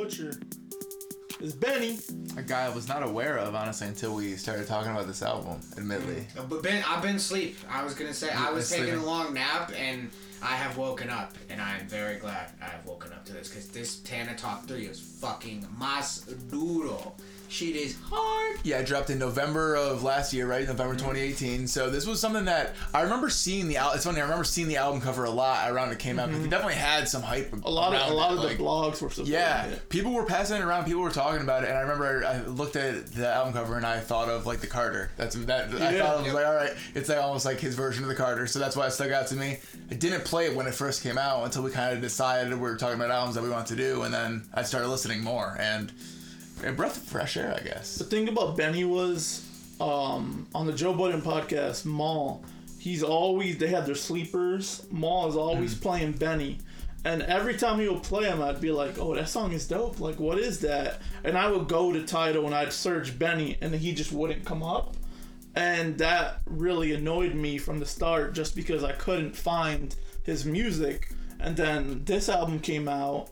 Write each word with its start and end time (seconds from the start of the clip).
Butcher 0.00 0.32
is 1.40 1.54
Benny. 1.54 1.98
A 2.38 2.42
guy 2.42 2.64
I 2.64 2.70
was 2.70 2.88
not 2.88 3.02
aware 3.02 3.36
of, 3.36 3.54
honestly, 3.54 3.86
until 3.86 4.14
we 4.14 4.34
started 4.36 4.66
talking 4.66 4.90
about 4.90 5.06
this 5.06 5.22
album, 5.22 5.60
admittedly. 5.76 6.26
But 6.48 6.62
Ben, 6.62 6.82
I've 6.88 7.02
been 7.02 7.16
asleep. 7.16 7.58
I 7.70 7.84
was 7.84 7.92
gonna 7.92 8.14
say 8.14 8.30
I 8.30 8.46
You've 8.46 8.54
was 8.54 8.70
been 8.70 8.80
taking 8.80 8.98
a 8.98 9.04
long 9.04 9.34
nap 9.34 9.72
and 9.76 10.10
I 10.42 10.56
have 10.56 10.78
woken 10.78 11.10
up, 11.10 11.34
and 11.50 11.60
I 11.60 11.76
am 11.76 11.86
very 11.86 12.16
glad 12.16 12.50
I 12.62 12.64
have 12.64 12.86
woken 12.86 13.12
up 13.12 13.26
to 13.26 13.34
this 13.34 13.48
because 13.48 13.68
this 13.68 13.98
Tana 13.98 14.34
Talk 14.36 14.64
Three 14.66 14.86
is 14.86 14.98
fucking 14.98 15.66
mas 15.78 16.20
duro. 16.48 17.12
Shit 17.50 17.74
is 17.74 17.96
hard. 18.08 18.58
Yeah, 18.62 18.78
it 18.78 18.86
dropped 18.86 19.10
in 19.10 19.18
November 19.18 19.74
of 19.74 20.02
last 20.04 20.32
year, 20.32 20.46
right? 20.46 20.66
November 20.66 20.94
Mm-hmm. 20.94 21.08
2018. 21.08 21.66
So 21.66 21.90
this 21.90 22.06
was 22.06 22.20
something 22.20 22.44
that 22.44 22.74
I 22.94 23.02
remember 23.02 23.28
seeing 23.28 23.66
the 23.68 23.76
album. 23.78 23.96
It's 23.96 24.04
funny, 24.04 24.18
I 24.20 24.22
remember 24.22 24.44
seeing 24.44 24.68
the 24.68 24.76
album 24.76 25.00
cover 25.00 25.24
a 25.24 25.30
lot 25.30 25.70
around 25.70 25.90
it 25.90 25.98
came 25.98 26.18
out 26.20 26.28
because 26.28 26.44
it 26.44 26.48
definitely 26.50 26.74
had 26.76 27.08
some 27.08 27.22
hype. 27.22 27.50
Mm-hmm. 27.50 27.64
A 27.66 27.70
lot 27.70 27.92
of 27.94 28.10
a 28.10 28.14
lot 28.14 28.32
of 28.32 28.42
the 28.42 28.54
blogs 28.56 29.02
were 29.02 29.10
supporting 29.10 29.32
Yeah, 29.32 29.66
it. 29.66 29.88
people 29.88 30.12
were 30.12 30.24
passing 30.24 30.56
it 30.58 30.62
around. 30.62 30.84
People 30.84 31.02
were 31.02 31.10
talking 31.10 31.42
about 31.42 31.64
it, 31.64 31.70
and 31.70 31.76
I 31.78 31.80
remember 31.82 32.24
I 32.24 32.42
looked 32.46 32.76
at 32.76 33.06
the 33.12 33.28
album 33.28 33.52
cover 33.52 33.76
and 33.76 33.84
I 33.86 33.98
thought 34.00 34.28
of 34.28 34.46
like 34.46 34.60
the 34.60 34.66
Carter. 34.68 35.10
That's 35.16 35.34
that. 35.36 35.66
I 35.74 35.98
thought 35.98 36.18
I 36.18 36.22
was 36.22 36.32
like, 36.32 36.46
all 36.46 36.54
right, 36.54 36.72
it's 36.94 37.08
like 37.08 37.18
almost 37.18 37.44
like 37.46 37.58
his 37.58 37.74
version 37.74 38.04
of 38.04 38.08
the 38.08 38.14
Carter. 38.16 38.46
So 38.46 38.58
that's 38.60 38.76
why 38.76 38.86
it 38.86 38.92
stuck 38.92 39.10
out 39.10 39.26
to 39.28 39.34
me. 39.36 39.58
I 39.90 39.94
didn't 39.94 40.24
play 40.24 40.46
it 40.46 40.54
when 40.54 40.66
it 40.68 40.74
first 40.74 41.02
came 41.02 41.18
out 41.18 41.44
until 41.44 41.62
we 41.64 41.70
kind 41.72 41.94
of 41.94 42.00
decided 42.00 42.52
we 42.52 42.58
were 42.60 42.76
talking 42.76 42.96
about 42.96 43.10
albums 43.10 43.34
that 43.34 43.42
we 43.42 43.50
want 43.50 43.66
to 43.68 43.76
do, 43.76 44.02
and 44.02 44.14
then 44.14 44.46
I 44.54 44.62
started 44.62 44.88
listening 44.88 45.22
more 45.24 45.56
and 45.58 45.92
a 46.64 46.72
breath 46.72 46.96
of 46.96 47.02
fresh 47.04 47.36
air, 47.36 47.54
I 47.58 47.62
guess. 47.64 47.96
The 47.96 48.04
thing 48.04 48.28
about 48.28 48.56
Benny 48.56 48.84
was 48.84 49.44
um, 49.80 50.46
on 50.54 50.66
the 50.66 50.72
Joe 50.72 50.92
Budden 50.92 51.22
podcast, 51.22 51.84
Mal, 51.86 52.42
he's 52.78 53.02
always 53.02 53.58
they 53.58 53.68
had 53.68 53.86
their 53.86 53.94
sleepers. 53.94 54.86
Mal 54.90 55.28
is 55.28 55.36
always 55.36 55.74
Mm. 55.74 55.80
playing 55.82 56.12
Benny. 56.12 56.58
And 57.02 57.22
every 57.22 57.56
time 57.56 57.80
he 57.80 57.88
would 57.88 58.02
play 58.02 58.24
him, 58.24 58.42
I'd 58.42 58.60
be 58.60 58.70
like, 58.72 58.98
"Oh, 58.98 59.14
that 59.14 59.28
song 59.30 59.52
is 59.52 59.66
dope! 59.66 60.00
Like, 60.00 60.20
what 60.20 60.38
is 60.38 60.58
that?" 60.60 61.00
And 61.24 61.38
I 61.38 61.50
would 61.50 61.66
go 61.66 61.92
to 61.94 62.02
Tidal 62.04 62.44
and 62.44 62.54
I'd 62.54 62.74
search 62.74 63.18
Benny, 63.18 63.56
and 63.62 63.74
he 63.74 63.92
just 63.92 64.12
wouldn't 64.12 64.44
come 64.44 64.62
up. 64.62 64.96
And 65.56 65.96
that 65.98 66.40
really 66.44 66.92
annoyed 66.92 67.34
me 67.34 67.56
from 67.56 67.78
the 67.78 67.86
start, 67.86 68.34
just 68.34 68.54
because 68.54 68.84
I 68.84 68.92
couldn't 68.92 69.34
find 69.34 69.96
his 70.24 70.44
music. 70.44 71.08
And 71.40 71.56
then 71.56 72.02
this 72.04 72.28
album 72.28 72.60
came 72.60 72.86
out, 72.86 73.30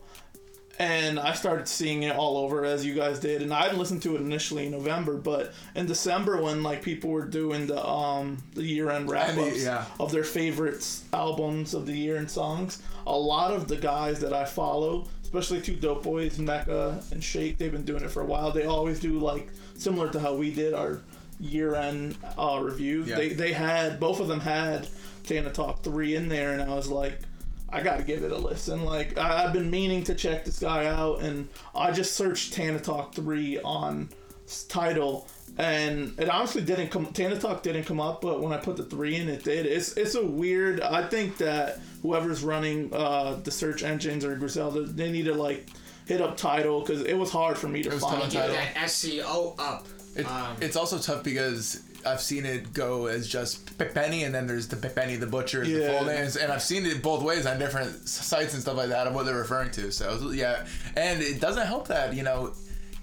and 0.79 1.19
I 1.19 1.33
started 1.33 1.67
seeing 1.67 2.03
it 2.03 2.15
all 2.15 2.37
over 2.37 2.63
as 2.63 2.85
you 2.85 2.95
guys 2.95 3.19
did. 3.19 3.41
And 3.41 3.53
I 3.53 3.63
didn't 3.63 3.79
listen 3.79 3.99
to 4.01 4.15
it 4.15 4.21
initially 4.21 4.65
in 4.65 4.71
November, 4.71 5.17
but 5.17 5.53
in 5.75 5.85
December 5.85 6.41
when 6.41 6.63
like 6.63 6.81
people 6.81 7.09
were 7.09 7.25
doing 7.25 7.67
the 7.67 7.85
um 7.85 8.37
the 8.53 8.63
year 8.63 8.89
end 8.89 9.09
wrap 9.09 9.37
ups 9.37 9.63
yeah. 9.63 9.85
of 9.99 10.11
their 10.11 10.23
favorites 10.23 11.03
albums 11.11 11.73
of 11.73 11.85
the 11.85 11.93
year 11.93 12.15
and 12.15 12.31
songs, 12.31 12.81
a 13.05 13.17
lot 13.17 13.51
of 13.51 13.67
the 13.67 13.75
guys 13.75 14.21
that 14.21 14.31
I 14.31 14.45
follow, 14.45 15.05
especially 15.21 15.59
two 15.59 15.75
dope 15.75 16.03
boys, 16.03 16.37
Meka 16.37 17.11
and 17.11 17.21
Shake, 17.21 17.57
they've 17.57 17.71
been 17.71 17.83
doing 17.83 18.03
it 18.03 18.09
for 18.09 18.21
a 18.21 18.25
while. 18.25 18.51
They 18.51 18.65
always 18.65 19.01
do 19.01 19.19
like 19.19 19.49
similar 19.75 20.09
to 20.09 20.19
how 20.19 20.33
we 20.33 20.49
did 20.53 20.73
our 20.73 21.01
year 21.41 21.75
end 21.75 22.17
uh, 22.37 22.59
review. 22.63 23.03
Yeah. 23.03 23.17
They 23.17 23.29
they 23.29 23.51
had 23.51 23.99
both 23.99 24.21
of 24.21 24.29
them 24.29 24.39
had 24.39 24.87
Tana 25.25 25.51
Talk 25.51 25.83
three 25.83 26.15
in 26.15 26.29
there, 26.29 26.53
and 26.53 26.61
I 26.61 26.73
was 26.73 26.87
like. 26.87 27.19
I 27.71 27.81
gotta 27.81 28.03
give 28.03 28.23
it 28.23 28.31
a 28.31 28.37
listen. 28.37 28.83
Like 28.83 29.17
I, 29.17 29.45
I've 29.45 29.53
been 29.53 29.69
meaning 29.69 30.03
to 30.05 30.15
check 30.15 30.45
this 30.45 30.59
guy 30.59 30.85
out, 30.87 31.21
and 31.21 31.47
I 31.75 31.91
just 31.91 32.15
searched 32.15 32.53
Tana 32.53 32.79
Talk 32.79 33.13
three 33.13 33.59
on 33.61 34.09
Tidal, 34.67 35.27
and 35.57 36.17
it 36.19 36.29
honestly 36.29 36.61
didn't 36.61 36.89
come. 36.89 37.05
Tana 37.07 37.39
Talk 37.39 37.61
didn't 37.63 37.83
come 37.83 37.99
up, 37.99 38.21
but 38.21 38.41
when 38.41 38.51
I 38.51 38.57
put 38.57 38.77
the 38.77 38.83
three 38.83 39.15
in, 39.15 39.29
it 39.29 39.43
did. 39.43 39.65
It's 39.65 39.95
it's 39.97 40.15
a 40.15 40.25
weird. 40.25 40.81
I 40.81 41.07
think 41.07 41.37
that 41.37 41.79
whoever's 42.01 42.43
running 42.43 42.93
uh, 42.93 43.39
the 43.43 43.51
search 43.51 43.83
engines 43.83 44.25
or 44.25 44.35
Griselda, 44.35 44.83
they 44.83 45.11
need 45.11 45.25
to 45.25 45.35
like 45.35 45.67
hit 46.07 46.21
up 46.21 46.37
Tidal 46.37 46.81
because 46.81 47.01
it 47.03 47.13
was 47.13 47.31
hard 47.31 47.57
for 47.57 47.67
me 47.67 47.83
to 47.83 47.89
was 47.89 48.01
tough 48.01 48.19
find. 48.19 48.31
Tidal. 48.31 48.55
that 48.55 48.73
SEO 48.75 49.55
up. 49.59 49.87
It, 50.15 50.25
Um, 50.25 50.57
it's 50.59 50.75
also 50.75 50.97
tough 50.97 51.23
because 51.23 51.83
I've 52.05 52.21
seen 52.21 52.45
it 52.45 52.73
go 52.73 53.07
as 53.07 53.27
just 53.27 53.77
Benny, 53.77 54.23
and 54.23 54.33
then 54.33 54.47
there's 54.47 54.67
the 54.67 54.75
Benny 54.75 55.15
the 55.15 55.27
Butcher, 55.27 55.63
the 55.65 55.87
full 55.87 56.05
names, 56.05 56.35
and 56.37 56.51
I've 56.51 56.61
seen 56.63 56.85
it 56.85 57.01
both 57.01 57.23
ways 57.23 57.45
on 57.45 57.59
different 57.59 58.07
sites 58.07 58.53
and 58.53 58.61
stuff 58.61 58.77
like 58.77 58.89
that 58.89 59.07
of 59.07 59.13
what 59.13 59.25
they're 59.25 59.35
referring 59.37 59.71
to. 59.71 59.91
So 59.91 60.31
yeah, 60.31 60.65
and 60.95 61.21
it 61.21 61.39
doesn't 61.41 61.65
help 61.67 61.87
that 61.89 62.13
you 62.13 62.23
know. 62.23 62.53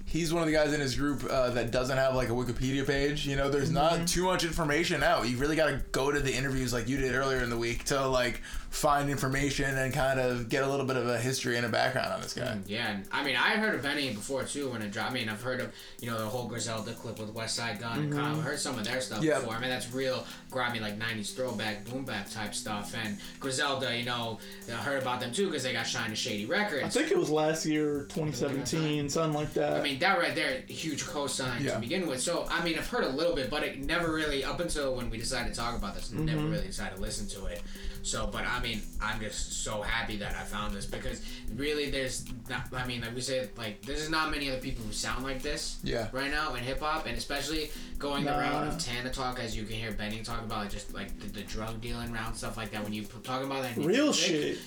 He's 0.09 0.33
one 0.33 0.41
of 0.41 0.47
the 0.47 0.53
guys 0.53 0.71
in 0.71 0.79
his 0.79 0.95
group 0.95 1.25
uh, 1.29 1.49
that 1.49 1.69
doesn't 1.71 1.97
have 1.97 2.15
like 2.15 2.29
a 2.29 2.31
Wikipedia 2.31 2.87
page. 2.87 3.27
You 3.27 3.35
know, 3.35 3.49
there's 3.49 3.65
Mm-hmm. 3.71 3.97
not 3.99 4.07
too 4.07 4.23
much 4.23 4.45
information 4.45 5.03
out. 5.03 5.27
You 5.27 5.35
really 5.35 5.57
got 5.57 5.65
to 5.67 5.81
go 5.91 6.13
to 6.13 6.21
the 6.21 6.33
interviews 6.33 6.71
like 6.71 6.87
you 6.87 6.95
did 6.95 7.13
earlier 7.13 7.39
in 7.43 7.49
the 7.49 7.57
week 7.57 7.83
to 7.85 8.07
like 8.07 8.41
find 8.77 9.09
information 9.09 9.75
and 9.75 9.91
kind 9.91 10.19
of 10.19 10.49
get 10.49 10.63
a 10.63 10.69
little 10.69 10.85
bit 10.85 10.97
of 10.97 11.07
a 11.07 11.17
history 11.17 11.57
and 11.57 11.65
a 11.65 11.69
background 11.69 12.13
on 12.13 12.21
this 12.21 12.35
guy. 12.35 12.43
Mm, 12.43 12.61
yeah, 12.67 12.91
and 12.91 13.05
I 13.11 13.23
mean, 13.23 13.35
I 13.35 13.49
had 13.49 13.59
heard 13.59 13.73
of 13.73 13.81
Benny 13.81 14.13
before 14.13 14.43
too 14.43 14.69
when 14.69 14.83
it 14.83 14.91
dropped. 14.91 15.11
I 15.11 15.13
mean, 15.15 15.29
I've 15.29 15.41
heard 15.41 15.61
of 15.61 15.73
you 15.99 16.11
know 16.11 16.19
the 16.19 16.25
whole 16.25 16.47
Griselda 16.47 16.93
clip 16.93 17.17
with 17.19 17.33
Westside 17.33 17.79
Gunn 17.79 17.99
and 17.99 18.13
Kyle. 18.13 18.25
Mm-hmm. 18.25 18.39
I've 18.39 18.43
heard 18.43 18.59
some 18.59 18.77
of 18.77 18.85
their 18.85 19.01
stuff 19.01 19.23
Yeah. 19.23 19.39
before. 19.39 19.55
I 19.55 19.59
mean, 19.59 19.71
that's 19.71 19.91
real 19.91 20.25
grimy 20.51 20.79
like 20.79 20.99
'90s 20.99 21.35
throwback, 21.35 21.85
boom 21.85 22.05
bap 22.05 22.29
type 22.29 22.53
stuff. 22.53 22.93
And 23.03 23.17
Griselda, 23.39 23.97
you 23.97 24.05
know, 24.05 24.37
I 24.69 24.73
heard 24.73 25.01
about 25.01 25.21
them 25.21 25.31
too 25.31 25.47
because 25.47 25.63
they 25.63 25.73
got 25.73 25.87
signed 25.87 26.11
to 26.11 26.15
Shady 26.15 26.45
Records. 26.45 26.83
I 26.83 26.89
think 26.89 27.11
it 27.11 27.17
was 27.17 27.31
last 27.31 27.65
year, 27.65 28.05
2017, 28.09 29.09
something 29.09 29.33
like 29.33 29.53
that. 29.53 29.77
I 29.77 29.81
mean, 29.81 29.97
that 29.99 30.19
right 30.19 30.35
there, 30.35 30.61
huge 30.67 31.03
cosign 31.03 31.61
Yeah. 31.61 31.73
to 31.73 31.79
begin 31.79 32.07
with. 32.07 32.21
So, 32.21 32.45
I 32.51 32.63
mean, 32.63 32.77
I've 32.77 32.87
heard 32.87 33.05
a 33.05 33.09
little 33.09 33.35
bit, 33.35 33.49
but 33.49 33.63
it 33.63 33.79
never 33.79 34.13
really, 34.13 34.43
up 34.43 34.59
until 34.59 34.95
when 34.95 35.09
we 35.09 35.17
decided 35.17 35.51
to 35.53 35.59
talk 35.59 35.75
about 35.75 35.95
this, 35.95 36.11
never 36.11 36.41
mm-hmm. 36.41 36.51
really 36.51 36.67
decided 36.67 36.97
to 36.97 37.01
listen 37.01 37.27
to 37.27 37.47
it. 37.47 37.63
So, 38.07 38.25
but 38.31 38.45
I 38.47 38.61
mean, 38.61 38.81
I'm 39.01 39.19
just 39.19 39.63
so 39.65 39.81
happy 39.81 40.15
that 40.17 40.31
I 40.33 40.43
found 40.43 40.73
this 40.73 40.85
because 40.85 41.21
really, 41.57 41.89
there's 41.91 42.23
not, 42.49 42.73
I 42.73 42.87
mean, 42.87 43.01
like 43.01 43.13
we 43.13 43.19
said, 43.19 43.49
like, 43.57 43.81
there's 43.81 44.09
not 44.09 44.31
many 44.31 44.49
other 44.49 44.61
people 44.61 44.85
who 44.85 44.93
sound 44.93 45.25
like 45.25 45.41
this 45.41 45.79
Yeah. 45.83 46.07
right 46.13 46.31
now 46.31 46.55
in 46.55 46.63
hip 46.63 46.79
hop, 46.79 47.05
and 47.05 47.17
especially 47.17 47.69
going 47.99 48.23
the 48.23 48.31
Nah. 48.31 48.39
route 48.39 48.67
of 48.69 48.77
Tana 48.79 49.11
talk, 49.11 49.39
as 49.41 49.57
you 49.57 49.63
can 49.65 49.75
hear 49.75 49.91
Benny 49.91 50.21
talk 50.23 50.41
about, 50.41 50.59
like, 50.59 50.71
just 50.71 50.93
like 50.93 51.19
the, 51.19 51.27
the 51.27 51.41
drug 51.41 51.81
dealing 51.81 52.13
round, 52.13 52.37
stuff 52.37 52.55
like 52.55 52.71
that. 52.71 52.81
When 52.81 52.93
you 52.93 53.01
p- 53.03 53.09
talk 53.23 53.43
about 53.43 53.63
that 53.63 53.75
Real 53.75 54.05
music, 54.05 54.25
shit. 54.25 54.57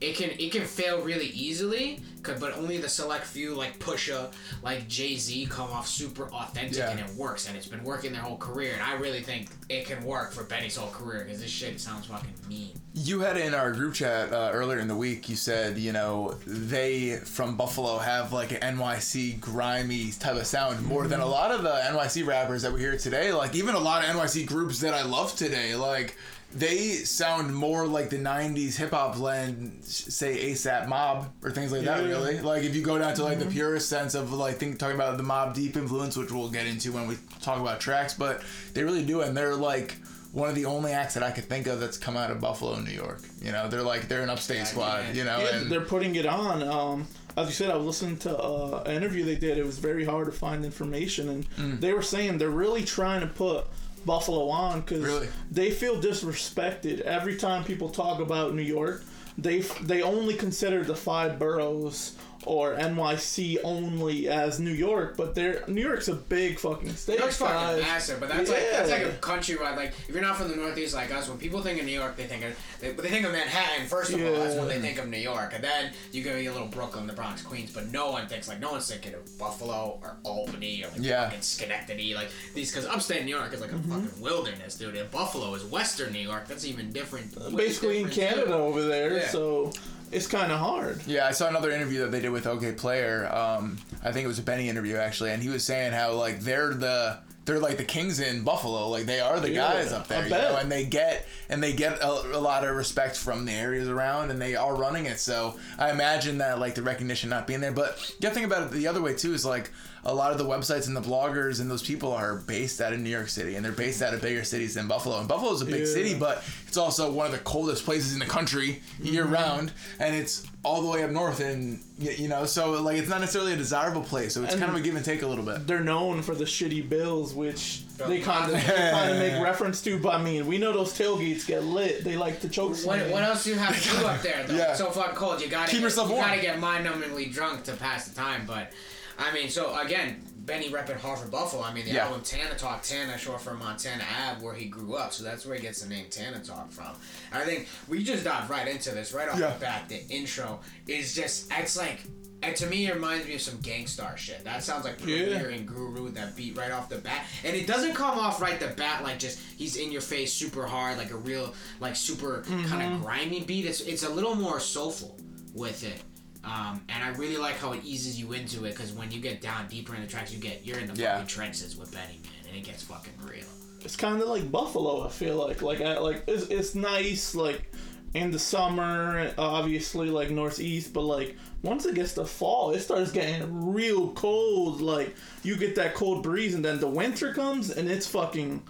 It 0.00 0.14
can 0.14 0.30
it 0.30 0.52
can 0.52 0.62
fail 0.64 1.00
really 1.02 1.26
easily, 1.28 2.00
but 2.22 2.56
only 2.56 2.76
the 2.78 2.88
select 2.88 3.24
few 3.24 3.54
like 3.54 3.78
Pusha, 3.78 4.30
like 4.62 4.86
Jay 4.86 5.16
Z, 5.16 5.46
come 5.46 5.70
off 5.70 5.88
super 5.88 6.28
authentic 6.32 6.76
Yeah. 6.78 6.90
and 6.90 7.00
it 7.00 7.10
works, 7.16 7.48
and 7.48 7.56
it's 7.56 7.66
been 7.66 7.82
working 7.82 8.12
their 8.12 8.20
whole 8.22 8.36
career. 8.36 8.72
And 8.74 8.82
I 8.82 8.94
really 8.94 9.22
think 9.22 9.48
it 9.68 9.86
can 9.86 10.04
work 10.04 10.32
for 10.32 10.44
Benny's 10.44 10.76
whole 10.76 10.90
career 10.90 11.24
because 11.24 11.40
this 11.40 11.50
shit 11.50 11.80
sounds 11.80 12.06
fucking 12.06 12.30
mean. 12.48 12.72
You 12.94 13.20
had 13.20 13.36
in 13.38 13.54
our 13.54 13.72
group 13.72 13.94
chat 13.94 14.32
uh, 14.32 14.50
earlier 14.52 14.78
in 14.78 14.88
the 14.88 14.94
week. 14.96 15.28
You 15.28 15.36
said 15.36 15.78
you 15.78 15.92
know 15.92 16.36
they 16.46 17.16
from 17.16 17.56
Buffalo 17.56 17.98
have 17.98 18.32
like 18.32 18.52
an 18.52 18.76
NYC 18.76 19.40
grimy 19.40 20.12
type 20.12 20.36
of 20.36 20.46
sound 20.46 20.84
more 20.86 21.08
than 21.08 21.20
a 21.20 21.26
lot 21.26 21.50
of 21.50 21.62
the 21.62 21.70
NYC 21.70 22.24
rappers 22.26 22.62
that 22.62 22.72
we 22.72 22.80
hear 22.80 22.96
today. 22.96 23.32
Like 23.32 23.54
even 23.56 23.74
a 23.74 23.80
lot 23.80 24.04
of 24.04 24.10
NYC 24.14 24.46
groups 24.46 24.80
that 24.80 24.94
I 24.94 25.02
love 25.02 25.34
today. 25.34 25.74
Like 25.74 26.16
they 26.54 26.92
sound 26.92 27.54
more 27.54 27.86
like 27.86 28.08
the 28.10 28.16
'90s 28.18 28.76
hip 28.76 28.90
hop 28.92 29.16
blend, 29.16 29.84
say 29.84 30.50
ASAP 30.52 30.88
Mob 30.88 31.30
or 31.42 31.50
things 31.50 31.70
like 31.72 31.82
that. 31.82 32.02
Yeah. 32.02 32.08
Really, 32.08 32.40
like 32.40 32.62
if 32.64 32.74
you 32.74 32.82
go 32.82 32.98
down 32.98 33.14
to 33.14 33.24
like 33.24 33.38
the 33.38 33.46
purest 33.46 33.88
sense 33.88 34.14
of 34.14 34.32
like 34.32 34.56
think 34.56 34.78
talking 34.78 34.94
about 34.96 35.16
the 35.18 35.22
Mobb 35.24 35.54
Deep 35.54 35.76
influence, 35.76 36.16
which 36.16 36.30
we'll 36.32 36.48
get 36.50 36.66
into 36.66 36.90
when 36.92 37.06
we 37.06 37.16
talk 37.42 37.60
about 37.60 37.80
tracks, 37.80 38.14
but 38.14 38.42
they 38.74 38.82
really 38.82 39.04
do, 39.04 39.20
and 39.20 39.36
they're 39.36 39.54
like 39.54 39.96
one 40.32 40.48
of 40.48 40.54
the 40.54 40.64
only 40.64 40.92
acts 40.92 41.14
that 41.14 41.22
I 41.22 41.30
could 41.30 41.44
think 41.44 41.66
of 41.66 41.80
that's 41.80 41.96
come 41.98 42.16
out 42.16 42.30
of 42.30 42.40
Buffalo, 42.40 42.78
New 42.80 42.90
York. 42.92 43.20
You 43.42 43.52
know, 43.52 43.68
they're 43.68 43.82
like 43.82 44.08
they're 44.08 44.22
an 44.22 44.30
upstate 44.30 44.66
squad. 44.66 45.04
yeah. 45.08 45.12
You 45.12 45.24
know, 45.24 45.38
Yeah, 45.40 45.56
and 45.60 45.70
they're 45.70 45.80
putting 45.82 46.16
it 46.16 46.26
on. 46.26 46.62
Um, 46.62 47.06
as 47.36 47.46
you 47.48 47.52
said, 47.54 47.70
I 47.70 47.76
was 47.76 47.86
listening 47.86 48.16
to 48.18 48.36
uh, 48.36 48.82
an 48.86 48.96
interview 48.96 49.24
they 49.24 49.36
did. 49.36 49.58
It 49.58 49.64
was 49.66 49.78
very 49.78 50.04
hard 50.04 50.26
to 50.26 50.32
find 50.32 50.64
information, 50.64 51.28
and 51.28 51.50
Mm. 51.56 51.80
they 51.80 51.92
were 51.92 52.02
saying 52.02 52.38
they're 52.38 52.48
really 52.50 52.84
trying 52.84 53.20
to 53.20 53.26
put 53.26 53.66
Buffalo 54.04 54.48
on 54.48 54.80
because 54.80 55.02
Really? 55.02 55.28
they 55.50 55.70
feel 55.70 55.96
disrespected 56.00 57.00
every 57.00 57.36
time 57.36 57.64
people 57.64 57.88
talk 57.88 58.20
about 58.20 58.54
New 58.54 58.62
York. 58.62 59.04
They 59.36 59.60
they 59.82 60.02
only 60.02 60.34
consider 60.34 60.82
the 60.84 60.96
five 60.96 61.38
boroughs 61.38 62.16
or 62.46 62.74
NYC 62.76 63.58
only 63.64 64.28
as 64.28 64.60
New 64.60 64.70
York, 64.72 65.16
but 65.16 65.34
they're 65.34 65.64
New 65.68 65.82
York's 65.82 66.08
a 66.08 66.14
big 66.14 66.58
fucking 66.58 66.94
state. 66.94 67.14
New 67.14 67.18
York's 67.20 67.36
fucking 67.36 67.80
massive, 67.82 68.20
but 68.20 68.28
that's 68.28 68.48
like 68.50 68.70
that's 68.70 68.90
like 68.90 69.00
Yeah. 69.02 69.08
a 69.08 69.12
countrywide. 69.14 69.76
Like 69.76 69.92
if 70.08 70.10
you're 70.14 70.22
not 70.22 70.36
from 70.36 70.48
the 70.48 70.56
Northeast 70.56 70.94
like 70.94 71.12
us, 71.12 71.28
when 71.28 71.38
people 71.38 71.60
think 71.62 71.80
of 71.80 71.86
New 71.86 71.92
York, 71.92 72.16
they 72.16 72.24
think 72.24 72.44
of 72.44 72.56
they, 72.80 72.92
they 72.92 73.08
think 73.08 73.26
of 73.26 73.32
Manhattan 73.32 73.86
first 73.86 74.12
of 74.12 74.22
all. 74.24 74.32
That's 74.34 74.54
when 74.54 74.68
they 74.68 74.80
think 74.80 74.98
of 74.98 75.08
New 75.08 75.18
York, 75.18 75.52
and 75.54 75.62
then 75.64 75.92
you 76.12 76.22
go 76.22 76.32
to 76.32 76.42
your 76.42 76.52
little 76.52 76.68
Brooklyn, 76.68 77.06
the 77.06 77.12
Bronx, 77.12 77.42
Queens. 77.42 77.72
But 77.72 77.90
no 77.90 78.10
one 78.12 78.26
thinks 78.28 78.46
like 78.48 78.60
no 78.60 78.70
one's 78.72 78.88
thinking 78.90 79.14
of 79.14 79.38
Buffalo 79.38 79.98
or 80.02 80.16
Albany 80.24 80.84
or 80.84 80.88
like 80.88 80.98
Yeah. 81.00 81.24
fucking 81.24 81.42
Schenectady, 81.42 82.14
like 82.14 82.28
these 82.54 82.70
because 82.70 82.86
upstate 82.86 83.24
New 83.24 83.34
York 83.36 83.52
is 83.52 83.60
like 83.60 83.72
a 83.72 83.74
Mm-hmm. 83.78 83.92
fucking 84.06 84.20
wilderness, 84.22 84.76
dude. 84.76 84.96
And 84.96 85.10
Buffalo 85.10 85.54
is 85.54 85.64
Western 85.64 86.12
New 86.12 86.18
York. 86.18 86.48
That's 86.48 86.64
even 86.64 86.92
different. 86.92 87.36
way 87.36 87.54
basically 87.54 88.00
in 88.02 88.10
Canada 88.10 88.46
too. 88.46 88.52
over 88.54 88.82
there, 88.82 89.18
Yeah. 89.18 89.28
so 89.28 89.72
it's 90.12 90.26
kind 90.26 90.50
of 90.52 90.58
hard. 90.58 91.00
Yeah, 91.06 91.26
I 91.26 91.32
saw 91.32 91.48
another 91.48 91.70
interview 91.70 92.00
that 92.00 92.10
they 92.10 92.20
did 92.20 92.30
with 92.30 92.44
Okayplayer. 92.44 93.32
Um, 93.34 93.78
I 94.02 94.12
think 94.12 94.24
it 94.24 94.28
was 94.28 94.38
a 94.38 94.42
Benny 94.42 94.68
interview 94.68 94.96
actually, 94.96 95.30
and 95.30 95.42
he 95.42 95.48
was 95.48 95.64
saying 95.64 95.92
how 95.92 96.12
like 96.14 96.40
they're 96.40 96.74
the 96.74 97.18
they're 97.44 97.58
like 97.58 97.78
the 97.78 97.84
kings 97.84 98.20
in 98.20 98.44
Buffalo. 98.44 98.88
Like 98.88 99.06
they 99.06 99.20
are 99.20 99.40
the 99.40 99.50
Yeah, 99.50 99.72
guys 99.72 99.92
up 99.92 100.06
there, 100.06 100.24
you 100.24 100.30
know, 100.30 100.56
and 100.56 100.70
they 100.70 100.84
get 100.84 101.26
and 101.48 101.62
they 101.62 101.72
get 101.72 101.98
a, 102.02 102.36
a 102.36 102.40
lot 102.40 102.64
of 102.64 102.76
respect 102.76 103.16
from 103.16 103.46
the 103.46 103.52
areas 103.52 103.88
around, 103.88 104.30
and 104.30 104.40
they 104.40 104.54
are 104.54 104.76
running 104.76 105.06
it. 105.06 105.18
So 105.18 105.58
I 105.78 105.90
imagine 105.90 106.38
that 106.38 106.58
like 106.58 106.74
the 106.74 106.82
recognition 106.82 107.30
not 107.30 107.46
being 107.46 107.60
there, 107.60 107.72
but 107.72 107.98
you 108.10 108.20
got 108.20 108.28
to 108.28 108.34
think 108.34 108.46
about 108.46 108.64
it 108.64 108.70
the 108.72 108.86
other 108.86 109.00
way 109.00 109.14
too. 109.14 109.32
Is 109.32 109.46
like 109.46 109.70
a 110.04 110.14
lot 110.14 110.32
of 110.32 110.38
the 110.38 110.44
websites 110.44 110.86
and 110.86 110.96
the 110.96 111.00
bloggers 111.00 111.60
and 111.60 111.70
those 111.70 111.82
people 111.82 112.12
are 112.12 112.36
based 112.36 112.80
out 112.80 112.92
of 112.92 113.00
New 113.00 113.10
York 113.10 113.28
City, 113.28 113.56
and 113.56 113.64
they're 113.64 113.72
based 113.72 114.00
out 114.02 114.14
of 114.14 114.20
bigger 114.22 114.44
cities 114.44 114.74
than 114.74 114.88
Buffalo. 114.88 115.18
And 115.18 115.28
Buffalo's 115.28 115.62
a 115.62 115.66
big 115.66 115.80
Yeah. 115.80 115.86
city, 115.92 116.14
but 116.14 116.42
it's 116.66 116.76
also 116.76 117.10
one 117.10 117.26
of 117.26 117.32
the 117.32 117.38
coldest 117.38 117.84
places 117.84 118.12
in 118.12 118.18
the 118.18 118.26
country 118.26 118.82
year 119.02 119.24
Mm-hmm. 119.24 119.32
round, 119.34 119.72
and 119.98 120.14
it's 120.14 120.44
all 120.64 120.82
the 120.82 120.88
way 120.88 121.02
up 121.04 121.10
north, 121.10 121.40
and 121.40 121.80
you 121.98 122.28
know, 122.28 122.44
so 122.46 122.80
like 122.82 122.96
it's 122.98 123.08
not 123.08 123.20
necessarily 123.20 123.52
a 123.54 123.56
desirable 123.56 124.02
place. 124.02 124.34
So 124.34 124.42
it's 124.44 124.52
And- 124.52 124.60
kind 124.62 124.72
of 124.72 124.78
a 124.78 124.82
give 124.82 124.94
and 124.96 125.04
take 125.04 125.22
a 125.22 125.26
little 125.26 125.44
bit. 125.44 125.66
They're 125.66 125.80
known 125.80 126.22
for 126.22 126.34
the 126.34 126.44
shitty 126.44 126.88
bills, 126.88 127.34
which 127.34 127.82
they 127.96 128.20
kind 128.20 128.52
of 128.54 128.62
kind 128.64 129.10
of 129.10 129.18
make 129.18 129.42
reference 129.42 129.80
to. 129.82 129.98
But 129.98 130.14
I 130.14 130.22
mean, 130.22 130.46
we 130.46 130.58
know 130.58 130.72
those 130.72 130.92
tailgates 130.96 131.46
get 131.46 131.64
lit. 131.64 132.04
They 132.04 132.16
like 132.16 132.40
to 132.42 132.48
choke. 132.48 132.76
What, 132.84 133.00
what 133.10 133.22
else 133.24 133.44
do 133.44 133.50
you 133.50 133.56
have 133.56 133.80
to 133.82 133.96
do 133.98 134.06
up 134.06 134.22
there? 134.22 134.44
Though? 134.46 134.54
Yeah. 134.58 134.70
It's 134.70 134.78
so 134.78 134.90
fucking 134.90 135.14
cold. 135.16 135.40
You 135.40 135.48
gotta 135.48 135.70
Keep 135.70 135.80
get, 135.80 135.84
yourself 135.84 136.08
you 136.08 136.14
warm. 136.14 136.28
gotta 136.28 136.40
get 136.40 136.58
mind-numbingly 136.60 137.32
drunk 137.32 137.64
to 137.64 137.72
pass 137.74 138.06
the 138.08 138.14
time. 138.14 138.44
But 138.46 138.72
I 139.18 139.32
mean, 139.32 139.48
so 139.48 139.76
again, 139.78 140.22
Benny 140.36 140.70
repping 140.70 140.96
Harvard 140.96 141.30
Buffalo. 141.30 141.62
I 141.62 141.74
mean, 141.74 141.84
the 141.84 141.90
Yeah. 141.90 142.06
album 142.06 142.22
Tana 142.22 142.54
Talk, 142.54 142.82
Tana 142.82 143.18
short 143.18 143.42
from 143.42 143.58
Montana 143.58 144.04
Ave, 144.26 144.42
where 144.42 144.54
he 144.54 144.64
grew 144.66 144.94
up. 144.94 145.12
So 145.12 145.22
that's 145.22 145.44
where 145.44 145.56
he 145.56 145.60
gets 145.62 145.82
the 145.82 145.88
name 145.88 146.06
Tana 146.08 146.38
Talk 146.40 146.72
from. 146.72 146.96
I 147.32 147.44
think 147.44 147.68
we 147.86 148.02
just 148.02 148.24
dive 148.24 148.48
right 148.48 148.66
into 148.66 148.90
this 148.92 149.12
right 149.12 149.28
off 149.28 149.38
Yeah. 149.38 149.52
the 149.52 149.58
bat. 149.60 149.88
The 149.88 150.06
intro 150.08 150.60
is 150.86 151.14
just 151.14 151.52
it's 151.52 151.76
like. 151.76 152.00
And 152.40 152.54
to 152.54 152.66
me, 152.66 152.86
it 152.86 152.94
reminds 152.94 153.26
me 153.26 153.34
of 153.34 153.40
some 153.40 153.58
Gang 153.62 153.88
Starr 153.88 154.16
shit. 154.16 154.44
That 154.44 154.62
sounds 154.62 154.84
like 154.84 155.02
Premier 155.02 155.48
and 155.48 155.66
Guru, 155.66 156.08
that 156.10 156.36
beat 156.36 156.56
right 156.56 156.70
off 156.70 156.88
the 156.88 156.98
bat. 156.98 157.24
And 157.42 157.56
it 157.56 157.66
doesn't 157.66 157.94
come 157.94 158.16
off 158.16 158.40
right 158.40 158.60
the 158.60 158.68
bat 158.68 159.02
like 159.02 159.18
just 159.18 159.40
he's 159.56 159.74
in 159.74 159.90
your 159.90 160.00
face 160.00 160.32
super 160.32 160.64
hard, 160.64 160.98
like 160.98 161.10
a 161.10 161.16
real, 161.16 161.52
like 161.80 161.96
super 161.96 162.44
kind 162.46 162.62
of 162.64 162.70
mm-hmm. 162.70 163.02
grimy 163.02 163.40
beat. 163.40 163.66
It's, 163.66 163.80
it's 163.80 164.04
a 164.04 164.08
little 164.08 164.36
more 164.36 164.60
soulful 164.60 165.18
with 165.52 165.82
it. 165.82 166.00
Um, 166.44 166.80
and 166.88 167.02
I 167.04 167.08
really 167.18 167.36
like 167.36 167.56
how 167.58 167.72
it 167.72 167.80
eases 167.84 168.18
you 168.18 168.32
into 168.32 168.64
it 168.64 168.70
because 168.70 168.92
when 168.92 169.10
you 169.10 169.20
get 169.20 169.40
down 169.40 169.66
deeper 169.68 169.94
in 169.94 170.00
the 170.00 170.06
tracks, 170.06 170.32
you 170.32 170.38
get 170.38 170.64
you're 170.64 170.78
in 170.78 170.86
the 170.92 171.00
Yeah. 171.00 171.14
fucking 171.14 171.26
trenches 171.28 171.76
with 171.76 171.92
Benny, 171.92 172.20
man, 172.22 172.48
and 172.48 172.56
it 172.56 172.64
gets 172.64 172.82
fucking 172.84 173.12
real. 173.24 173.44
it's 173.84 173.96
kind 173.96 174.20
of 174.20 174.28
like 174.28 174.50
Buffalo. 174.50 175.06
I 175.06 175.10
feel 175.10 175.36
like 175.36 175.62
like 175.62 175.80
I, 175.80 175.98
like 175.98 176.24
it's, 176.26 176.46
it's 176.48 176.74
nice 176.74 177.34
like 177.34 177.72
in 178.14 178.30
the 178.30 178.38
summer, 178.38 179.32
obviously 179.36 180.08
like 180.10 180.30
northeast, 180.30 180.92
but 180.94 181.02
like 181.02 181.36
once 181.62 181.84
it 181.86 181.94
gets 181.94 182.14
to 182.14 182.24
fall, 182.24 182.70
it 182.70 182.80
starts 182.80 183.12
getting 183.12 183.72
real 183.72 184.12
cold. 184.12 184.80
Like 184.80 185.14
you 185.42 185.56
get 185.56 185.74
that 185.76 185.94
cold 185.94 186.22
breeze, 186.22 186.54
and 186.54 186.64
then 186.64 186.78
the 186.80 186.88
winter 186.88 187.32
comes, 187.34 187.70
and 187.70 187.88
it's 187.90 188.06
fucking 188.06 188.62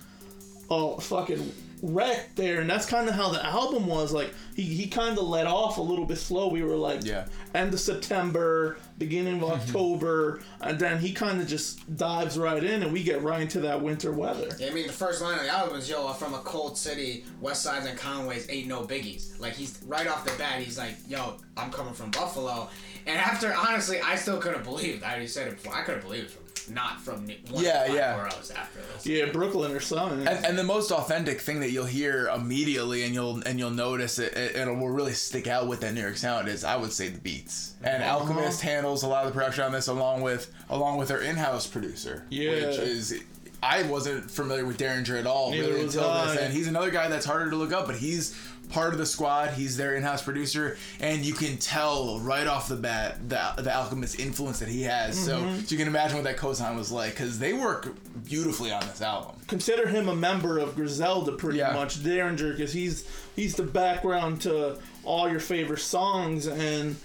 oh 0.70 0.98
fucking 0.98 1.52
wrecked 1.82 2.36
there. 2.36 2.60
And 2.60 2.68
that's 2.68 2.86
kind 2.86 3.08
of 3.08 3.14
how 3.14 3.30
the 3.30 3.44
album 3.44 3.86
was. 3.86 4.12
Like 4.12 4.34
he 4.54 4.62
he 4.62 4.88
kind 4.88 5.18
of 5.18 5.24
let 5.24 5.46
off 5.46 5.78
a 5.78 5.82
little 5.82 6.04
bit 6.04 6.18
slow. 6.18 6.48
We 6.48 6.62
were 6.62 6.76
like 6.76 7.04
Yeah. 7.04 7.26
end 7.54 7.72
of 7.74 7.80
September, 7.80 8.78
beginning 8.98 9.36
of 9.36 9.48
mm-hmm. 9.48 9.60
October, 9.60 10.40
and 10.60 10.78
then 10.78 10.98
he 10.98 11.12
kind 11.12 11.40
of 11.40 11.46
just 11.46 11.96
dives 11.96 12.38
right 12.38 12.62
in, 12.62 12.82
and 12.82 12.92
we 12.92 13.02
get 13.02 13.22
right 13.22 13.40
into 13.40 13.60
that 13.60 13.80
winter 13.80 14.12
weather. 14.12 14.48
Yeah, 14.58 14.68
I 14.68 14.70
mean, 14.70 14.86
the 14.86 14.92
first 14.92 15.22
line 15.22 15.38
of 15.38 15.44
the 15.44 15.50
album 15.50 15.78
is, 15.78 15.88
yo, 15.88 16.06
I'm 16.06 16.14
from 16.14 16.34
a 16.34 16.38
cold 16.38 16.76
city, 16.76 17.24
West 17.40 17.62
Sides 17.62 17.86
and 17.86 17.98
Conways 17.98 18.46
ain't 18.50 18.66
no 18.66 18.82
biggies. 18.82 19.38
Like, 19.40 19.54
he's 19.54 19.80
right 19.86 20.06
off 20.06 20.24
the 20.24 20.36
bat, 20.38 20.60
he's 20.60 20.78
like, 20.78 20.96
yo, 21.08 21.36
I'm 21.56 21.70
coming 21.70 21.94
from 21.94 22.10
Buffalo. 22.10 22.68
And 23.06 23.16
after, 23.16 23.54
honestly, 23.54 24.00
I 24.00 24.16
still 24.16 24.38
couldn't 24.38 24.64
believe 24.64 24.96
it. 24.96 25.02
I 25.04 25.10
already 25.12 25.28
said 25.28 25.48
it 25.48 25.62
before. 25.62 25.74
I 25.74 25.82
couldn't 25.82 26.02
believe 26.02 26.24
it 26.24 26.30
from 26.30 26.37
not 26.70 27.00
from 27.00 27.26
New- 27.26 27.36
one 27.50 27.64
Yeah, 27.64 27.84
of 27.84 27.92
the 27.92 27.98
five 27.98 28.50
yeah. 28.50 28.60
after 28.60 28.80
this. 28.94 29.06
Yeah, 29.06 29.26
Brooklyn 29.32 29.72
or 29.72 29.80
something. 29.80 30.26
And, 30.26 30.44
and 30.44 30.58
the 30.58 30.62
most 30.64 30.90
authentic 30.92 31.40
thing 31.40 31.60
that 31.60 31.70
you'll 31.70 31.84
hear 31.86 32.28
immediately, 32.28 33.04
and 33.04 33.14
you'll 33.14 33.42
and 33.46 33.58
you'll 33.58 33.70
notice 33.70 34.18
it, 34.18 34.32
it, 34.36 34.56
it 34.56 34.66
will 34.66 34.88
really 34.90 35.12
stick 35.12 35.46
out 35.46 35.66
with 35.68 35.80
that 35.80 35.94
New 35.94 36.00
York 36.02 36.16
sound 36.16 36.48
is, 36.48 36.64
I 36.64 36.76
would 36.76 36.92
say, 36.92 37.08
the 37.08 37.18
beats. 37.20 37.74
And 37.82 38.02
Uh-huh. 38.02 38.18
Alchemist 38.18 38.60
handles 38.62 39.02
a 39.02 39.08
lot 39.08 39.24
of 39.26 39.32
the 39.32 39.38
production 39.38 39.64
on 39.64 39.72
this, 39.72 39.88
along 39.88 40.22
with 40.22 40.52
along 40.70 40.98
with 40.98 41.08
their 41.08 41.20
in-house 41.20 41.66
producer, 41.66 42.24
Yeah. 42.30 42.50
which 42.68 42.78
is. 42.78 43.14
I 43.60 43.82
wasn't 43.82 44.30
familiar 44.30 44.64
with 44.64 44.78
Daringer 44.78 45.18
at 45.18 45.26
all 45.26 45.50
really 45.50 45.82
until 45.82 46.08
I. 46.08 46.26
this, 46.32 46.42
and 46.42 46.52
he's 46.52 46.68
another 46.68 46.92
guy 46.92 47.08
that's 47.08 47.26
harder 47.26 47.50
to 47.50 47.56
look 47.56 47.72
up, 47.72 47.86
but 47.86 47.96
he's 47.96 48.36
part 48.70 48.92
of 48.92 48.98
the 48.98 49.06
squad. 49.06 49.50
He's 49.50 49.76
their 49.76 49.94
in-house 49.96 50.22
producer, 50.22 50.76
and 51.00 51.24
you 51.24 51.32
can 51.34 51.56
tell 51.58 52.18
right 52.20 52.46
off 52.46 52.68
the 52.68 52.76
bat 52.76 53.28
the 53.28 53.40
the 53.62 53.74
Alchemist 53.74 54.18
influence 54.20 54.58
that 54.60 54.68
he 54.68 54.82
has. 54.82 55.16
Mm-hmm. 55.16 55.26
So, 55.58 55.64
so 55.66 55.72
you 55.72 55.78
can 55.78 55.88
imagine 55.88 56.16
what 56.16 56.24
that 56.24 56.36
cosign 56.36 56.76
was 56.76 56.90
like 56.92 57.10
because 57.12 57.38
they 57.38 57.52
work 57.52 57.94
beautifully 58.24 58.72
on 58.72 58.80
this 58.80 59.00
album. 59.02 59.36
Consider 59.46 59.88
him 59.88 60.08
a 60.08 60.14
member 60.16 60.58
of 60.58 60.74
Griselda 60.76 61.32
pretty 61.32 61.58
Yeah. 61.58 61.72
much, 61.72 61.98
Daringer, 62.02 62.52
because 62.56 62.72
he's 62.72 63.04
he's 63.36 63.54
the 63.54 63.62
background 63.62 64.42
to 64.42 64.78
all 65.04 65.28
your 65.30 65.40
favorite 65.40 65.80
songs 65.80 66.46
and. 66.46 66.96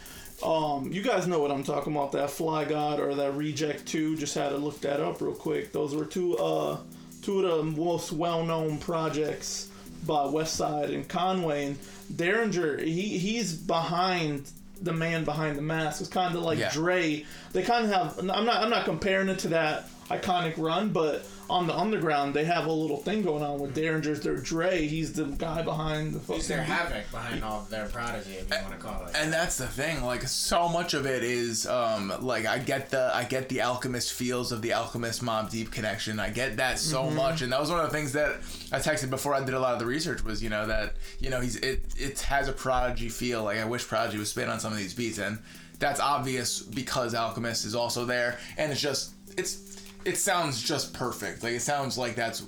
Um, 0.43 0.91
you 0.91 1.01
guys 1.01 1.25
know 1.25 1.39
what 1.39 1.51
I'm 1.51 1.63
talking 1.63 1.95
about. 1.95 2.11
That 2.13 2.29
Fly 2.29 2.65
God 2.65 2.99
or 2.99 3.15
that 3.15 3.33
Reject 3.35 3.85
Two. 3.85 4.17
Just 4.17 4.35
had 4.35 4.49
to 4.49 4.57
look 4.57 4.81
that 4.81 4.99
up 4.99 5.21
real 5.21 5.31
quick. 5.33 5.71
Those 5.71 5.95
were 5.95 6.03
two 6.03 6.35
uh 6.37 6.79
two 7.21 7.45
of 7.45 7.57
the 7.59 7.63
most 7.63 8.11
well 8.11 8.43
known 8.43 8.77
projects 8.79 9.69
by 10.05 10.23
Westside 10.25 10.93
and 10.93 11.07
Conway. 11.07 11.65
And 11.67 11.77
Daringer, 12.13 12.81
he 12.83 13.17
he's 13.17 13.53
behind 13.53 14.49
the 14.81 14.93
man 14.93 15.23
behind 15.23 15.57
the 15.57 15.61
mask. 15.61 16.01
It's 16.01 16.09
kind 16.09 16.35
of 16.35 16.43
like 16.43 16.59
Yeah. 16.59 16.71
Dre. 16.71 17.25
They 17.53 17.63
kind 17.63 17.85
of 17.85 17.91
have. 17.91 18.19
I'm 18.19 18.45
not. 18.45 18.61
I'm 18.61 18.69
not 18.69 18.85
comparing 18.85 19.29
it 19.29 19.39
to 19.39 19.47
that 19.49 19.87
iconic 20.21 20.57
run, 20.57 20.89
but 20.89 21.25
on 21.49 21.67
the 21.67 21.77
underground 21.77 22.33
they 22.33 22.45
have 22.45 22.65
a 22.65 22.71
little 22.71 22.97
thing 22.97 23.21
going 23.21 23.43
on 23.43 23.59
with 23.59 23.75
Daringer's. 23.75 24.21
Their 24.21 24.37
Dre. 24.37 24.87
He's 24.87 25.13
the 25.13 25.25
guy 25.25 25.61
behind 25.61 26.13
the. 26.13 26.33
He's 26.33 26.47
their 26.47 26.63
havoc 26.63 27.09
behind 27.11 27.43
all 27.43 27.61
of 27.61 27.69
their 27.69 27.87
prodigy, 27.87 28.33
if 28.33 28.49
you 28.49 28.55
want 28.61 28.71
to 28.71 28.77
call 28.79 29.05
it. 29.05 29.11
and 29.15 29.31
that's 29.31 29.57
the 29.57 29.67
thing 29.67 30.03
like 30.03 30.23
so 30.23 30.69
much 30.69 30.93
of 30.93 31.05
it 31.05 31.23
is 31.23 31.67
um 31.67 32.13
like 32.21 32.45
i 32.45 32.57
get 32.57 32.89
the 32.89 33.11
i 33.13 33.23
get 33.23 33.49
the 33.49 33.61
alchemist 33.61 34.13
feels 34.13 34.51
of 34.51 34.61
the 34.61 34.71
alchemist 34.73 35.21
mobb 35.23 35.49
deep 35.49 35.69
connection 35.71 36.19
i 36.19 36.29
get 36.29 36.57
that 36.57 36.79
so 36.79 37.09
much 37.09 37.41
and 37.41 37.51
that 37.51 37.59
was 37.59 37.69
one 37.69 37.79
of 37.79 37.85
the 37.85 37.91
things 37.95 38.13
that 38.13 38.37
i 38.71 38.79
texted 38.79 39.09
before 39.09 39.33
i 39.33 39.43
did 39.43 39.53
a 39.53 39.59
lot 39.59 39.73
of 39.73 39.79
the 39.79 39.85
research 39.85 40.23
was 40.23 40.41
you 40.41 40.49
know 40.49 40.65
that 40.67 40.93
you 41.19 41.29
know 41.29 41.39
he's 41.41 41.55
it 41.57 41.83
it 41.97 42.19
has 42.21 42.47
a 42.47 42.53
prodigy 42.53 43.09
feel 43.09 43.43
like 43.43 43.57
i 43.57 43.65
wish 43.65 43.87
prodigy 43.87 44.17
was 44.17 44.29
spit 44.29 44.47
on 44.49 44.59
some 44.59 44.71
of 44.71 44.77
these 44.77 44.93
beats 44.93 45.17
and 45.17 45.37
that's 45.79 45.99
obvious 45.99 46.61
because 46.61 47.13
alchemist 47.13 47.65
is 47.65 47.75
also 47.75 48.05
there 48.05 48.37
and 48.57 48.71
it's 48.71 48.81
just 48.81 49.13
it's 49.37 49.82
it 50.05 50.17
sounds 50.17 50.61
just 50.61 50.93
perfect 50.93 51.43
like 51.43 51.53
it 51.53 51.61
sounds 51.61 51.97
like 51.97 52.15
that's 52.15 52.43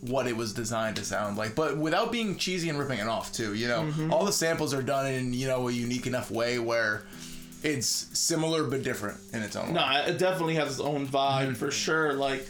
what 0.00 0.26
it 0.26 0.36
was 0.36 0.52
designed 0.52 0.96
to 0.96 1.04
sound 1.04 1.36
like, 1.36 1.54
but 1.54 1.76
without 1.76 2.10
being 2.10 2.36
cheesy 2.36 2.68
and 2.68 2.78
ripping 2.78 2.98
it 2.98 3.06
off 3.06 3.32
too. 3.32 3.54
You 3.54 3.68
know, 3.68 3.82
mm-hmm. 3.82 4.12
all 4.12 4.24
the 4.24 4.32
samples 4.32 4.72
are 4.72 4.82
done 4.82 5.06
in 5.06 5.34
you 5.34 5.46
know 5.46 5.68
a 5.68 5.72
unique 5.72 6.06
enough 6.06 6.30
way 6.30 6.58
where 6.58 7.04
it's 7.62 7.86
similar 8.18 8.64
but 8.64 8.82
different 8.82 9.18
in 9.32 9.42
its 9.42 9.56
own 9.56 9.68
way. 9.68 9.74
No, 9.74 10.04
it 10.06 10.18
definitely 10.18 10.54
has 10.54 10.72
its 10.72 10.80
own 10.80 11.06
vibe 11.06 11.56
for 11.56 11.66
mm-hmm. 11.66 11.70
sure. 11.70 12.12
Like, 12.14 12.46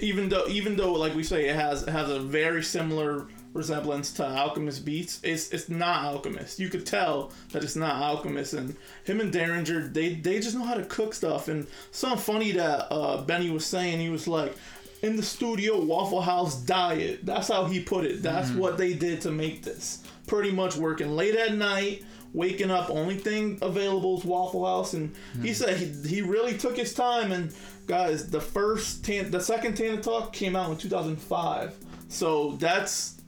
even 0.00 0.28
though 0.28 0.46
even 0.48 0.76
though 0.76 0.92
like 0.92 1.14
we 1.14 1.22
say 1.22 1.48
it 1.48 1.56
has 1.56 1.82
it 1.82 1.90
has 1.90 2.08
a 2.08 2.20
very 2.20 2.62
similar 2.62 3.26
resemblance 3.54 4.12
to 4.12 4.26
Alchemist 4.26 4.84
beats, 4.84 5.20
it's 5.22 5.50
it's 5.50 5.70
not 5.70 6.04
Alchemist. 6.04 6.58
You 6.58 6.68
could 6.68 6.84
tell 6.84 7.32
that 7.52 7.64
it's 7.64 7.76
not 7.76 8.02
Alchemist. 8.02 8.52
And 8.52 8.76
him 9.04 9.20
and 9.20 9.32
Daringer, 9.32 9.94
they 9.94 10.16
they 10.16 10.40
just 10.40 10.56
know 10.56 10.64
how 10.64 10.74
to 10.74 10.84
cook 10.84 11.14
stuff. 11.14 11.48
And 11.48 11.66
something 11.92 12.18
funny 12.18 12.52
that 12.52 12.92
uh, 12.92 13.22
Benny 13.22 13.50
was 13.50 13.64
saying, 13.64 14.00
he 14.00 14.10
was 14.10 14.28
like. 14.28 14.54
In 15.02 15.16
the 15.16 15.22
studio, 15.22 15.78
Waffle 15.78 16.22
House 16.22 16.56
diet. 16.62 17.26
That's 17.26 17.48
how 17.48 17.66
he 17.66 17.78
put 17.78 18.06
it. 18.06 18.22
That's 18.22 18.50
what 18.52 18.78
they 18.78 18.94
did 18.94 19.20
to 19.22 19.30
make 19.30 19.62
this. 19.62 20.02
Pretty 20.26 20.50
much 20.50 20.76
working 20.76 21.14
late 21.14 21.34
at 21.34 21.54
night, 21.54 22.04
waking 22.32 22.70
up. 22.70 22.88
Only 22.88 23.18
thing 23.18 23.58
available 23.60 24.16
is 24.16 24.24
Waffle 24.24 24.64
House, 24.64 24.94
and 24.94 25.14
he 25.42 25.52
said 25.52 25.76
he, 25.76 26.08
he 26.08 26.22
really 26.22 26.56
took 26.56 26.78
his 26.78 26.94
time. 26.94 27.32
And 27.32 27.54
guys, 27.86 28.30
the 28.30 28.40
first 28.40 29.04
tan, 29.04 29.30
the 29.30 29.40
second 29.40 29.76
Tana 29.76 30.00
Talk 30.00 30.32
came 30.32 30.56
out 30.56 30.70
in 30.70 30.78
2005, 30.78 31.76
so 32.08 32.52
that's 32.52 33.20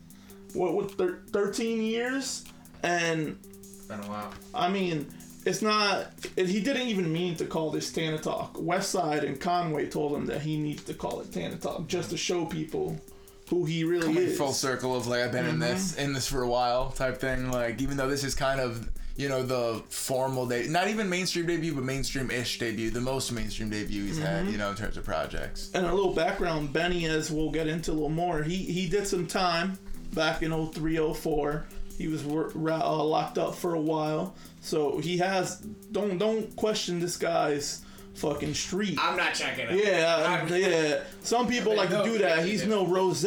what 0.55 0.75
what 0.75 0.91
thir- 0.93 1.21
13 1.31 1.83
years. 1.83 2.45
And 2.83 3.39
It's 3.51 3.87
been 3.87 4.01
a 4.01 4.09
while. 4.09 4.33
I 4.55 4.69
mean, 4.69 5.07
it's 5.45 5.63
not. 5.63 6.13
It, 6.37 6.49
he 6.49 6.61
didn't 6.61 6.89
even 6.89 7.13
mean 7.13 7.37
to 7.37 7.47
call 7.47 7.71
this 7.71 7.93
Tana 7.93 8.19
Talk. 8.19 8.55
Westside 8.55 9.23
and 9.23 9.41
Conway 9.41 9.89
told 9.89 10.13
him 10.13 10.27
that 10.27 10.43
he 10.43 10.57
needs 10.57 10.83
to 10.85 10.95
call 10.95 11.21
it 11.21 11.33
Tana 11.33 11.57
Talk 11.57 11.87
just 11.87 12.11
to 12.11 12.17
show 12.17 12.45
people 12.45 13.01
who 13.49 13.65
he 13.65 13.85
really 13.85 14.07
Coming 14.07 14.25
is. 14.25 14.37
full 14.37 14.53
circle 14.53 14.97
of 14.97 15.07
like 15.07 15.23
I've 15.23 15.33
been 15.33 15.47
in 15.47 15.61
this 15.61 15.93
mm-hmm. 15.93 16.03
in 16.03 16.13
this 16.13 16.27
for 16.27 16.43
a 16.43 16.49
while 16.49 16.91
type 16.91 17.19
thing. 17.19 17.51
Like 17.51 17.81
even 17.81 17.97
though 17.97 18.09
this 18.09 18.25
is 18.25 18.35
kind 18.35 18.61
of 18.61 18.91
you 19.17 19.29
know 19.29 19.43
the 19.45 19.83
formal 19.89 20.47
day, 20.47 20.67
not 20.69 20.89
even 20.89 21.09
mainstream 21.09 21.47
debut, 21.47 21.75
but 21.75 21.85
mainstream-ish 21.85 22.59
debut, 22.59 22.91
the 22.91 23.01
most 23.01 23.31
mainstream 23.31 23.71
debut 23.71 24.05
he's 24.05 24.19
had. 24.19 24.43
Mm-hmm. 24.43 24.53
You 24.53 24.59
know 24.59 24.71
in 24.71 24.77
terms 24.77 24.97
of 24.97 25.05
projects. 25.05 25.71
and 25.75 25.87
a 25.87 25.95
little 25.95 26.13
background 26.13 26.73
benny 26.73 27.07
as 27.07 27.31
we'll 27.31 27.53
get 27.53 27.69
into 27.69 27.93
a 27.93 27.95
little 27.95 28.09
more 28.09 28.43
he 28.43 28.57
he 28.57 28.89
did 28.89 29.07
some 29.07 29.27
time 29.29 29.79
back 30.15 30.43
in 30.43 30.51
03 30.73 31.13
04 31.15 31.65
he 31.99 32.09
was 32.09 32.23
wor- 32.25 32.51
ra- 32.55 32.83
uh, 32.85 33.03
locked 33.03 33.39
up 33.39 33.55
for 33.55 33.75
a 33.75 33.81
while 33.81 34.35
so 34.61 34.99
he 34.99 35.17
has 35.19 35.57
don't 35.93 36.19
don't 36.19 36.55
question 36.57 36.99
this 37.01 37.17
guy's 37.17 37.83
fucking 38.15 38.55
street. 38.55 38.99
I'm 39.01 39.15
not 39.17 39.35
checking 39.35 39.67
it. 39.69 39.85
Yeah, 39.85 40.17
I'm- 40.17 40.49
yeah. 40.49 41.01
Some 41.23 41.47
people 41.49 41.73
I 41.73 41.77
like 41.77 41.91
mean, 41.91 42.03
to 42.05 42.11
do 42.13 42.19
that. 42.19 42.47
He's 42.47 42.67
no 42.67 42.87
rose. 42.87 43.21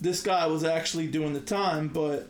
This 0.00 0.22
guy 0.22 0.46
was 0.46 0.64
actually 0.64 1.06
doing 1.06 1.32
the 1.32 1.40
time, 1.40 1.88
but 1.88 2.28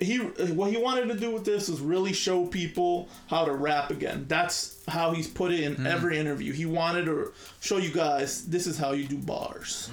he 0.00 0.16
what 0.18 0.70
he 0.70 0.78
wanted 0.78 1.08
to 1.08 1.14
do 1.20 1.30
with 1.30 1.44
this 1.44 1.68
was 1.68 1.80
really 1.80 2.14
show 2.14 2.46
people 2.46 3.08
how 3.28 3.44
to 3.44 3.52
rap 3.52 3.90
again. 3.90 4.24
That's 4.28 4.78
how 4.88 5.12
he's 5.12 5.26
put 5.28 5.52
it 5.52 5.60
in 5.60 5.74
Hmm. 5.74 5.86
every 5.86 6.18
interview. 6.18 6.52
He 6.54 6.64
wanted 6.66 7.04
to 7.04 7.32
show 7.60 7.76
you 7.76 7.90
guys 7.90 8.46
this 8.46 8.66
is 8.66 8.78
how 8.78 8.92
you 8.92 9.04
do 9.04 9.18
bars. 9.18 9.90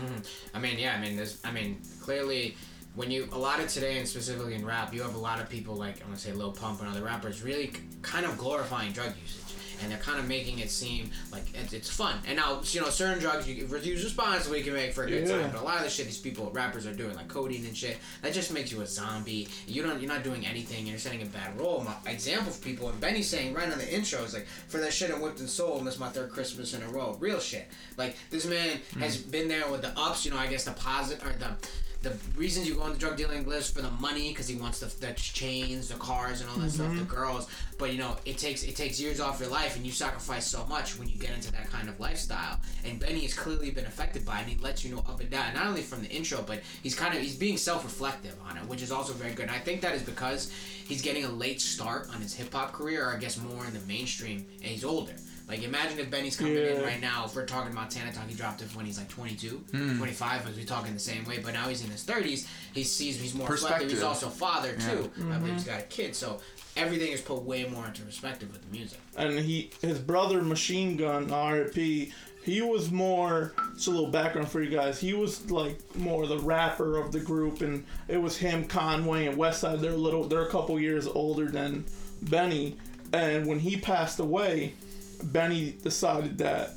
I 0.54 0.60
mean, 0.60 0.80
yeah, 0.80 0.96
I 0.96 1.02
mean, 1.02 1.18
there's, 1.18 1.40
I 1.44 1.52
mean, 1.52 1.82
clearly, 2.02 2.56
when 2.96 3.10
you 3.10 3.28
a 3.32 3.38
lot 3.38 3.60
of 3.60 3.68
today 3.68 3.98
and 3.98 4.08
specifically 4.08 4.54
in 4.54 4.66
rap, 4.66 4.94
you 4.94 5.02
have 5.02 5.16
a 5.16 5.20
lot 5.20 5.40
of 5.40 5.50
people 5.50 5.76
like 5.76 6.00
I'm 6.02 6.08
gonna 6.08 6.18
say 6.18 6.32
Lil 6.32 6.52
Pump 6.52 6.80
and 6.82 6.90
other 6.90 7.04
rappers 7.04 7.42
really 7.42 7.72
kind 8.02 8.26
of 8.26 8.38
glorifying 8.38 8.92
drug 8.92 9.14
usage. 9.22 9.40
And 9.82 9.92
they're 9.92 10.00
kind 10.00 10.18
of 10.18 10.30
making 10.30 10.60
it 10.60 10.70
seem 10.70 11.10
like 11.30 11.44
it's, 11.54 11.74
it's 11.74 11.90
fun. 11.90 12.16
And 12.26 12.38
now, 12.38 12.62
you 12.64 12.80
know, 12.80 12.90
certain 12.90 13.20
drugs 13.20 13.50
you 13.50 13.66
can 13.66 13.84
use 13.84 14.02
responsibly 14.02 14.64
can 14.64 14.72
make 14.74 14.94
for 14.94 15.04
a 15.04 15.10
good 15.10 15.28
Yeah. 15.28 15.42
time. 15.42 15.52
But 15.52 15.62
a 15.62 15.64
lot 15.66 15.80
of 15.80 15.84
the 15.84 15.90
shit 15.90 16.06
these 16.06 16.20
people, 16.20 16.50
rappers, 16.52 16.86
are 16.86 16.94
doing, 16.94 17.16
like 17.16 17.28
codeine 17.28 17.66
and 17.66 17.76
shit, 17.76 17.98
that 18.22 18.34
just 18.34 18.54
makes 18.54 18.72
you 18.72 18.80
a 18.80 18.88
zombie. 18.88 19.50
You 19.68 19.84
don't, 19.84 20.00
you're 20.00 20.10
not 20.10 20.24
doing 20.24 20.46
anything. 20.46 20.88
You're 20.88 21.00
setting 21.00 21.22
a 21.22 21.26
bad 21.26 21.60
role. 21.60 21.84
My 21.84 21.96
example 22.10 22.54
for 22.54 22.64
people, 22.64 22.88
and 22.88 23.02
Benny's 23.02 23.28
saying 23.28 23.54
right 23.54 23.70
on 23.70 23.78
the 23.78 23.94
intro 23.94 24.24
is 24.24 24.34
like, 24.34 24.46
for 24.46 24.78
that 24.78 24.94
shit 24.94 25.10
in 25.10 25.20
Whipped 25.20 25.42
and 25.42 25.50
sold. 25.50 25.86
is 25.86 26.00
my 26.00 26.08
third 26.08 26.30
Christmas 26.30 26.74
in 26.74 26.82
a 26.82 26.88
row. 26.88 27.18
Real 27.20 27.42
shit. 27.42 27.68
Like 27.98 28.16
this 28.30 28.46
man 28.46 28.80
hmm. 28.94 29.02
has 29.02 29.18
been 29.18 29.50
there 29.50 29.68
with 29.70 29.82
the 29.82 29.92
ups. 30.00 30.24
You 30.24 30.32
know, 30.32 30.38
I 30.38 30.48
guess 30.48 30.64
the 30.64 30.72
positive 30.72 31.28
or 31.28 31.34
the 31.38 31.58
the 32.04 32.14
reasons 32.36 32.68
you 32.68 32.76
go 32.76 32.86
into 32.86 33.00
drug 33.00 33.16
dealing 33.16 33.48
lives 33.48 33.72
for 33.72 33.82
the 33.82 33.90
money 33.92 34.30
because 34.30 34.48
he 34.48 34.56
wants 34.56 34.82
the, 34.82 34.88
the 35.06 35.14
chains, 35.14 35.88
the 35.88 35.96
cars, 35.96 36.42
and 36.42 36.50
all 36.50 36.58
that 36.58 36.70
stuff, 36.70 36.90
the 36.90 36.96
mm-hmm. 36.96 37.04
girls. 37.06 37.48
But 37.78 37.94
you 37.94 37.98
know, 37.98 38.18
it 38.26 38.38
takes 38.38 38.64
it 38.64 38.76
takes 38.76 39.00
years 39.00 39.22
off 39.22 39.40
your 39.40 39.50
life, 39.50 39.78
and 39.78 39.86
you 39.86 39.92
sacrifice 39.92 40.46
so 40.46 40.66
much 40.66 41.00
when 41.00 41.08
you 41.08 41.16
get 41.16 41.32
into 41.32 41.52
that 41.54 41.70
kind 41.72 41.88
of 41.88 42.00
lifestyle. 42.00 42.60
And 42.86 43.00
Benny 43.00 43.22
has 43.22 43.34
clearly 43.34 43.72
been 43.72 43.86
affected 43.86 44.26
by 44.26 44.40
it, 44.40 44.42
and 44.42 44.52
he 44.52 44.58
lets 44.62 44.84
you 44.84 44.94
know 44.94 45.04
up 45.08 45.22
and 45.22 45.30
down. 45.30 45.54
Not 45.54 45.66
only 45.66 45.82
from 45.82 46.02
the 46.02 46.10
intro, 46.10 46.44
but 46.46 46.60
he's 46.84 46.94
kind 46.94 47.16
of 47.16 47.22
he's 47.22 47.36
being 47.36 47.56
self-reflective 47.58 48.36
on 48.48 48.58
it, 48.58 48.64
which 48.68 48.82
is 48.82 48.92
also 48.92 49.14
very 49.14 49.34
good. 49.34 49.48
And 49.48 49.56
I 49.56 49.60
think 49.60 49.82
that 49.82 49.96
is 49.96 50.04
because 50.04 50.52
he's 50.86 51.02
getting 51.02 51.24
a 51.24 51.30
late 51.30 51.62
start 51.62 52.10
on 52.14 52.22
his 52.22 52.34
hip 52.34 52.54
hop 52.54 52.74
career, 52.74 53.08
or 53.08 53.14
I 53.14 53.18
guess 53.18 53.38
more 53.42 53.66
in 53.66 53.74
the 53.74 53.80
mainstream, 53.88 54.46
and 54.62 54.72
he's 54.72 54.84
older. 54.84 55.14
Like 55.54 55.62
imagine 55.62 56.00
if 56.00 56.10
Benny's 56.10 56.36
coming 56.36 56.56
in 56.56 56.82
right 56.82 57.00
now. 57.00 57.26
If 57.26 57.36
we're 57.36 57.46
talking 57.46 57.72
about 57.72 57.92
Tana 57.92 58.12
he 58.28 58.34
dropped 58.34 58.64
it 58.64 58.76
when 58.76 58.88
he's 58.88 58.98
like 58.98 59.08
22, 59.08 59.50
hmm. 59.50 59.98
25, 60.00 60.50
as 60.50 60.58
we 60.58 60.64
talking 60.64 60.92
the 60.96 61.00
same 61.00 61.24
way. 61.26 61.38
But 61.38 61.54
now 61.54 61.68
he's 61.68 61.84
in 61.84 61.92
his 61.92 62.04
30s. 62.04 62.48
He 62.74 62.84
sees 62.84 63.22
he's 63.22 63.36
more 63.36 63.48
reflective. 63.48 63.92
He's 63.92 64.02
also 64.02 64.30
father 64.30 64.76
too. 64.78 65.12
I 65.16 65.38
believe 65.38 65.54
he's 65.54 65.62
mm-hmm. 65.62 65.70
got 65.70 65.82
a 65.82 65.84
kid, 65.84 66.16
so 66.16 66.40
everything 66.76 67.12
is 67.12 67.22
put 67.22 67.44
way 67.44 67.66
more 67.66 67.86
into 67.86 68.02
perspective 68.02 68.52
with 68.52 68.64
the 68.64 68.76
music. 68.76 68.98
and 69.16 69.38
he 69.38 69.70
his 69.82 70.00
brother 70.00 70.42
Machine 70.42 70.98
Gun 70.98 71.28
RP 71.28 72.12
he 72.44 72.62
was 72.64 72.92
more 72.92 73.54
just 73.76 73.88
a 73.88 73.92
little 73.92 74.10
background 74.10 74.50
for 74.50 74.60
you 74.60 74.72
guys 74.72 75.00
he 75.00 75.14
was 75.14 75.52
like 75.52 75.78
more 75.96 76.26
the 76.26 76.40
rapper 76.40 76.98
of 76.98 77.12
the 77.12 77.20
group 77.20 77.62
and 77.62 77.86
it 78.08 78.18
was 78.18 78.36
him 78.36 78.66
Conway 78.66 79.28
and 79.28 79.38
Westside 79.38 79.82
they're 79.82 79.92
a 79.92 79.96
little 79.96 80.24
they're 80.24 80.48
a 80.48 80.50
couple 80.50 80.80
years 80.80 81.06
older 81.06 81.46
than 81.46 81.86
Benny 82.24 82.76
and 83.14 83.46
when 83.46 83.60
he 83.60 83.78
passed 83.78 84.20
away 84.20 84.74
Benny 85.24 85.78
decided 85.84 86.38
that 86.40 86.72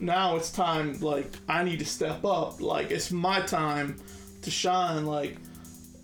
now 0.00 0.36
it's 0.36 0.50
time 0.50 0.98
like 1.00 1.30
I 1.48 1.62
need 1.62 1.78
to 1.78 1.86
step 1.86 2.24
up. 2.24 2.60
Like 2.60 2.90
it's 2.90 3.10
my 3.10 3.40
time 3.40 3.96
to 4.42 4.50
shine. 4.50 5.06
Like 5.06 5.36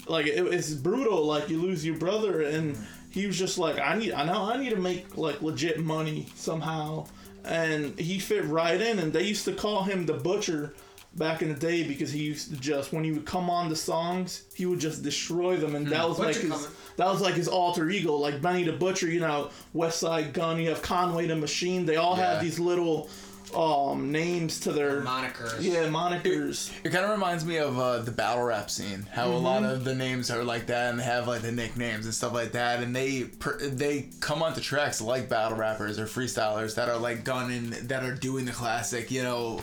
like 0.07 0.27
it, 0.27 0.39
it's 0.39 0.73
brutal. 0.73 1.25
Like 1.25 1.49
you 1.49 1.61
lose 1.61 1.85
your 1.85 1.97
brother 1.97 2.43
and 2.43 2.77
he 3.11 3.27
was 3.27 3.39
just 3.39 3.59
like 3.59 3.79
i 3.79 3.97
need 3.97 4.13
i 4.13 4.25
know 4.25 4.51
i 4.53 4.57
need 4.57 4.71
to 4.71 4.77
make 4.77 5.17
like 5.17 5.43
legit 5.43 5.81
money 5.81 6.27
somehow. 6.35 7.07
And 7.45 7.99
he 7.99 8.19
fit 8.19 8.45
right 8.45 8.79
in 8.79 8.99
and 8.99 9.13
they 9.13 9.23
used 9.23 9.45
to 9.47 9.53
call 9.53 9.85
him 9.85 10.05
the 10.05 10.15
butcher 10.15 10.75
back 11.15 11.43
in 11.43 11.49
the 11.49 11.59
day 11.59 11.83
because 11.83 12.13
he 12.13 12.23
used 12.23 12.51
to 12.53 12.61
just 12.61 12.93
when 12.93 13.03
he 13.03 13.11
would 13.13 13.25
come 13.27 13.49
on 13.51 13.69
the 13.69 13.75
songs 13.77 14.45
he 14.55 14.67
would 14.67 14.79
just 14.79 15.03
destroy 15.03 15.57
them 15.57 15.75
and 15.75 15.87
that 15.89 16.09
was 16.09 16.19
like 16.19 16.37
his 16.37 16.51
coming. 16.51 16.67
that 16.97 17.07
was 17.07 17.21
like 17.21 17.35
his 17.35 17.49
alter 17.49 17.89
ego 17.91 18.15
like 18.15 18.41
benny 18.43 18.63
the 18.63 18.73
butcher 18.73 19.09
you 19.09 19.19
know 19.19 19.51
Westside 19.75 20.33
Gunn 20.33 20.61
you 20.61 20.69
have 20.69 20.83
conway 20.83 21.27
the 21.27 21.35
machine 21.35 21.87
they 21.87 21.97
all 21.97 22.17
Yeah. 22.17 22.35
have 22.35 22.43
these 22.43 22.61
little 22.61 23.09
um 23.57 24.13
names 24.13 24.61
to 24.61 24.73
their 24.73 25.01
Monikers. 25.01 25.57
yeah 25.63 25.89
monikers 25.89 26.71
It 26.85 26.91
kind 26.91 27.05
of 27.07 27.11
reminds 27.11 27.47
me 27.47 27.57
of 27.57 27.79
uh, 27.79 28.01
the 28.01 28.11
battle 28.11 28.45
rap 28.45 28.69
scene. 28.69 29.07
How 29.11 29.29
a 29.29 29.33
lot 29.39 29.65
of 29.65 29.85
the 29.85 29.95
names 29.95 30.31
are 30.31 30.45
like 30.45 30.67
that, 30.67 30.91
and 30.91 31.01
they 31.01 31.05
have 31.05 31.27
like 31.27 31.41
the 31.41 31.51
nicknames 31.51 32.05
and 32.05 32.15
stuff 32.15 32.35
like 32.35 32.53
that. 32.53 32.83
And 32.83 32.95
they 32.95 33.25
per- 33.25 33.59
they 33.59 34.11
come 34.21 34.43
onto 34.43 34.61
tracks 34.61 35.01
like 35.01 35.31
battle 35.31 35.57
rappers 35.57 35.99
or 35.99 36.05
freestylers 36.05 36.75
that 36.75 36.91
are 36.91 36.99
like 36.99 37.25
gunning, 37.25 37.71
that 37.89 38.05
are 38.05 38.15
doing 38.15 38.45
the 38.45 38.53
classic, 38.53 39.11
you 39.11 39.23
know, 39.23 39.63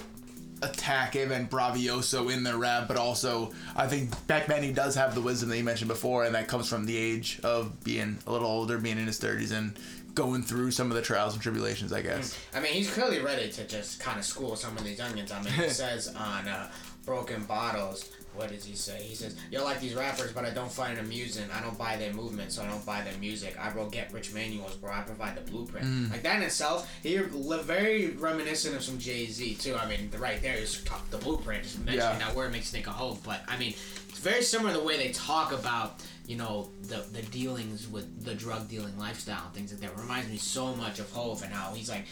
attack 0.61 1.15
and 1.15 1.49
bravioso 1.49 2.31
in 2.33 2.43
their 2.43 2.57
rap. 2.57 2.87
But 2.87 2.97
also, 2.97 3.53
I 3.75 3.87
think 3.87 4.11
Beck 4.27 4.47
Benny 4.47 4.71
does 4.71 4.95
have 4.95 5.15
the 5.15 5.21
wisdom 5.21 5.49
that 5.49 5.57
you 5.57 5.63
mentioned 5.63 5.89
before, 5.89 6.25
and 6.25 6.35
that 6.35 6.47
comes 6.47 6.67
from 6.67 6.85
the 6.85 6.97
age 6.97 7.39
of 7.43 7.83
being 7.83 8.17
a 8.27 8.31
little 8.31 8.47
older, 8.47 8.77
being 8.77 8.97
in 8.97 9.07
his 9.07 9.17
thirties, 9.17 9.51
and 9.51 9.77
going 10.13 10.41
through 10.41 10.71
some 10.71 10.89
of 10.89 10.95
the 10.95 11.01
trials 11.01 11.33
and 11.33 11.41
tribulations. 11.41 11.91
I 11.93 12.01
guess. 12.01 12.37
I 12.53 12.59
mean, 12.59 12.73
he's 12.73 12.91
clearly 12.91 13.21
ready 13.21 13.49
to 13.51 13.67
just 13.67 13.99
kind 13.99 14.17
of 14.17 14.25
school 14.25 14.55
some 14.55 14.77
of 14.77 14.83
these 14.83 14.99
onions. 14.99 15.31
I 15.31 15.41
mean, 15.41 15.53
he 15.53 15.69
says 15.69 16.07
on 16.15 16.47
uh, 16.47 16.71
Broken 17.05 17.43
Bottles, 17.43 18.09
what 18.35 18.49
does 18.49 18.65
he 18.65 18.75
say? 18.75 19.01
He 19.01 19.15
says, 19.15 19.35
"You 19.51 19.61
like 19.63 19.79
these 19.79 19.93
rappers, 19.95 20.31
but 20.33 20.45
I 20.45 20.49
don't 20.51 20.71
find 20.71 20.97
it 20.97 21.01
amusing. 21.01 21.45
I 21.53 21.61
don't 21.61 21.77
buy 21.77 21.97
their 21.97 22.13
movement, 22.13 22.51
so 22.51 22.63
I 22.63 22.67
don't 22.67 22.85
buy 22.85 23.01
their 23.01 23.17
music. 23.19 23.55
I 23.59 23.71
wrote 23.71 23.91
get 23.91 24.11
rich 24.13 24.33
manuals, 24.33 24.75
bro. 24.75 24.91
I 24.91 25.01
provide 25.01 25.35
the 25.35 25.49
blueprint. 25.49 25.85
Mm. 25.85 26.11
Like 26.11 26.23
that 26.23 26.37
in 26.37 26.43
itself, 26.43 26.91
he 27.03 27.17
very 27.17 28.11
reminiscent 28.11 28.75
of 28.75 28.83
some 28.83 28.99
Jay 28.99 29.25
Z 29.27 29.55
too. 29.55 29.75
I 29.75 29.87
mean, 29.87 30.09
the 30.11 30.17
right 30.17 30.41
there 30.41 30.57
is 30.57 30.83
the 31.11 31.17
blueprint. 31.17 31.63
Just 31.63 31.79
mentioning 31.79 31.99
Yeah. 31.99 32.17
that 32.17 32.35
word 32.35 32.51
makes 32.51 32.71
you 32.71 32.77
think 32.77 32.87
of 32.87 32.93
hope, 32.93 33.23
but 33.23 33.41
I 33.47 33.57
mean, 33.57 33.73
it's 34.09 34.19
very 34.19 34.43
similar 34.43 34.73
the 34.73 34.83
way 34.83 34.97
they 34.97 35.11
talk 35.11 35.51
about 35.51 36.01
you 36.27 36.35
know 36.35 36.69
the 36.83 37.05
the 37.11 37.21
dealings 37.21 37.87
with 37.87 38.25
the 38.25 38.33
drug 38.33 38.67
dealing 38.67 38.97
lifestyle 38.97 39.45
and 39.45 39.53
things 39.53 39.71
like 39.71 39.81
that. 39.81 39.91
It 39.91 39.97
reminds 40.01 40.29
me 40.29 40.37
so 40.37 40.75
much 40.75 40.99
of 40.99 41.11
Hove 41.11 41.43
and 41.43 41.53
how 41.53 41.73
he's 41.73 41.89
like. 41.89 42.05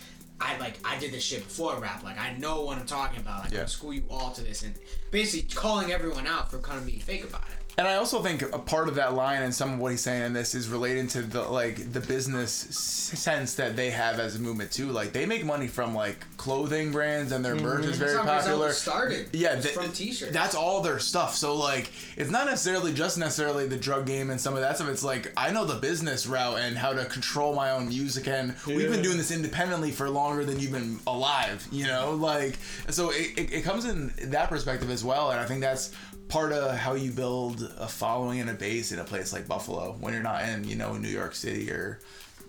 I 0.44 0.58
like 0.58 0.78
I 0.84 1.00
did 1.00 1.12
this 1.12 1.24
shit 1.24 1.44
before 1.44 1.80
rap. 1.80 2.04
Like 2.04 2.20
I 2.20 2.36
know 2.38 2.62
what 2.66 2.78
I'm 2.78 2.86
talking 2.86 3.20
about. 3.20 3.46
Like 3.46 3.54
Yeah. 3.54 3.62
I'm 3.62 3.68
school 3.68 3.94
you 3.94 4.04
all 4.10 4.32
to 4.32 4.42
this 4.42 4.64
and 4.64 4.76
basically 5.12 5.50
calling 5.56 5.92
everyone 5.92 6.28
out 6.28 6.52
for 6.52 6.58
kind 6.60 6.78
of 6.80 6.86
being 6.86 7.00
fake 7.00 7.24
about 7.24 7.48
it. 7.50 7.63
And 7.78 7.88
I 7.88 7.96
also 7.96 8.22
think 8.22 8.42
a 8.42 8.60
part 8.60 8.88
of 8.88 8.96
that 8.96 9.14
line 9.16 9.42
and 9.42 9.54
some 9.54 9.74
of 9.74 9.80
what 9.80 9.92
he's 9.92 10.02
saying 10.02 10.24
in 10.24 10.34
this 10.34 10.54
is 10.54 10.70
related 10.70 11.10
to 11.12 11.24
the 11.24 11.42
like 11.42 11.92
the 11.92 12.00
business 12.00 12.52
sense 12.52 13.56
that 13.56 13.76
they 13.76 13.90
have 13.90 14.20
as 14.20 14.36
a 14.36 14.40
movement 14.40 14.72
too. 14.72 14.92
Like 14.92 15.12
they 15.12 15.26
make 15.26 15.44
money 15.44 15.68
from 15.68 15.96
like 15.96 16.24
clothing 16.38 16.92
brands 16.92 17.32
and 17.32 17.44
their 17.44 17.56
mm-hmm. 17.56 17.66
merch 17.66 17.86
is 17.86 17.98
very 17.98 18.14
That's 18.14 18.26
how 18.26 18.34
Griselda 18.34 18.52
popular. 18.52 18.72
started. 18.74 19.30
Yeah, 19.34 19.60
th- 19.60 19.74
from 19.74 19.92
t-shirts. 19.92 20.32
That's 20.32 20.54
all 20.54 20.82
their 20.82 21.00
stuff. 21.00 21.36
So 21.36 21.56
like, 21.56 21.92
it's 22.16 22.30
not 22.30 22.46
necessarily 22.46 22.94
just 22.94 23.18
necessarily 23.18 23.68
the 23.68 23.78
drug 23.78 24.06
game 24.06 24.30
and 24.30 24.40
some 24.40 24.54
of 24.54 24.62
that 24.62 24.76
stuff. 24.76 24.90
It's 24.90 25.04
like 25.04 25.32
I 25.36 25.52
know 25.52 25.66
the 25.66 25.80
business 25.80 26.28
route 26.28 26.60
and 26.60 26.78
how 26.78 26.94
to 26.94 27.06
control 27.06 27.56
my 27.56 27.72
own 27.72 27.88
music, 27.88 28.28
and 28.28 28.56
we've 28.68 28.90
been 28.90 29.02
doing 29.02 29.18
this 29.18 29.32
independently 29.32 29.92
for 29.92 30.10
longer 30.10 30.46
than 30.46 30.60
you've 30.60 30.72
been 30.72 31.00
alive. 31.08 31.68
You 31.72 31.88
know, 31.88 32.14
like 32.14 32.58
so 32.90 33.10
it, 33.10 33.38
it, 33.38 33.54
it 33.54 33.64
comes 33.64 33.86
in 33.86 34.14
that 34.32 34.50
perspective 34.50 34.92
as 34.92 35.04
well, 35.04 35.32
and 35.32 35.40
I 35.40 35.46
think 35.46 35.62
that's 35.62 35.92
part 36.34 36.52
of 36.52 36.76
how 36.76 36.94
you 36.96 37.12
build 37.12 37.72
a 37.80 37.88
following 37.88 38.40
and 38.42 38.50
a 38.50 38.54
base 38.54 38.92
in 38.92 38.98
a 39.00 39.04
place 39.04 39.32
like 39.32 39.48
Buffalo 39.48 39.96
when 40.00 40.14
you're 40.14 40.24
not 40.24 40.44
in 40.50 40.64
you 40.68 40.76
know 40.76 40.98
New 40.98 41.08
York 41.08 41.36
City 41.36 41.70
or 41.70 42.00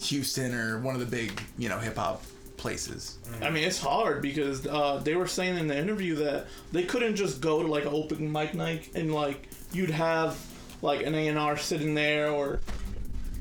Houston 0.00 0.55
or 0.55 0.79
one 0.81 0.95
of 0.95 1.00
the 1.00 1.07
big 1.07 1.38
you 1.59 1.69
know 1.69 1.79
hip 1.79 1.97
hop 1.97 2.23
places. 2.57 3.19
I 3.43 3.50
mean, 3.50 3.64
it's 3.64 3.79
hard 3.81 4.23
because 4.23 4.67
uh, 4.67 5.00
they 5.05 5.17
were 5.17 5.26
saying 5.26 5.59
in 5.59 5.67
the 5.67 5.76
interview 5.76 6.14
that 6.17 6.47
they 6.73 6.85
couldn't 6.85 7.17
just 7.17 7.41
go 7.43 7.62
to 7.62 7.69
like 7.69 7.85
an 7.85 7.93
open 7.93 8.33
mic 8.33 8.55
night 8.55 8.88
and 8.95 9.12
like 9.14 9.49
you'd 9.73 9.91
have 9.91 10.35
like 10.81 11.05
an 11.05 11.14
A 11.14 11.29
and 11.29 11.38
R 11.38 11.57
sitting 11.59 11.95
there 11.95 12.31
or 12.31 12.61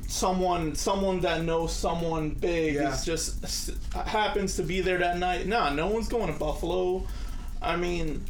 someone 0.08 0.76
someone 0.76 1.22
that 1.22 1.44
knows 1.44 1.74
someone 1.74 2.32
big 2.32 2.76
Yeah. 2.76 2.94
is 2.94 3.06
just 3.06 3.72
happens 3.96 4.56
to 4.58 4.64
be 4.64 4.82
there 4.82 4.98
that 4.98 5.18
night. 5.18 5.48
Nah, 5.48 5.70
no 5.74 5.88
one's 5.88 6.08
going 6.10 6.32
to 6.34 6.38
Buffalo. 6.38 7.08
I 7.62 7.78
mean, 7.78 8.24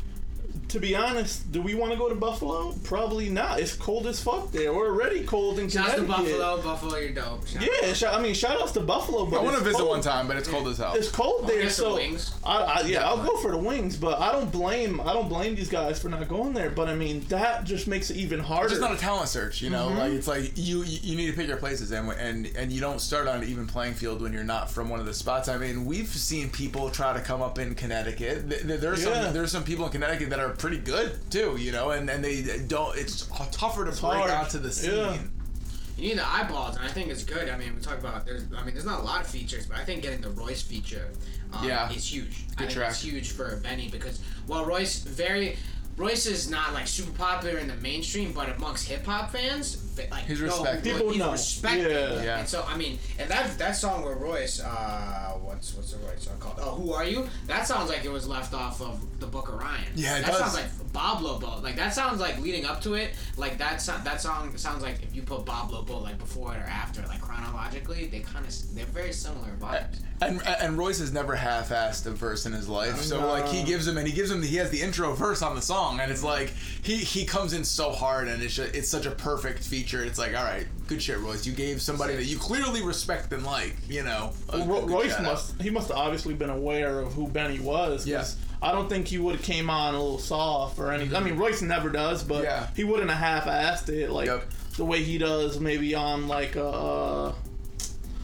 to 0.74 0.80
be 0.80 0.96
honest, 0.96 1.52
do 1.52 1.62
we 1.62 1.76
want 1.76 1.92
to 1.92 1.98
go 1.98 2.10
to 2.10 2.16
Buffalo? 2.16 2.74
Probably 2.84 3.30
not. 3.30 3.60
It's 3.60 3.74
cold 3.76 4.08
as 4.08 4.22
fuck 4.22 4.52
there. 4.52 4.74
We're 4.74 4.88
already 4.92 5.24
cold 5.24 5.60
in 5.60 5.70
Shout 5.70 5.90
out 5.92 5.96
to 5.98 6.04
Buffalo. 6.04 6.62
Buffalo, 6.62 6.98
you're 6.98 7.12
dope. 7.12 7.48
Shout 7.48 7.64
Yeah, 7.82 7.94
sh- 7.94 8.04
I 8.04 8.20
mean, 8.22 8.34
shout 8.34 8.60
outs 8.62 8.72
to 8.74 8.80
Buffalo, 8.82 9.26
but 9.26 9.40
I 9.40 9.44
want 9.44 9.56
to 9.58 9.64
visit 9.64 9.78
cold. 9.78 9.90
one 9.90 10.02
time, 10.02 10.28
but 10.28 10.36
it's 10.36 10.50
cold 10.50 10.68
as 10.68 10.78
hell. 10.80 10.94
It's 10.96 11.10
cold 11.10 11.48
there, 11.48 11.62
get 11.62 11.72
some 11.72 11.86
so 11.86 11.96
wings. 11.96 12.34
I, 12.44 12.58
I 12.58 12.82
yeah, 12.88 13.08
I'll 13.08 13.24
go 13.24 13.38
for 13.38 13.52
the 13.52 13.58
wings, 13.58 13.96
but 13.96 14.20
I 14.20 14.32
don't 14.32 14.52
blame 14.52 15.00
I 15.02 15.14
don't 15.14 15.30
blame 15.30 15.56
these 15.56 15.70
guys 15.70 16.02
for 16.02 16.10
not 16.10 16.28
going 16.28 16.54
there. 16.54 16.70
But 16.70 16.90
I 16.90 16.96
mean, 16.96 17.22
that 17.30 17.64
just 17.66 17.88
makes 17.88 18.10
it 18.10 18.18
even 18.18 18.40
harder. 18.40 18.66
It's 18.66 18.74
just 18.74 18.82
not 18.82 18.94
a 18.94 19.00
talent 19.00 19.30
search, 19.30 19.62
you 19.62 19.70
know. 19.70 19.90
Mm-hmm. 19.90 19.98
Like 20.00 20.12
it's 20.14 20.28
like 20.28 20.52
you 20.56 20.84
you 20.84 21.00
you 21.04 21.16
need 21.16 21.28
to 21.28 21.34
pick 21.34 21.48
your 21.48 21.58
places, 21.58 21.92
and 21.92 22.10
and 22.14 22.48
and 22.58 22.72
you 22.72 22.82
don't 22.82 23.00
start 23.00 23.28
on 23.28 23.44
an 23.44 23.48
even 23.50 23.68
playing 23.68 23.94
field 23.94 24.22
when 24.24 24.34
you're 24.34 24.44
not 24.44 24.72
from 24.72 24.90
one 24.90 25.00
of 25.00 25.06
the 25.06 25.14
spots. 25.14 25.48
I 25.50 25.58
mean, 25.58 25.86
we've 25.86 26.08
seen 26.08 26.50
people 26.50 26.90
try 26.90 27.14
to 27.14 27.20
come 27.22 27.42
up 27.44 27.60
in 27.60 27.76
Connecticut. 27.76 28.50
Th- 28.50 28.62
th- 28.64 28.80
There's 28.80 29.06
Yeah. 29.06 29.26
some 29.26 29.34
there's 29.34 29.52
some 29.52 29.64
people 29.64 29.86
in 29.86 29.92
Connecticut 29.92 30.30
that 30.32 30.40
are 30.40 30.50
pretty 30.64 30.78
good 30.78 31.20
too, 31.30 31.58
you 31.60 31.74
know, 31.74 31.92
and 31.92 32.10
and 32.10 32.24
they 32.24 32.42
don't. 32.68 32.98
It's 32.98 33.28
tougher 33.52 33.84
to 33.84 33.92
break 33.92 34.00
hard. 34.00 34.32
onto 34.32 34.60
the 34.60 34.72
scene. 34.72 34.96
Yeah. 34.96 35.18
you 35.98 36.08
need 36.10 36.18
the 36.20 36.26
eyeballs, 36.26 36.78
and 36.78 36.86
I 36.86 36.88
think 36.88 37.10
it's 37.10 37.26
good. 37.26 37.50
I 37.50 37.58
mean, 37.58 37.76
we 37.76 37.82
talk 37.82 38.00
about 38.00 38.26
there's. 38.26 38.44
I 38.58 38.64
mean, 38.64 38.74
there's 38.74 38.86
not 38.86 39.02
a 39.02 39.04
lot 39.04 39.20
of 39.20 39.28
features, 39.28 39.66
but 39.66 39.76
I 39.78 39.84
think 39.84 40.04
getting 40.04 40.22
the 40.22 40.30
Royce 40.30 40.62
feature, 40.62 41.10
um, 41.52 41.68
Yeah. 41.68 41.92
is 41.92 42.10
huge. 42.14 42.46
I 42.46 42.50
Good 42.52 42.58
think 42.60 42.72
track. 42.72 42.92
it's 42.92 43.02
huge 43.02 43.32
for 43.32 43.58
Benny 43.58 43.90
because 43.90 44.22
while 44.48 44.64
Royce 44.64 45.00
very. 45.04 45.58
Royce 45.96 46.26
is 46.26 46.50
not 46.50 46.74
like 46.74 46.88
super 46.88 47.12
popular 47.18 47.60
in 47.60 47.68
the 47.68 47.76
mainstream, 47.76 48.32
but 48.34 48.50
amongst 48.50 48.88
hip 48.88 49.06
hop 49.06 49.32
fans, 49.32 49.76
fa- 49.96 50.08
like 50.10 50.26
He's 50.26 50.42
respected. 50.42 50.86
Roy- 50.92 50.94
People 50.98 51.10
he's 51.12 51.20
know. 51.20 51.32
respected. 51.32 51.92
Yeah. 51.92 52.24
Yeah. 52.24 52.40
And 52.40 52.48
so 52.48 52.66
I 52.68 52.76
mean, 52.78 52.98
and 53.20 53.30
that 53.30 53.58
that 53.60 53.74
song 53.76 54.04
with 54.04 54.18
Royce, 54.18 54.60
uh, 54.60 55.34
what's 55.42 55.74
what's 55.76 55.92
the 55.94 56.00
Royce 56.00 56.24
song 56.24 56.38
called? 56.40 56.56
Oh, 56.60 56.72
Who 56.76 56.94
Are 56.94 57.06
You? 57.06 57.28
That 57.48 57.68
sounds 57.68 57.90
like 57.90 58.04
it 58.06 58.12
was 58.12 58.28
left 58.28 58.54
off 58.54 58.82
of 58.82 59.20
the 59.20 59.28
Book 59.28 59.50
of 59.50 59.56
Ryan. 59.56 59.84
Yeah, 59.96 60.18
it 60.18 60.22
that 60.26 60.32
does. 60.32 60.40
sounds 60.40 60.54
like 60.56 60.66
Boblo 60.94 61.40
Boat. 61.42 61.64
Like 61.64 61.76
that 61.76 61.94
sounds 61.94 62.20
like 62.20 62.40
leading 62.40 62.66
up 62.66 62.82
to 62.82 62.94
it. 62.94 63.16
Like 63.38 63.58
that 63.58 63.82
so- 63.82 64.00
that 64.04 64.22
song 64.22 64.56
sounds 64.58 64.84
like 64.84 65.02
if 65.04 65.16
you 65.16 65.22
put 65.24 65.44
Boblo 65.46 65.86
Boat 65.86 66.04
like 66.04 66.18
before 66.20 66.54
it 66.54 66.58
or 66.58 66.70
after, 66.70 67.02
like 67.08 67.20
chronologically, 67.22 68.06
they 68.08 68.20
kind 68.20 68.46
of 68.46 68.76
they're 68.76 68.86
very 68.86 69.12
similar 69.14 69.50
vibes. 69.60 70.00
And 70.22 70.42
and 70.46 70.78
Royce 70.78 71.00
has 71.00 71.12
never 71.12 71.36
half-assed 71.36 72.06
a 72.06 72.12
verse 72.12 72.46
in 72.46 72.54
his 72.54 72.70
life, 72.70 73.02
so 73.02 73.20
like 73.28 73.48
he 73.48 73.64
gives 73.64 73.86
him 73.88 73.98
and 73.98 74.08
he 74.08 74.14
gives 74.14 74.32
him 74.32 74.42
he 74.42 74.56
has 74.58 74.70
the 74.70 74.82
intro 74.82 75.14
verse 75.14 75.42
on 75.42 75.56
the 75.56 75.62
song, 75.62 76.00
and 76.00 76.10
it's 76.12 76.24
like 76.24 76.54
he 76.82 76.96
he 76.98 77.26
comes 77.26 77.52
in 77.54 77.64
so 77.66 77.92
hard, 77.92 78.28
and 78.30 78.42
it's 78.42 78.56
just, 78.56 78.74
it's 78.74 78.88
such 78.88 79.06
a 79.06 79.12
perfect 79.12 79.64
feature. 79.64 80.02
It's 80.04 80.18
like 80.20 80.34
all 80.38 80.44
right, 80.46 80.66
good 80.88 81.02
shit, 81.02 81.20
Royce. 81.20 81.46
You 81.46 81.52
gave 81.54 81.82
somebody 81.82 82.16
that 82.16 82.24
you 82.26 82.38
clearly 82.38 82.82
respect 82.84 83.34
and 83.34 83.44
like, 83.44 83.76
you 83.90 84.04
know. 84.04 84.32
a- 84.50 84.58
a 84.58 84.66
Ro- 84.66 84.82
good 84.82 84.92
Royce 84.92 85.10
shout 85.12 85.20
out. 85.20 85.24
must 85.26 85.62
he 85.62 85.70
must 85.70 85.90
have 85.90 85.98
obviously 85.98 86.36
been 86.36 86.52
aware 86.52 87.00
of 87.00 87.12
who 87.14 87.28
Benny 87.28 87.60
was. 87.60 88.06
'cause 88.06 88.08
Yeah. 88.08 88.24
I 88.64 88.72
don't 88.72 88.88
think 88.90 89.08
he 89.08 89.18
would 89.18 89.36
have 89.36 89.44
came 89.44 89.70
on 89.70 89.94
a 89.94 90.02
little 90.02 90.20
soft 90.20 90.80
or 90.80 90.92
anything. 90.92 91.16
I 91.16 91.20
mean, 91.20 91.38
Royce 91.38 91.62
never 91.62 91.90
does, 91.90 92.24
but 92.24 92.44
Yeah. 92.44 92.68
he 92.76 92.84
wouldn't 92.84 93.10
have 93.12 93.44
half-assed 93.46 93.90
it 93.90 94.10
like 94.10 94.28
Yep. 94.28 94.50
the 94.78 94.86
way 94.86 95.04
he 95.04 95.18
does 95.18 95.60
maybe 95.60 95.94
on 95.96 96.28
like 96.28 96.56
uh 96.56 97.34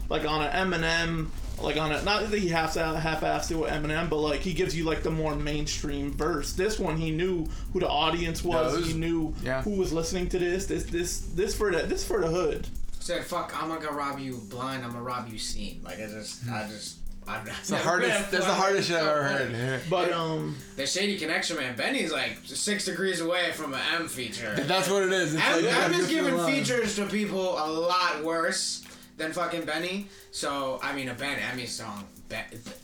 like 0.08 0.24
on 0.24 0.42
an 0.42 0.52
Eminem. 0.70 1.28
Like 1.60 1.76
on 1.76 1.92
a 1.92 2.02
not 2.04 2.30
that 2.30 2.38
he 2.38 2.48
half 2.48 2.74
half-assed 2.74 3.50
it 3.50 3.54
with 3.56 3.70
Eminem, 3.70 4.08
but 4.08 4.16
like 4.16 4.40
he 4.40 4.54
gives 4.54 4.74
you 4.74 4.84
like 4.84 5.02
the 5.02 5.10
more 5.10 5.34
mainstream 5.36 6.10
verse. 6.10 6.54
This 6.54 6.78
one 6.78 6.96
he 6.96 7.10
knew 7.10 7.46
who 7.74 7.80
the 7.80 7.88
audience 7.88 8.42
was. 8.42 8.72
it 8.74 8.78
was- 8.80 8.88
he 8.88 8.94
knew 8.94 9.34
yeah. 9.42 9.60
who 9.60 9.72
was 9.72 9.92
listening 9.92 10.30
to 10.30 10.38
this. 10.38 10.64
This 10.64 10.84
this 10.84 11.18
this 11.34 11.54
for 11.54 11.70
the 11.70 11.82
this 11.82 12.02
for 12.02 12.18
the 12.22 12.28
hood. 12.28 12.66
Said 12.98 13.24
fuck, 13.26 13.52
I'm 13.62 13.68
not 13.68 13.82
gonna 13.82 13.94
rob 13.94 14.18
you 14.18 14.38
blind. 14.48 14.84
I'm 14.84 14.92
gonna 14.92 15.02
rob 15.02 15.28
you 15.30 15.38
seen. 15.38 15.82
Like 15.84 15.98
I 16.00 16.06
just 16.06 16.48
I 16.48 16.66
just. 16.66 16.96
I've 17.30 17.46
It's 17.46 17.68
the 17.68 17.76
hardest. 17.76 18.30
That's 18.30 18.46
the 18.46 18.54
hardest 18.54 18.88
shit 18.88 18.96
I've 18.96 19.06
ever 19.06 19.22
heard. 19.22 19.80
But 19.88 20.12
um, 20.12 20.56
The 20.76 20.86
Shady 20.86 21.16
Connection, 21.18 21.56
man. 21.56 21.76
Benny's 21.76 22.12
like 22.12 22.38
six 22.44 22.84
degrees 22.84 23.20
away 23.20 23.52
from 23.52 23.74
an 23.74 23.80
M 23.94 24.08
feature. 24.08 24.54
That's 24.54 24.90
what 24.90 25.04
it 25.04 25.12
is. 25.12 25.34
It's 25.34 25.42
M, 25.42 25.52
like, 25.52 25.62
you 25.62 25.68
M 25.68 25.94
is 25.94 26.08
giving 26.08 26.38
features 26.46 26.96
to 26.96 27.06
people 27.06 27.52
a 27.52 27.68
lot 27.70 28.24
worse 28.24 28.84
than 29.16 29.32
fucking 29.32 29.64
Benny. 29.64 30.08
So 30.32 30.80
I 30.82 30.94
mean, 30.94 31.08
a 31.08 31.14
Ben 31.14 31.38
Emmy 31.38 31.66
song, 31.66 32.04
Be- 32.28 32.36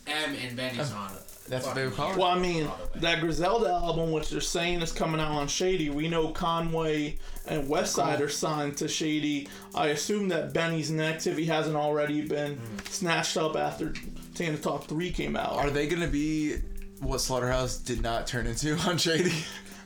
M 0.07 0.37
and 0.47 0.57
Benny 0.57 0.83
song. 0.85 1.11
That's 1.49 1.65
what 1.65 1.77
they 1.77 1.85
would 1.85 1.95
call 1.95 2.11
it. 2.11 2.17
Well, 2.17 2.27
I 2.27 2.39
mean, 2.39 2.69
that 2.97 3.21
Griselda 3.21 3.71
album, 3.71 4.11
which 4.11 4.31
they're 4.31 4.41
saying 4.41 4.83
is 4.83 4.91
coming 4.91 5.21
out 5.21 5.31
on 5.31 5.47
Shady, 5.47 5.91
we 5.91 6.09
know 6.09 6.29
Conway 6.31 7.19
and 7.47 7.69
Westside 7.69 8.21
are 8.21 8.29
signed 8.29 8.77
to 8.79 8.89
Shady. 8.89 9.49
I 9.75 9.89
assume 9.89 10.29
that 10.31 10.53
Benny's 10.53 10.91
next, 10.91 11.27
if 11.29 11.39
he 11.39 11.47
hasn't 11.47 11.77
already 11.77 12.23
been 12.23 12.59
snatched 12.91 13.37
up 13.37 13.55
after 13.57 13.95
Tana 14.37 14.59
Talk 14.59 14.85
3 14.85 15.11
came 15.13 15.35
out. 15.35 15.55
Are 15.55 15.71
they 15.71 15.87
gonna 15.87 16.07
be 16.07 16.57
what 17.01 17.21
Slaughterhouse 17.21 17.79
did 17.79 18.03
not 18.03 18.27
turn 18.27 18.47
into 18.47 18.77
on 18.87 18.99
Shady? 18.99 19.33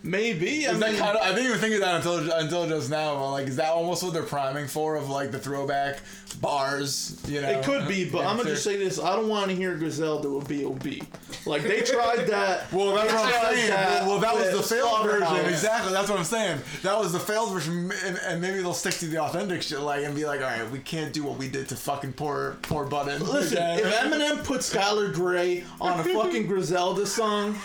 Maybe. 0.03 0.67
I 0.67 0.73
mean, 0.73 0.81
kind 0.97 1.17
of, 1.17 1.23
I 1.23 1.31
didn't 1.31 1.47
even 1.47 1.59
think 1.59 1.75
of 1.75 1.81
that 1.81 1.97
until 1.97 2.33
until 2.33 2.67
just 2.67 2.91
now. 2.91 3.23
Like, 3.31 3.47
is 3.49 3.57
that 3.57 3.71
almost 3.71 4.03
what 4.03 4.13
they're 4.13 4.23
priming 4.23 4.67
for? 4.67 4.97
Of 4.97 5.11
like 5.11 5.31
the 5.31 5.39
throwback 5.39 6.01
bars, 6.41 7.21
you 7.27 7.41
know? 7.41 7.49
it 7.49 7.65
could 7.65 7.89
be, 7.89 8.09
but 8.09 8.25
I'm 8.25 8.39
to 8.39 8.45
just 8.45 8.65
say 8.65 8.77
this. 8.77 9.01
I 9.01 9.17
don't 9.17 9.29
want 9.29 9.51
to 9.51 9.57
hear 9.57 9.77
Griselda 9.77 10.31
with 10.31 10.49
B.O.B. 10.49 11.03
Like, 11.47 11.63
they 11.63 11.83
tried 11.83 12.27
that. 12.29 12.69
Well, 12.81 12.95
that's 12.95 13.13
what 13.13 13.35
I'm 13.35 13.55
saying. 13.55 13.71
Well, 13.71 14.09
well, 14.09 14.19
that 14.21 14.35
was 14.35 14.51
the 14.57 14.63
failed 14.63 15.05
version. 15.05 15.27
Slaughterhouse. 15.27 15.51
Exactly. 15.51 15.93
That's 15.93 16.09
what 16.09 16.19
I'm 16.19 16.25
saying. 16.25 16.61
That 16.83 16.99
was 16.99 17.13
the 17.13 17.19
failed 17.19 17.53
version, 17.53 17.91
and, 18.05 18.19
and 18.27 18.41
maybe 18.41 18.59
they'll 18.59 18.73
stick 18.73 18.95
to 18.95 19.07
the 19.07 19.21
authentic 19.21 19.63
shit, 19.63 19.81
like, 19.81 20.05
and 20.05 20.15
be 20.15 20.25
like, 20.25 20.41
all 20.41 20.47
right, 20.47 20.71
we 20.71 20.79
can't 20.79 21.13
do 21.13 21.25
what 21.25 21.37
we 21.37 21.49
did 21.49 21.69
to 21.71 21.77
fucking 21.77 22.13
poor, 22.15 22.57
poor 22.63 22.85
Budden. 22.85 23.23
Listen, 23.25 23.59
if 23.79 23.85
Eminem 23.85 24.45
put 24.45 24.61
Skylar 24.61 25.13
Grey 25.13 25.65
on 25.81 26.01
a 26.01 26.05
fucking 26.05 26.47
Griselda 26.49 27.07
song, 27.07 27.57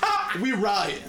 we 0.41 0.51
riot. 0.53 1.01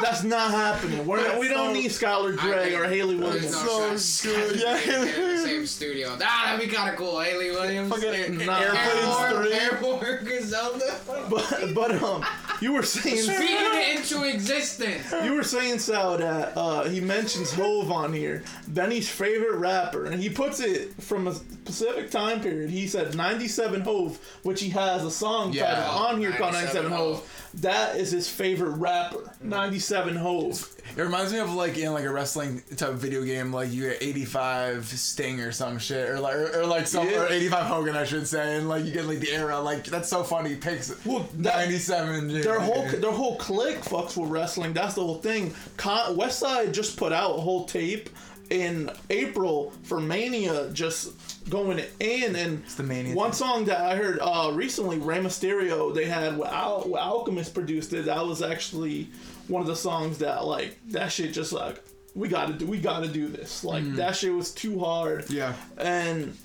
That's 0.00 0.24
not 0.24 0.50
happening. 0.72 1.06
We're, 1.06 1.38
we 1.38 1.48
don't 1.48 1.72
need 1.72 1.90
Skylar 1.90 2.36
Grey 2.36 2.74
or 2.74 2.84
Hayley 2.84 3.16
Williams. 3.16 3.54
so 3.56 4.30
good. 4.30 4.60
Yeah. 4.60 4.74
the 4.76 5.38
same 5.44 5.66
studio. 5.66 6.16
Ah, 6.22 6.42
that'd 6.54 6.68
be 6.68 6.74
kind 6.74 6.90
of 6.90 6.96
cool. 6.96 7.20
Hayley 7.20 7.50
Williams. 7.50 7.90
Fucking 7.92 8.44
Nah. 8.46 8.58
Airplanes 8.58 9.16
Airborne, 9.18 9.44
3. 9.44 9.52
Airborne 9.54 10.24
Griselda. 10.24 10.94
But, 11.30 11.74
but 11.74 12.02
um, 12.02 12.24
you 12.60 12.72
were 12.72 12.82
saying 12.82 13.16
Speaking 13.18 13.46
it 13.50 13.96
into 13.96 14.24
existence. 14.28 15.12
you 15.24 15.34
were 15.34 15.44
saying 15.44 15.78
Sal 15.78 16.18
that 16.18 16.56
uh, 16.56 16.84
he 16.84 17.00
mentions 17.00 17.52
Hove 17.52 17.90
on 17.90 18.12
here, 18.12 18.42
Benny's 18.68 19.08
favorite 19.08 19.56
rapper, 19.58 20.04
and 20.06 20.20
he 20.20 20.28
puts 20.30 20.60
it 20.60 20.92
from 21.02 21.26
a 21.28 21.34
specific 21.34 22.10
time 22.10 22.40
period. 22.40 22.70
He 22.70 22.86
said 22.86 23.14
'97 23.14 23.80
Hove, 23.82 24.18
which 24.42 24.60
he 24.60 24.70
has 24.70 25.04
a 25.04 25.10
song 25.10 25.52
Yeah. 25.52 25.74
title 25.74 25.90
on 26.06 26.18
here 26.20 26.32
called 26.32 26.52
97 26.54 26.90
'97 26.90 26.92
Hove. 26.92 27.41
That 27.54 27.96
is 27.96 28.10
his 28.10 28.28
favorite 28.28 28.76
rapper, 28.76 29.30
'97 29.42 30.16
Hove. 30.16 30.68
It 30.96 31.00
reminds 31.02 31.32
me 31.32 31.38
of 31.38 31.52
like 31.54 31.76
in 31.76 31.92
like 31.92 32.04
a 32.04 32.10
wrestling 32.10 32.62
type 32.76 32.88
of 32.90 32.98
video 32.98 33.22
game, 33.24 33.52
like 33.52 33.70
you 33.72 33.90
get 33.90 34.02
85 34.02 34.86
Sting 34.86 35.40
or 35.40 35.52
some 35.52 35.78
shit, 35.78 36.08
or 36.08 36.18
like 36.18 36.34
or, 36.34 36.60
or 36.60 36.66
like 36.66 36.86
some 36.86 37.06
Yeah. 37.08 37.24
or 37.24 37.28
85 37.28 37.66
Hogan, 37.66 37.96
I 37.96 38.04
should 38.04 38.26
say, 38.26 38.56
and 38.56 38.68
like 38.68 38.84
you 38.86 38.90
get 38.92 39.04
like 39.06 39.20
the 39.20 39.30
era, 39.32 39.60
like 39.60 39.84
that's 39.84 40.08
so 40.08 40.22
funny. 40.24 40.56
Picks 40.56 40.94
Well, 41.04 41.28
that- 41.38 41.56
97. 41.58 42.30
yeah. 42.30 42.40
Their 42.42 42.60
whole 42.60 42.88
their 42.88 43.12
whole 43.12 43.36
clique 43.36 43.80
fucks 43.82 44.16
with 44.16 44.30
wrestling. 44.30 44.72
That's 44.72 44.94
the 44.94 45.02
whole 45.02 45.18
thing. 45.20 45.54
Con- 45.76 46.16
Westside 46.16 46.72
just 46.72 46.96
put 46.96 47.12
out 47.12 47.36
a 47.38 47.40
whole 47.40 47.64
tape 47.66 48.08
in 48.50 48.90
April 49.10 49.72
for 49.82 50.00
Mania, 50.00 50.70
just 50.72 51.10
going 51.48 51.82
in. 52.00 52.36
And 52.36 52.64
the 52.66 52.82
Mania 52.82 53.14
one 53.14 53.30
thing. 53.30 53.38
song 53.38 53.64
that 53.66 53.80
I 53.80 53.96
heard 53.96 54.18
uh, 54.20 54.52
recently, 54.54 54.98
Rey 54.98 55.18
Mysterio, 55.18 55.94
they 55.94 56.04
had 56.04 56.38
with 56.38 56.48
Al- 56.48 56.96
Alchemist 56.96 57.54
produced 57.54 57.92
it. 57.92 58.06
That 58.06 58.26
was 58.26 58.42
actually 58.42 59.08
one 59.48 59.60
of 59.62 59.68
the 59.68 59.76
songs 59.76 60.18
that 60.18 60.44
like 60.44 60.78
that 60.90 61.10
shit 61.12 61.32
just 61.32 61.52
like 61.52 61.82
we 62.14 62.28
gotta 62.28 62.52
do 62.52 62.66
we 62.66 62.78
gotta 62.78 63.08
do 63.08 63.28
this. 63.28 63.64
Like 63.64 63.84
that 63.94 64.16
shit 64.16 64.32
was 64.32 64.52
too 64.52 64.78
hard. 64.78 65.28
Yeah. 65.30 65.54
And 65.78 66.36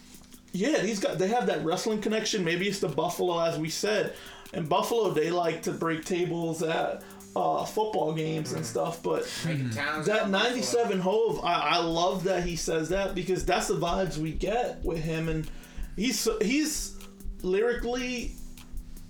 yeah, 0.54 0.80
these 0.80 1.00
guys 1.00 1.18
they 1.18 1.28
have 1.28 1.48
that 1.48 1.64
wrestling 1.64 2.02
connection. 2.02 2.44
Maybe 2.44 2.68
it's 2.68 2.80
the 2.80 2.88
Buffalo, 2.88 3.40
as 3.40 3.58
we 3.60 3.70
said. 3.70 4.14
In 4.54 4.66
Buffalo, 4.66 5.12
they 5.12 5.30
like 5.30 5.64
to 5.64 5.72
break 5.72 6.06
tables 6.06 6.64
at 6.64 7.04
uh, 7.38 7.66
football 7.66 8.14
games 8.14 8.54
and 8.54 8.66
stuff. 8.66 9.02
But 9.04 9.30
Making 9.46 9.70
towns 9.70 10.06
that 10.08 10.30
'97 10.30 11.00
Hove, 11.00 11.40
I, 11.44 11.54
I 11.54 11.78
love 11.78 12.24
that 12.26 12.44
he 12.44 12.56
says 12.56 12.90
that 12.90 13.14
because 13.16 13.46
that's 13.46 13.68
the 13.68 13.76
vibes 13.76 14.18
we 14.18 14.32
get 14.32 14.84
with 14.84 15.00
him, 15.00 15.30
and 15.30 15.50
he's 15.96 16.28
he's 16.42 16.96
lyrically 17.44 18.34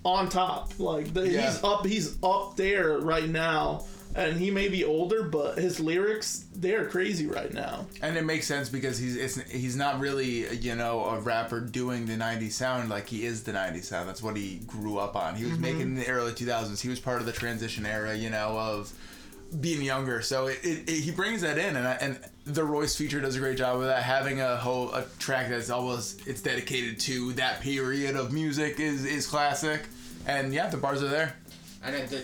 on 0.04 0.28
top. 0.28 0.78
Like 0.78 1.12
the, 1.12 1.28
Yeah. 1.28 1.50
he's 1.50 1.64
up, 1.64 1.86
he's 1.86 2.16
up 2.22 2.56
there 2.56 2.98
right 2.98 3.28
now. 3.28 3.84
And 4.18 4.36
he 4.36 4.50
may 4.50 4.66
be 4.66 4.84
older, 4.84 5.22
but 5.22 5.58
his 5.58 5.78
lyrics, 5.78 6.44
they're 6.52 6.86
crazy 6.86 7.28
right 7.28 7.54
now. 7.54 7.86
And 8.02 8.16
it 8.16 8.24
makes 8.24 8.48
sense 8.48 8.68
because 8.68 8.98
he's 8.98 9.14
it's, 9.16 9.40
he's 9.48 9.76
not 9.76 10.00
really 10.00 10.52
you 10.56 10.74
know 10.74 11.04
a 11.04 11.20
rapper 11.20 11.60
doing 11.60 12.06
the 12.06 12.14
'90s 12.14 12.50
sound 12.50 12.88
like 12.88 13.06
he 13.06 13.24
is 13.24 13.44
the 13.44 13.52
'90s 13.52 13.84
sound. 13.84 14.08
That's 14.08 14.20
what 14.20 14.36
he 14.36 14.56
grew 14.66 14.98
up 14.98 15.14
on. 15.14 15.36
He 15.36 15.44
was 15.44 15.52
mm-hmm. 15.52 15.62
making 15.62 15.94
the 15.94 16.08
early 16.08 16.32
2000s. 16.32 16.80
He 16.80 16.88
was 16.88 16.98
part 16.98 17.20
of 17.20 17.26
the 17.26 17.32
transition 17.32 17.86
era, 17.86 18.12
you 18.12 18.28
know, 18.28 18.58
of 18.58 18.92
being 19.60 19.82
younger. 19.82 20.20
So 20.20 20.48
it, 20.48 20.58
it, 20.64 20.90
it- 20.90 21.00
he 21.00 21.12
brings 21.12 21.42
that 21.42 21.56
in, 21.56 21.76
and 21.76 21.86
I, 21.86 21.92
and 22.00 22.18
the 22.44 22.64
Royce 22.64 22.96
feature 22.96 23.20
does 23.20 23.36
a 23.36 23.38
great 23.38 23.56
job 23.56 23.76
of 23.76 23.84
that. 23.84 24.02
Having 24.02 24.40
a 24.40 24.56
whole 24.56 24.92
a 24.94 25.04
track 25.20 25.48
that's 25.48 25.70
almost 25.70 26.26
it's 26.26 26.42
dedicated 26.42 26.98
to 27.00 27.34
that 27.34 27.60
period 27.60 28.16
of 28.16 28.32
music 28.32 28.80
is 28.80 29.04
is 29.04 29.28
classic. 29.28 29.82
And 30.26 30.52
yeah, 30.52 30.68
the 30.68 30.76
bars 30.76 31.04
are 31.04 31.08
there. 31.08 31.36
And 31.84 32.08
the, 32.08 32.16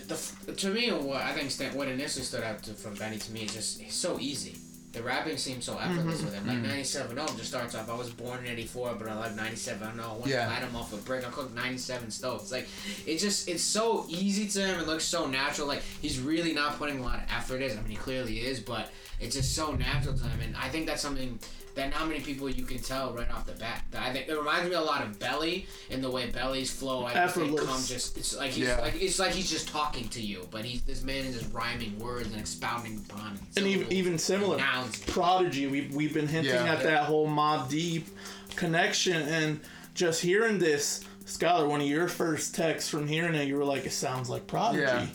the, 0.45 0.53
to 0.53 0.69
me, 0.69 0.91
what 0.91 1.21
I 1.21 1.31
think 1.31 1.49
stand, 1.49 1.75
what 1.75 1.87
initially 1.87 2.25
stood 2.25 2.43
out 2.43 2.63
to, 2.63 2.73
from 2.73 2.95
Benny 2.95 3.17
to 3.17 3.31
me 3.31 3.43
is 3.43 3.53
just 3.53 3.81
he's 3.81 3.93
so 3.93 4.19
easy. 4.19 4.57
The 4.91 5.03
rapping 5.03 5.35
seems 5.35 5.65
so 5.65 5.73
mm-hmm. 5.75 5.91
effortless 5.91 6.23
with 6.23 6.33
him. 6.33 6.47
Like 6.47 6.57
mm-hmm. 6.57 6.67
97 6.67 7.19
oh 7.19 7.27
just 7.27 7.45
starts 7.45 7.75
off. 7.75 7.89
I 7.89 7.95
was 7.95 8.09
born 8.09 8.45
in 8.45 8.51
'84, 8.51 8.95
but 8.97 9.09
I 9.09 9.15
like 9.15 9.35
97 9.35 9.99
oh. 9.99 10.03
I 10.03 10.07
want 10.07 10.27
Yeah. 10.27 10.45
to 10.45 10.51
light 10.51 10.61
him 10.61 10.75
off 10.75 10.93
a 10.93 10.97
brick. 10.97 11.27
I 11.27 11.31
cooked 11.31 11.53
97 11.53 12.11
stoves. 12.11 12.51
Like 12.51 12.67
it 13.05 13.17
just 13.17 13.49
it's 13.49 13.63
so 13.63 14.05
easy 14.09 14.47
to 14.47 14.65
him. 14.65 14.79
It 14.79 14.87
looks 14.87 15.03
so 15.03 15.27
natural. 15.27 15.67
Like 15.67 15.81
he's 16.01 16.19
really 16.19 16.53
not 16.53 16.77
putting 16.77 16.99
a 16.99 17.01
lot 17.01 17.15
of 17.15 17.23
effort 17.29 17.61
in. 17.61 17.71
I 17.71 17.81
mean, 17.81 17.91
he 17.91 17.95
clearly 17.97 18.39
is, 18.39 18.61
but 18.61 18.89
it's 19.19 19.35
just 19.35 19.53
so 19.53 19.71
natural 19.73 20.17
to 20.17 20.23
him. 20.23 20.39
And 20.41 20.55
I 20.55 20.69
think 20.69 20.87
that's 20.87 21.01
something 21.01 21.39
that 21.75 21.91
not 21.91 22.07
many 22.07 22.21
people 22.21 22.49
you 22.49 22.63
can 22.63 22.79
tell 22.79 23.13
right 23.13 23.29
off 23.31 23.45
the 23.45 23.51
bat. 23.53 23.83
I 23.97 24.11
think 24.13 24.27
it 24.29 24.37
reminds 24.37 24.69
me 24.69 24.75
a 24.75 24.81
lot 24.81 25.03
of 25.03 25.19
Belly 25.19 25.67
in 25.89 26.01
the 26.01 26.09
way 26.09 26.29
Belly's 26.29 26.71
flow. 26.71 27.05
I 27.05 27.13
just 27.13 27.35
think 27.35 27.47
Effortless. 27.53 27.69
come 27.69 27.83
just 27.85 28.17
it's 28.17 28.35
like 28.37 28.51
he's 28.51 28.67
Yeah. 28.67 28.79
like 28.81 28.95
it's 29.01 29.19
like 29.19 29.31
he's 29.33 29.49
just 29.49 29.67
talking 29.67 30.07
to 30.09 30.21
you, 30.21 30.47
but 30.51 30.63
he's 30.65 30.81
this 30.83 31.03
man 31.03 31.25
is 31.25 31.37
just 31.39 31.53
rhyming 31.53 31.99
words 31.99 32.27
and 32.31 32.39
expounding 32.39 33.03
upon 33.09 33.35
it. 33.35 33.57
And 33.59 33.67
even, 33.67 33.91
even 33.91 34.17
similar, 34.17 34.57
sounds 34.57 34.99
Prodigy. 35.03 35.67
We've 35.67 35.93
we've 35.93 36.13
been 36.13 36.27
hinting 36.27 36.53
Yeah. 36.53 36.73
at 36.73 36.83
that 36.83 37.03
whole 37.03 37.27
Mobb 37.27 37.69
Deep 37.69 38.07
connection, 38.55 39.21
and 39.23 39.59
just 39.93 40.21
hearing 40.21 40.59
this, 40.59 41.01
Skylar, 41.25 41.67
one 41.67 41.81
of 41.81 41.87
your 41.87 42.07
first 42.07 42.55
texts 42.55 42.89
from 42.89 43.07
hearing 43.07 43.35
it, 43.35 43.47
you 43.47 43.55
were 43.57 43.65
like, 43.65 43.85
"It 43.85 43.91
sounds 43.91 44.29
like 44.29 44.47
Prodigy." 44.47 44.81
Yeah. 44.83 45.07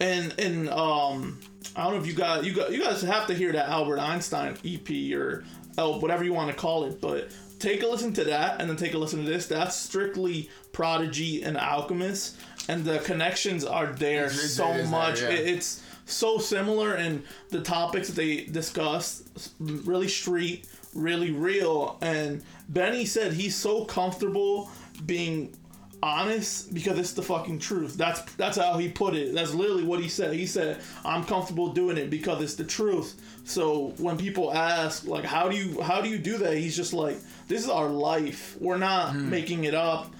And 0.00 0.34
and 0.38 0.68
um, 0.70 1.38
I 1.74 1.84
don't 1.84 1.94
know 1.94 2.00
if 2.00 2.06
you 2.06 2.12
got 2.12 2.44
you 2.44 2.52
got 2.54 2.70
you 2.72 2.82
guys 2.82 3.02
have 3.02 3.26
to 3.28 3.34
hear 3.34 3.52
that 3.52 3.68
Albert 3.68 3.98
Einstein 3.98 4.56
EP 4.64 4.88
or 5.14 5.44
oh, 5.78 5.98
whatever 5.98 6.24
you 6.24 6.32
want 6.34 6.50
to 6.50 6.56
call 6.56 6.84
it, 6.84 7.00
but 7.00 7.30
take 7.58 7.82
a 7.82 7.86
listen 7.86 8.12
to 8.14 8.24
that 8.24 8.60
and 8.60 8.68
then 8.68 8.76
take 8.76 8.94
a 8.94 8.98
listen 8.98 9.24
to 9.24 9.30
this. 9.30 9.46
That's 9.46 9.74
strictly 9.76 10.50
Prodigy 10.72 11.42
and 11.42 11.56
Alchemist, 11.56 12.36
and 12.68 12.84
the 12.84 12.98
connections 12.98 13.64
are 13.64 13.86
there 13.86 14.26
It's- 14.26 14.50
so 14.54 14.70
is 14.72 14.82
there, 14.82 14.86
much. 14.86 15.22
yeah. 15.22 15.28
It- 15.30 15.46
it's 15.48 15.80
so 16.04 16.38
similar, 16.38 16.94
and 16.94 17.22
the 17.50 17.60
topics 17.60 18.08
that 18.08 18.16
they 18.16 18.42
discuss 18.44 19.22
really 19.60 20.08
street, 20.08 20.64
really 20.94 21.30
real. 21.30 21.98
And 22.00 22.42
Benny 22.68 23.04
said 23.04 23.34
he's 23.34 23.54
so 23.56 23.84
comfortable 23.84 24.70
being 25.04 25.54
honest 26.02 26.72
because 26.72 26.98
it's 26.98 27.12
the 27.12 27.22
fucking 27.22 27.58
truth. 27.58 27.96
That's 27.96 28.20
that's 28.34 28.56
how 28.56 28.78
he 28.78 28.88
put 28.88 29.14
it. 29.14 29.34
That's 29.34 29.54
literally 29.54 29.84
what 29.84 30.00
he 30.00 30.08
said. 30.08 30.34
He 30.34 30.46
said, 30.46 30.80
"I'm 31.04 31.24
comfortable 31.24 31.72
doing 31.72 31.96
it 31.96 32.10
because 32.10 32.42
it's 32.42 32.54
the 32.54 32.64
truth." 32.64 33.20
So 33.44 33.94
when 33.98 34.16
people 34.16 34.52
ask 34.52 35.06
like, 35.06 35.24
"How 35.24 35.48
do 35.48 35.56
you 35.56 35.80
how 35.80 36.00
do 36.00 36.08
you 36.08 36.18
do 36.18 36.38
that?" 36.38 36.56
He's 36.56 36.76
just 36.76 36.92
like, 36.92 37.18
"This 37.48 37.64
is 37.64 37.70
our 37.70 37.88
life. 37.88 38.56
We're 38.60 38.78
not 38.78 39.12
hmm. 39.12 39.30
making 39.30 39.64
it 39.64 39.74
up." 39.74 40.12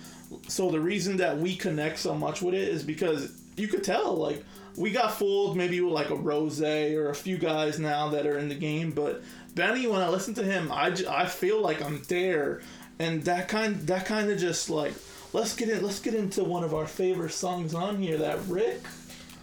So 0.48 0.70
the 0.70 0.80
reason 0.80 1.18
that 1.18 1.38
we 1.38 1.56
connect 1.56 1.98
so 1.98 2.14
much 2.14 2.42
with 2.42 2.54
it 2.54 2.68
is 2.68 2.82
because 2.82 3.32
you 3.56 3.68
could 3.68 3.84
tell 3.84 4.14
like 4.14 4.44
we 4.76 4.90
got 4.90 5.14
fooled 5.14 5.56
maybe 5.56 5.80
with 5.80 5.92
like 5.92 6.10
a 6.10 6.14
Rose 6.14 6.62
or 6.62 7.10
a 7.10 7.14
few 7.14 7.36
guys 7.36 7.78
now 7.78 8.08
that 8.10 8.26
are 8.26 8.38
in 8.38 8.48
the 8.48 8.54
game, 8.54 8.92
but 8.92 9.22
Benny 9.54 9.86
when 9.86 10.00
I 10.00 10.08
listen 10.08 10.34
to 10.34 10.44
him, 10.44 10.70
I, 10.72 10.90
j- 10.90 11.06
I 11.06 11.26
feel 11.26 11.60
like 11.60 11.82
I'm 11.82 12.00
there, 12.08 12.62
and 12.98 13.24
that 13.24 13.48
kind 13.48 13.76
that 13.88 14.06
kind 14.06 14.30
of 14.30 14.38
just 14.38 14.70
like 14.70 14.94
let's 15.32 15.54
get 15.54 15.68
in 15.68 15.82
let's 15.82 16.00
get 16.00 16.14
into 16.14 16.44
one 16.44 16.64
of 16.64 16.74
our 16.74 16.86
favorite 16.86 17.32
songs 17.32 17.74
on 17.74 18.00
here 18.00 18.18
that 18.18 18.38
Rick. 18.46 18.82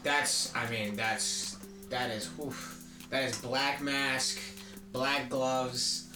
That's, 0.04 0.54
I 0.56 0.70
mean, 0.70 0.96
that's 0.96 1.58
that 1.90 2.12
is, 2.12 2.30
oof, 2.40 2.84
that 3.10 3.24
is 3.24 3.40
Black 3.40 3.82
Mask, 3.82 4.40
Black 4.94 5.30
Gloves, 5.30 6.10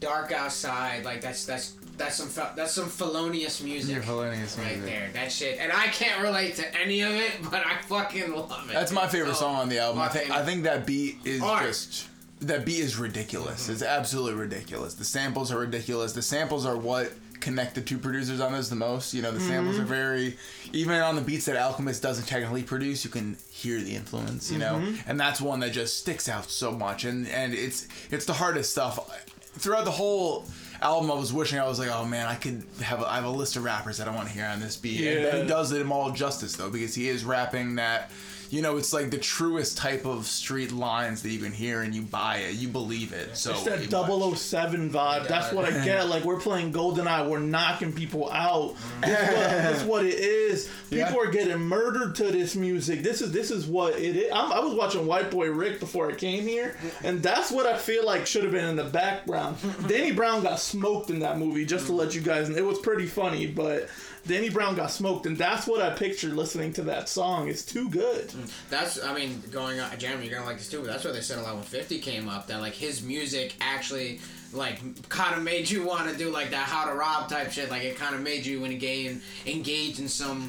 Dark 0.00 0.32
Outside. 0.32 1.04
Like 1.04 1.20
that's 1.20 1.44
that's 1.44 1.74
that's 1.96 2.16
some 2.16 2.30
that's 2.56 2.72
some 2.72 2.88
felonious 2.88 3.62
music. 3.62 3.94
You're 3.94 4.02
felonious 4.02 4.58
right 4.58 4.78
music. 4.78 4.84
there. 4.84 5.10
That 5.12 5.30
shit, 5.30 5.58
and 5.60 5.72
I 5.72 5.86
can't 5.86 6.22
relate 6.22 6.56
to 6.56 6.80
any 6.80 7.02
of 7.02 7.12
it, 7.12 7.32
but 7.50 7.64
I 7.66 7.80
fucking 7.82 8.32
love 8.32 8.70
it. 8.70 8.72
That's 8.72 8.92
my 8.92 9.06
favorite 9.06 9.34
so 9.34 9.42
song 9.42 9.56
on 9.56 9.68
the 9.68 9.78
album. 9.78 10.00
I 10.00 10.08
think 10.08 10.30
I 10.30 10.44
think 10.44 10.64
that 10.64 10.86
beat 10.86 11.18
is 11.24 11.40
Hard. 11.40 11.66
just 11.66 12.08
that 12.40 12.64
beat 12.64 12.80
is 12.80 12.96
ridiculous. 12.98 13.64
Mm-hmm. 13.64 13.72
It's 13.72 13.82
absolutely 13.82 14.34
ridiculous. 14.34 14.94
The 14.94 15.04
samples 15.04 15.52
are 15.52 15.58
ridiculous. 15.58 16.12
The 16.12 16.22
samples 16.22 16.66
are 16.66 16.76
what 16.76 17.12
connect 17.48 17.74
the 17.74 17.80
two 17.80 17.96
producers 17.96 18.40
on 18.40 18.52
this 18.52 18.68
the 18.68 18.76
most. 18.76 19.14
You 19.14 19.22
know, 19.22 19.32
the 19.32 19.40
samples 19.40 19.76
are 19.76 19.80
mm-hmm. 19.80 19.88
very 19.88 20.36
even 20.72 21.00
on 21.00 21.16
the 21.16 21.22
beats 21.22 21.46
that 21.46 21.56
Alchemist 21.56 22.02
doesn't 22.02 22.26
technically 22.26 22.62
produce, 22.62 23.04
you 23.04 23.10
can 23.10 23.38
hear 23.50 23.80
the 23.80 23.96
influence, 23.96 24.52
you 24.52 24.58
know? 24.58 24.74
Mm-hmm. 24.74 25.10
And 25.10 25.18
that's 25.18 25.40
one 25.40 25.60
that 25.60 25.72
just 25.72 25.96
sticks 25.96 26.28
out 26.28 26.50
so 26.50 26.72
much 26.72 27.04
and 27.04 27.26
and 27.28 27.54
it's 27.54 27.88
it's 28.10 28.26
the 28.26 28.34
hardest 28.34 28.72
stuff. 28.72 28.98
Throughout 29.40 29.86
the 29.86 29.90
whole 29.90 30.44
album 30.82 31.10
I 31.10 31.14
was 31.14 31.32
wishing 31.32 31.58
I 31.58 31.66
was 31.66 31.78
like, 31.78 31.90
oh 31.90 32.04
man, 32.04 32.26
I 32.26 32.34
could 32.34 32.64
have 32.82 33.00
a, 33.00 33.10
I 33.10 33.14
have 33.16 33.24
a 33.24 33.30
list 33.30 33.56
of 33.56 33.64
rappers 33.64 33.96
that 33.96 34.08
I 34.08 34.14
want 34.14 34.28
to 34.28 34.34
hear 34.34 34.44
on 34.44 34.60
this 34.60 34.76
beat. 34.76 35.00
And 35.00 35.22
Yeah. 35.22 35.30
Ben 35.30 35.46
does 35.46 35.72
it 35.72 35.86
all 35.90 36.10
justice 36.10 36.54
though, 36.54 36.70
because 36.70 36.94
he 36.94 37.08
is 37.08 37.24
rapping 37.24 37.76
that 37.76 38.10
you 38.50 38.62
know, 38.62 38.76
it's 38.76 38.92
like 38.92 39.10
the 39.10 39.18
truest 39.18 39.76
type 39.76 40.06
of 40.06 40.26
street 40.26 40.72
lines 40.72 41.22
that 41.22 41.30
you 41.30 41.38
can 41.38 41.52
hear 41.52 41.82
and 41.82 41.94
you 41.94 42.02
buy 42.02 42.38
it, 42.38 42.54
you 42.54 42.68
believe 42.68 43.12
it. 43.12 43.36
So 43.36 43.50
It's 43.52 43.64
that 43.64 43.90
much. 43.90 44.38
007 44.38 44.90
vibe. 44.90 45.28
That's 45.28 45.52
what 45.52 45.64
I 45.66 45.84
get. 45.84 45.98
Like 46.08 46.24
we're 46.24 46.40
playing 46.40 46.72
GoldenEye, 46.72 47.28
we're 47.28 47.38
knocking 47.40 47.92
people 47.92 48.30
out. 48.32 48.74
Mm. 49.02 49.06
This 49.06 49.80
is 49.80 49.82
what, 49.84 49.98
what 49.98 50.06
it 50.06 50.14
is. 50.18 50.70
People 50.90 51.12
Yeah. 51.12 51.16
are 51.18 51.30
getting 51.30 51.58
murdered 51.58 52.14
to 52.16 52.30
this 52.30 52.56
music. 52.56 53.02
This 53.02 53.20
is 53.20 53.30
this 53.32 53.50
is 53.50 53.66
what 53.66 53.98
it 53.98 54.16
is. 54.16 54.32
I'm, 54.32 54.50
I 54.52 54.60
was 54.60 54.74
watching 54.74 55.06
White 55.06 55.30
Boy 55.30 55.50
Rick 55.50 55.80
before 55.80 56.10
I 56.10 56.14
came 56.14 56.44
here, 56.44 56.76
and 57.04 57.22
that's 57.22 57.50
what 57.50 57.66
I 57.66 57.76
feel 57.76 58.06
like 58.06 58.26
should 58.26 58.44
have 58.44 58.52
been 58.52 58.64
in 58.64 58.76
the 58.76 58.84
background. 58.84 59.56
Danny 59.88 60.12
Brown 60.12 60.42
got 60.42 60.60
smoked 60.60 61.10
in 61.10 61.18
that 61.20 61.38
movie. 61.38 61.66
Just 61.66 61.86
to 61.86 61.92
let 61.92 62.14
you 62.14 62.20
guys, 62.22 62.48
know. 62.48 62.56
it 62.56 62.64
was 62.64 62.78
pretty 62.78 63.06
funny, 63.06 63.46
but. 63.46 63.88
Danny 64.26 64.50
Brown 64.50 64.74
got 64.74 64.90
smoked, 64.90 65.24
and 65.24 65.38
that's 65.38 65.66
what 65.66 65.80
I 65.80 65.88
pictured 65.94 66.34
listening 66.34 66.74
to 66.74 66.82
that 66.82 67.08
song. 67.08 67.48
It's 67.48 67.64
too 67.64 67.88
good. 67.88 68.30
That's, 68.70 69.02
I 69.02 69.14
mean, 69.14 69.42
going 69.50 69.80
on, 69.80 69.98
Jeremy, 69.98 70.26
you're 70.26 70.34
gonna 70.34 70.46
like 70.46 70.58
this 70.58 70.68
too, 70.68 70.78
but 70.80 70.86
that's 70.86 71.04
what 71.04 71.14
they 71.14 71.20
said 71.20 71.38
a 71.38 71.42
lot 71.42 71.54
when 71.54 71.64
50 71.64 71.98
came 72.00 72.28
up, 72.28 72.46
that 72.48 72.60
like 72.60 72.74
his 72.74 73.02
music 73.02 73.54
actually, 73.60 74.20
like, 74.52 75.08
kind 75.08 75.36
of 75.36 75.42
made 75.42 75.68
you 75.68 75.84
want 75.84 76.10
to 76.10 76.16
do 76.16 76.30
like 76.30 76.50
that 76.50 76.68
how 76.68 76.86
to 76.86 76.94
rob 76.94 77.28
type 77.28 77.50
shit. 77.50 77.70
Like, 77.70 77.84
it 77.84 77.96
kind 77.96 78.14
of 78.14 78.22
made 78.22 78.46
you 78.46 78.64
engage, 78.64 79.20
engage 79.46 79.98
in 79.98 80.08
some 80.08 80.48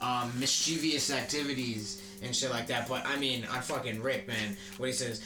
um, 0.00 0.32
mischievous 0.38 1.10
activities 1.10 2.02
and 2.22 2.34
shit 2.34 2.50
like 2.50 2.66
that. 2.68 2.88
But 2.88 3.06
I 3.06 3.16
mean, 3.16 3.46
I 3.50 3.60
fucking 3.60 4.02
Rick, 4.02 4.28
man, 4.28 4.56
what 4.78 4.86
he 4.86 4.92
says. 4.92 5.22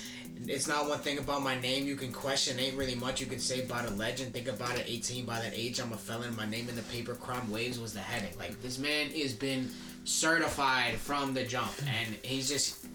It's 0.46 0.66
not 0.66 0.88
one 0.88 1.00
thing 1.00 1.18
about 1.18 1.42
my 1.42 1.60
name 1.60 1.86
you 1.86 1.96
can 1.96 2.12
question. 2.12 2.58
Ain't 2.58 2.74
really 2.74 2.94
much 2.94 3.20
you 3.20 3.26
can 3.26 3.38
say 3.38 3.62
about 3.62 3.86
a 3.86 3.90
legend. 3.90 4.32
Think 4.32 4.48
about 4.48 4.78
it. 4.78 4.86
18 4.88 5.26
by 5.26 5.38
that 5.38 5.52
age, 5.54 5.78
I'm 5.80 5.92
a 5.92 5.98
felon. 5.98 6.34
My 6.34 6.46
name 6.46 6.66
in 6.70 6.76
the 6.76 6.82
paper, 6.82 7.14
crime 7.14 7.50
waves 7.50 7.78
was 7.78 7.92
the 7.92 8.00
heading. 8.00 8.36
Like 8.38 8.60
this 8.62 8.78
man 8.78 9.10
has 9.10 9.34
been 9.34 9.68
certified 10.04 10.94
from 10.94 11.34
the 11.34 11.44
jump, 11.44 11.72
and 11.86 12.16
he's 12.22 12.48
just 12.48 12.86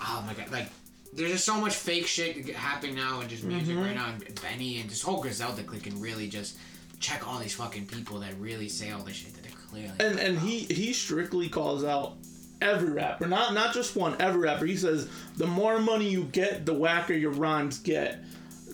oh 0.00 0.24
my 0.26 0.34
god, 0.34 0.50
like 0.50 0.68
there's 1.12 1.32
just 1.32 1.44
so 1.44 1.58
much 1.60 1.74
fake 1.74 2.06
shit 2.06 2.48
happening 2.54 2.94
now 2.94 3.20
and 3.20 3.30
just 3.30 3.44
music 3.44 3.74
mm-hmm. 3.74 3.84
right 3.84 3.94
now, 3.94 4.08
and 4.08 4.40
Benny 4.42 4.80
and 4.80 4.90
this 4.90 5.02
whole 5.02 5.20
Griselda 5.20 5.62
clique 5.62 5.84
can 5.84 6.00
really 6.00 6.28
just 6.28 6.58
check 7.00 7.26
all 7.26 7.38
these 7.38 7.54
fucking 7.54 7.86
people 7.86 8.20
that 8.20 8.34
really 8.38 8.68
say 8.68 8.90
all 8.90 9.02
this 9.02 9.16
shit 9.16 9.34
that 9.34 9.42
they're 9.42 9.52
clearly. 9.68 9.92
and 10.00 10.18
and 10.18 10.38
he 10.38 10.60
he 10.60 10.92
strictly 10.92 11.48
calls 11.48 11.84
out 11.84 12.14
every 12.60 12.90
rapper, 12.90 13.26
not 13.26 13.54
not 13.54 13.74
just 13.74 13.96
one, 13.96 14.16
every 14.20 14.40
rapper. 14.40 14.66
He 14.66 14.76
says 14.76 15.08
the 15.36 15.46
more 15.46 15.78
money 15.78 16.08
you 16.08 16.24
get, 16.24 16.66
the 16.66 16.74
whacker 16.74 17.14
your 17.14 17.32
rhymes 17.32 17.78
get. 17.78 18.22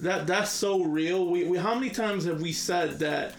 That 0.00 0.26
that's 0.26 0.50
so 0.50 0.82
real. 0.82 1.26
We, 1.26 1.44
we 1.44 1.58
how 1.58 1.74
many 1.74 1.90
times 1.90 2.24
have 2.24 2.40
we 2.40 2.52
said 2.52 2.98
that 3.00 3.34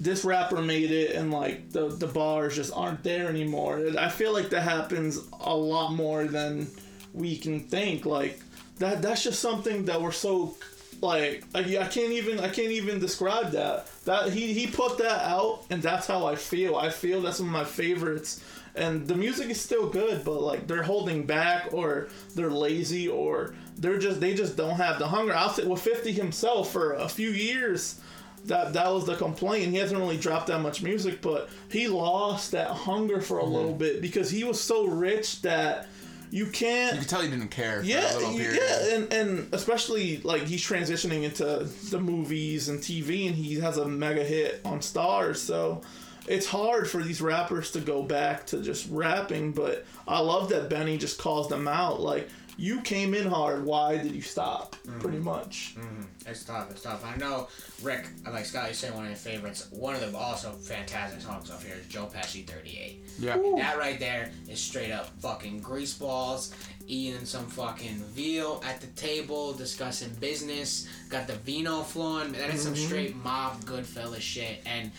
this 0.00 0.24
rapper 0.24 0.62
made 0.62 0.90
it 0.90 1.14
and 1.16 1.32
like 1.32 1.70
the 1.70 1.88
the 1.88 2.06
bars 2.06 2.56
just 2.56 2.72
aren't 2.74 3.02
there 3.02 3.28
anymore? 3.28 3.84
I 3.98 4.08
feel 4.08 4.32
like 4.32 4.50
that 4.50 4.62
happens 4.62 5.20
a 5.40 5.54
lot 5.54 5.92
more 5.92 6.24
than 6.24 6.68
we 7.12 7.36
can 7.36 7.60
think. 7.60 8.06
Like 8.06 8.40
that 8.78 9.02
that's 9.02 9.24
just 9.24 9.40
something 9.40 9.84
that 9.86 10.00
we're 10.00 10.12
so 10.12 10.54
like 11.00 11.44
I, 11.54 11.60
I 11.60 11.86
can't 11.86 12.12
even 12.12 12.38
I 12.40 12.48
can't 12.48 12.70
even 12.70 13.00
describe 13.00 13.50
that. 13.52 13.88
That 14.04 14.32
he 14.32 14.52
he 14.52 14.66
put 14.66 14.98
that 14.98 15.28
out 15.28 15.64
and 15.70 15.82
that's 15.82 16.06
how 16.06 16.26
I 16.26 16.36
feel. 16.36 16.76
I 16.76 16.90
feel 16.90 17.20
that's 17.20 17.40
one 17.40 17.48
of 17.48 17.52
my 17.52 17.64
favorites. 17.64 18.42
And 18.76 19.08
the 19.08 19.16
music 19.16 19.50
is 19.50 19.60
still 19.60 19.88
good, 19.88 20.24
but 20.24 20.40
like 20.40 20.68
they're 20.68 20.84
holding 20.84 21.26
back 21.26 21.72
or 21.72 22.08
they're 22.36 22.50
lazy 22.50 23.08
or 23.08 23.54
they're 23.76 23.98
just 23.98 24.20
they 24.20 24.34
just 24.34 24.56
don't 24.56 24.76
have 24.76 25.00
the 25.00 25.08
hunger. 25.08 25.34
I'll 25.34 25.48
say 25.50 25.64
with 25.64 25.82
50 25.82 26.12
himself 26.12 26.72
for 26.72 26.92
a 26.94 27.08
few 27.08 27.30
years 27.30 28.00
that 28.46 28.72
that 28.72 28.92
was 28.92 29.06
the 29.06 29.16
complaint. 29.16 29.70
He 29.70 29.76
hasn't 29.76 29.98
really 29.98 30.16
dropped 30.16 30.48
that 30.48 30.60
much 30.60 30.82
music, 30.82 31.20
but 31.20 31.48
he 31.70 31.88
lost 31.88 32.52
that 32.52 32.68
hunger 32.68 33.20
for 33.20 33.38
a 33.38 33.42
mm-hmm. 33.42 33.52
little 33.52 33.74
bit 33.74 34.00
because 34.00 34.30
he 34.30 34.44
was 34.44 34.60
so 34.60 34.86
rich 34.86 35.42
that 35.42 35.88
you 36.30 36.46
can't 36.46 36.94
You 36.94 37.00
can 37.00 37.08
tell 37.08 37.22
he 37.22 37.30
didn't 37.30 37.48
care 37.48 37.80
for 37.80 37.86
yeah, 37.86 38.14
a 38.14 38.18
little 38.18 38.34
period. 38.34 38.60
yeah, 38.60 38.94
and 38.94 39.12
and 39.12 39.54
especially 39.54 40.18
like 40.18 40.42
he's 40.42 40.62
transitioning 40.62 41.22
into 41.22 41.68
the 41.90 42.00
movies 42.00 42.68
and 42.68 42.80
TV, 42.80 43.26
and 43.26 43.34
he 43.34 43.54
has 43.60 43.76
a 43.78 43.86
mega 43.86 44.24
hit 44.24 44.60
on 44.64 44.82
Stars. 44.82 45.40
So 45.40 45.82
it's 46.26 46.46
hard 46.46 46.88
for 46.88 47.02
these 47.02 47.22
rappers 47.22 47.70
to 47.72 47.80
go 47.80 48.02
back 48.02 48.46
to 48.46 48.60
just 48.62 48.88
rapping. 48.90 49.52
But 49.52 49.86
I 50.06 50.20
love 50.20 50.50
that 50.50 50.68
Benny 50.68 50.98
just 50.98 51.18
calls 51.18 51.48
them 51.48 51.66
out. 51.66 52.00
Like 52.00 52.28
you 52.58 52.80
came 52.80 53.14
in 53.14 53.26
hard. 53.26 53.64
Why 53.64 53.96
did 53.96 54.12
you 54.12 54.20
stop? 54.20 54.74
Mm-hmm. 54.74 54.98
Pretty 54.98 55.18
much. 55.18 55.76
Mm-hmm. 55.78 56.02
It's 56.26 56.44
tough. 56.44 56.70
It's 56.72 56.82
tough. 56.82 57.06
I 57.06 57.16
know 57.16 57.46
Rick, 57.82 58.08
like 58.30 58.44
Scott, 58.44 58.68
you 58.68 58.74
say 58.74 58.90
one 58.90 59.04
of 59.04 59.10
your 59.10 59.16
favorites. 59.16 59.68
One 59.70 59.94
of 59.94 60.00
the 60.00 60.18
also 60.18 60.50
fantastic 60.50 61.20
songs 61.20 61.52
off 61.52 61.64
here 61.64 61.76
is 61.80 61.86
Joe 61.86 62.10
Pesci 62.12 62.44
38. 62.44 63.00
Yeah. 63.20 63.36
That 63.56 63.78
right 63.78 63.98
there 64.00 64.32
is 64.48 64.60
straight 64.60 64.90
up 64.90 65.08
fucking 65.20 65.60
grease 65.60 65.94
balls, 65.94 66.52
eating 66.88 67.24
some 67.24 67.46
fucking 67.46 67.96
veal 68.12 68.60
at 68.66 68.80
the 68.80 68.88
table, 68.88 69.52
discussing 69.52 70.10
business, 70.14 70.88
got 71.08 71.28
the 71.28 71.34
vino 71.34 71.82
flowing. 71.82 72.32
That 72.32 72.52
is 72.52 72.62
some 72.62 72.74
mm-hmm. 72.74 72.86
straight 72.86 73.16
mob 73.16 73.64
Goodfellas 73.64 74.20
shit. 74.20 74.62
And 74.66 74.90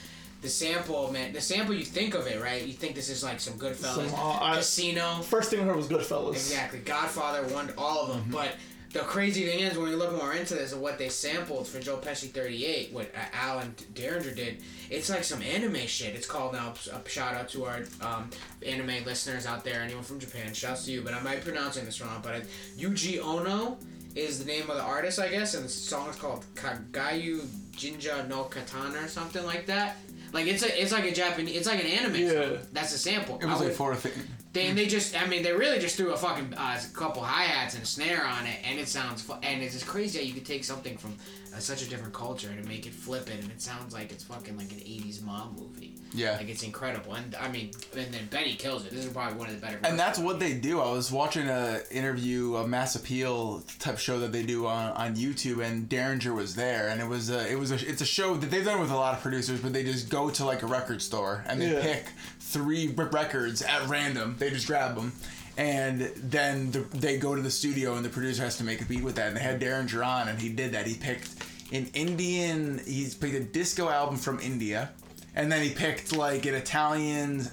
the 0.42 0.50
sample, 0.50 1.12
man, 1.12 1.34
the 1.34 1.42
sample 1.42 1.76
you 1.76 1.84
think 1.84 2.14
of 2.14 2.28
it, 2.28 2.42
right? 2.42 2.66
You 2.66 2.74
think 2.74 2.96
this 2.96 3.10
is 3.10 3.24
like 3.24 3.40
some 3.40 3.56
Goodfellas 3.56 4.10
Some, 4.10 4.14
uh, 4.16 4.56
casino. 4.56 5.22
First 5.22 5.50
thing 5.50 5.60
I 5.60 5.64
heard 5.64 5.76
was 5.76 5.88
Goodfellas. 5.88 6.32
Exactly. 6.32 6.80
Godfather 6.80 7.46
won 7.54 7.74
all 7.78 8.04
of 8.04 8.10
them. 8.10 8.26
But 8.32 8.56
the 8.94 9.00
crazy 9.00 9.46
thing 9.46 9.60
is, 9.60 9.78
when 9.78 9.90
you 9.90 9.98
look 9.98 10.14
more 10.14 10.34
into 10.34 10.56
this 10.56 10.72
and 10.72 10.82
what 10.82 10.98
they 10.98 11.10
sampled 11.10 11.68
for 11.68 11.80
Joe 11.80 11.98
Pesci 11.98 12.32
38, 12.32 12.94
what 12.94 13.14
uh, 13.14 13.20
Alan 13.34 13.76
Daringer 13.94 14.34
did, 14.34 14.64
it's 14.90 15.10
like 15.10 15.26
some 15.26 15.42
anime 15.42 15.86
shit. 15.88 16.16
It's 16.16 16.26
called 16.26 16.54
now, 16.54 16.74
a 16.92 17.10
shout 17.10 17.36
out 17.36 17.50
to 17.50 17.66
our 17.66 17.84
um, 18.02 18.30
anime 18.66 19.04
listeners 19.06 19.46
out 19.46 19.66
there, 19.66 19.82
anyone 19.82 20.04
from 20.04 20.20
Japan, 20.20 20.54
shouts 20.54 20.86
to 20.86 20.92
you, 20.92 21.02
but 21.02 21.14
I 21.14 21.20
might 21.22 21.44
be 21.44 21.52
pronouncing 21.52 21.86
this 21.86 22.02
wrong, 22.02 22.22
but 22.24 22.36
it, 22.36 22.48
Yuji 22.78 23.20
Ono 23.20 23.78
is 24.16 24.40
the 24.40 24.46
name 24.46 24.70
of 24.70 24.78
the 24.78 24.84
artist, 24.84 25.20
I 25.20 25.28
guess, 25.28 25.54
and 25.54 25.66
the 25.66 25.70
song 25.70 26.10
is 26.10 26.16
called 26.16 26.46
Kagayu 26.56 27.46
Jinja 27.72 28.26
no 28.28 28.44
Katana 28.44 29.04
or 29.04 29.08
something 29.08 29.46
like 29.46 29.66
that. 29.68 29.98
Like 30.34 30.48
it's 30.48 30.64
a, 30.64 30.82
it's 30.82 30.92
like 30.92 31.06
a 31.06 31.12
Japanese, 31.14 31.58
it's 31.58 31.68
like 31.68 31.80
an 31.84 31.88
anime 31.90 32.16
Yeah. 32.16 32.32
song. 32.32 32.58
That's 32.72 32.94
a 32.94 32.98
sample. 32.98 33.36
It 33.42 33.46
was 33.46 33.56
I 33.56 33.58
like 33.58 33.64
would- 33.70 33.74
four 33.78 33.96
things. 33.96 34.16
they, 34.54 34.68
and 34.68 34.78
they 34.78 34.86
just, 34.88 35.20
I 35.20 35.28
mean, 35.28 35.44
they 35.44 35.54
really 35.54 35.80
just 35.80 35.96
threw 35.96 36.12
a 36.12 36.18
fucking 36.18 36.54
uh, 36.56 36.80
couple 36.94 37.22
hi 37.24 37.44
hats 37.44 37.76
and 37.76 37.84
a 37.84 37.86
snare 37.88 38.26
on 38.26 38.46
it, 38.46 38.58
and 38.64 38.80
it 38.80 38.88
sounds, 38.88 39.22
fu- 39.22 39.34
and 39.44 39.62
it's 39.62 39.74
just 39.74 39.88
crazy 39.88 40.20
how 40.20 40.26
you 40.26 40.34
could 40.34 40.46
take 40.46 40.64
something 40.64 40.98
from 40.98 41.16
uh, 41.56 41.60
such 41.60 41.82
a 41.82 41.90
different 41.90 42.14
culture 42.14 42.50
and 42.50 42.68
make 42.68 42.86
it 42.86 42.94
flip 42.94 43.30
it, 43.30 43.42
and 43.42 43.52
it 43.52 43.62
sounds 43.62 43.94
like 43.94 44.12
it's 44.12 44.24
fucking 44.24 44.58
like 44.58 44.72
an 44.72 44.80
'80s 44.80 45.24
mom 45.24 45.56
movie. 45.60 45.96
Yeah. 46.12 46.38
like 46.38 46.50
it's 46.50 46.64
incredible, 46.64 47.14
and 47.14 47.36
I 47.36 47.50
mean, 47.50 47.70
and 47.96 48.12
then 48.12 48.26
Benny 48.32 48.56
kills 48.56 48.84
it. 48.86 48.92
This 48.92 49.06
is 49.06 49.14
probably 49.14 49.38
one 49.38 49.48
of 49.50 49.54
the 49.54 49.62
better. 49.62 49.80
And 49.84 49.98
that's 50.00 50.18
what 50.18 50.40
they 50.40 50.54
do. 50.56 50.80
I 50.80 50.92
was 50.92 51.12
watching 51.12 51.48
a 51.48 51.82
interview, 51.92 52.56
a 52.56 52.68
Mass 52.68 52.96
Appeal 52.96 53.62
type 53.78 54.00
show 54.00 54.20
that 54.20 54.32
they 54.32 54.42
do 54.42 54.66
on, 54.66 54.92
on 54.94 55.16
YouTube, 55.16 55.64
and 55.64 55.88
Daringer 55.88 56.34
was 56.34 56.56
there, 56.56 56.88
and 56.90 57.00
it 57.00 57.08
was 57.08 57.30
a, 57.30 57.48
it 57.52 57.60
was 57.60 57.72
a, 57.72 57.76
it's 57.88 58.02
a 58.02 58.06
show 58.08 58.34
that 58.36 58.50
they've 58.50 58.66
done 58.66 58.80
with 58.80 58.90
a 58.90 58.96
lot 58.96 59.14
of 59.14 59.22
producers, 59.22 59.60
but 59.62 59.72
they 59.72 59.84
just 59.84 60.10
go 60.10 60.32
to 60.32 60.46
like 60.46 60.64
a 60.64 60.68
record 60.68 61.00
store 61.02 61.44
and 61.48 61.62
they 61.62 61.72
Yeah. 61.74 61.82
pick 61.82 62.06
three 62.40 62.92
r- 62.98 63.06
records 63.06 63.62
at 63.62 63.88
random. 63.88 64.36
They 64.40 64.50
just 64.50 64.66
grab 64.66 64.96
them. 64.96 65.14
And 65.60 66.00
then 66.16 66.72
the, 66.72 66.80
they 66.80 67.18
go 67.18 67.36
to 67.36 67.42
the 67.42 67.52
studio, 67.52 67.96
and 67.96 68.06
the 68.06 68.10
producer 68.10 68.44
has 68.44 68.56
to 68.60 68.64
make 68.64 68.80
a 68.80 68.86
beat 68.86 69.04
with 69.04 69.16
that. 69.16 69.28
And 69.28 69.36
they 69.36 69.42
had 69.42 69.60
Daringer 69.60 70.06
on, 70.06 70.30
and 70.30 70.40
he 70.40 70.48
did 70.48 70.72
that. 70.72 70.88
He 70.88 70.96
picked 70.96 71.32
an 71.74 71.90
Indian. 71.94 72.80
He's 72.86 73.14
picked 73.14 73.36
a 73.36 73.42
disco 73.42 73.90
album 73.90 74.16
from 74.16 74.40
India, 74.40 74.90
and 75.36 75.52
then 75.52 75.62
he 75.62 75.72
picked 75.72 76.16
like 76.16 76.46
an 76.46 76.56
Italian 76.56 77.46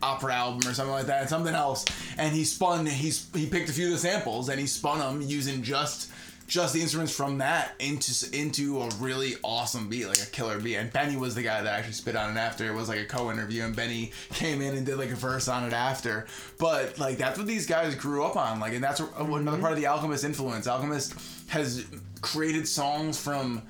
opera 0.00 0.36
album 0.36 0.70
or 0.70 0.72
something 0.72 0.94
like 0.94 1.04
that, 1.08 1.28
something 1.28 1.54
else. 1.54 1.84
And 2.16 2.34
he 2.34 2.44
spun. 2.44 2.86
He's 2.86 3.28
he 3.34 3.44
picked 3.44 3.68
a 3.68 3.74
few 3.74 3.88
of 3.88 3.92
the 3.92 3.98
samples 3.98 4.48
and 4.48 4.58
he 4.58 4.66
spun 4.66 4.98
them 4.98 5.20
using 5.20 5.62
just 5.62 6.10
just 6.48 6.72
the 6.72 6.80
instruments 6.80 7.14
from 7.14 7.38
that 7.38 7.74
into 7.78 8.36
into 8.36 8.80
a 8.80 8.88
really 8.98 9.36
awesome 9.44 9.88
beat, 9.88 10.06
like 10.06 10.20
a 10.20 10.26
killer 10.26 10.58
beat. 10.58 10.76
And 10.76 10.90
Benny 10.90 11.16
was 11.16 11.34
the 11.34 11.42
guy 11.42 11.62
that 11.62 11.72
actually 11.72 11.92
spit 11.92 12.16
on 12.16 12.36
it 12.36 12.40
after. 12.40 12.66
It 12.66 12.74
was 12.74 12.88
like 12.88 12.98
a 12.98 13.04
co-interview, 13.04 13.64
and 13.64 13.76
Benny 13.76 14.12
came 14.30 14.62
in 14.62 14.74
and 14.74 14.84
did 14.84 14.96
like 14.96 15.10
a 15.10 15.14
verse 15.14 15.46
on 15.46 15.64
it 15.64 15.74
after. 15.74 16.26
But 16.58 16.98
like 16.98 17.18
that's 17.18 17.38
what 17.38 17.46
these 17.46 17.66
guys 17.66 17.94
grew 17.94 18.24
up 18.24 18.36
on. 18.36 18.58
Like, 18.60 18.72
and 18.72 18.82
that's 18.82 19.00
mm-hmm. 19.00 19.32
another 19.32 19.58
part 19.58 19.72
of 19.72 19.78
the 19.78 19.86
Alchemist 19.86 20.24
influence. 20.24 20.66
Alchemist 20.66 21.14
has 21.48 21.84
created 22.22 22.66
songs 22.66 23.20
from 23.20 23.62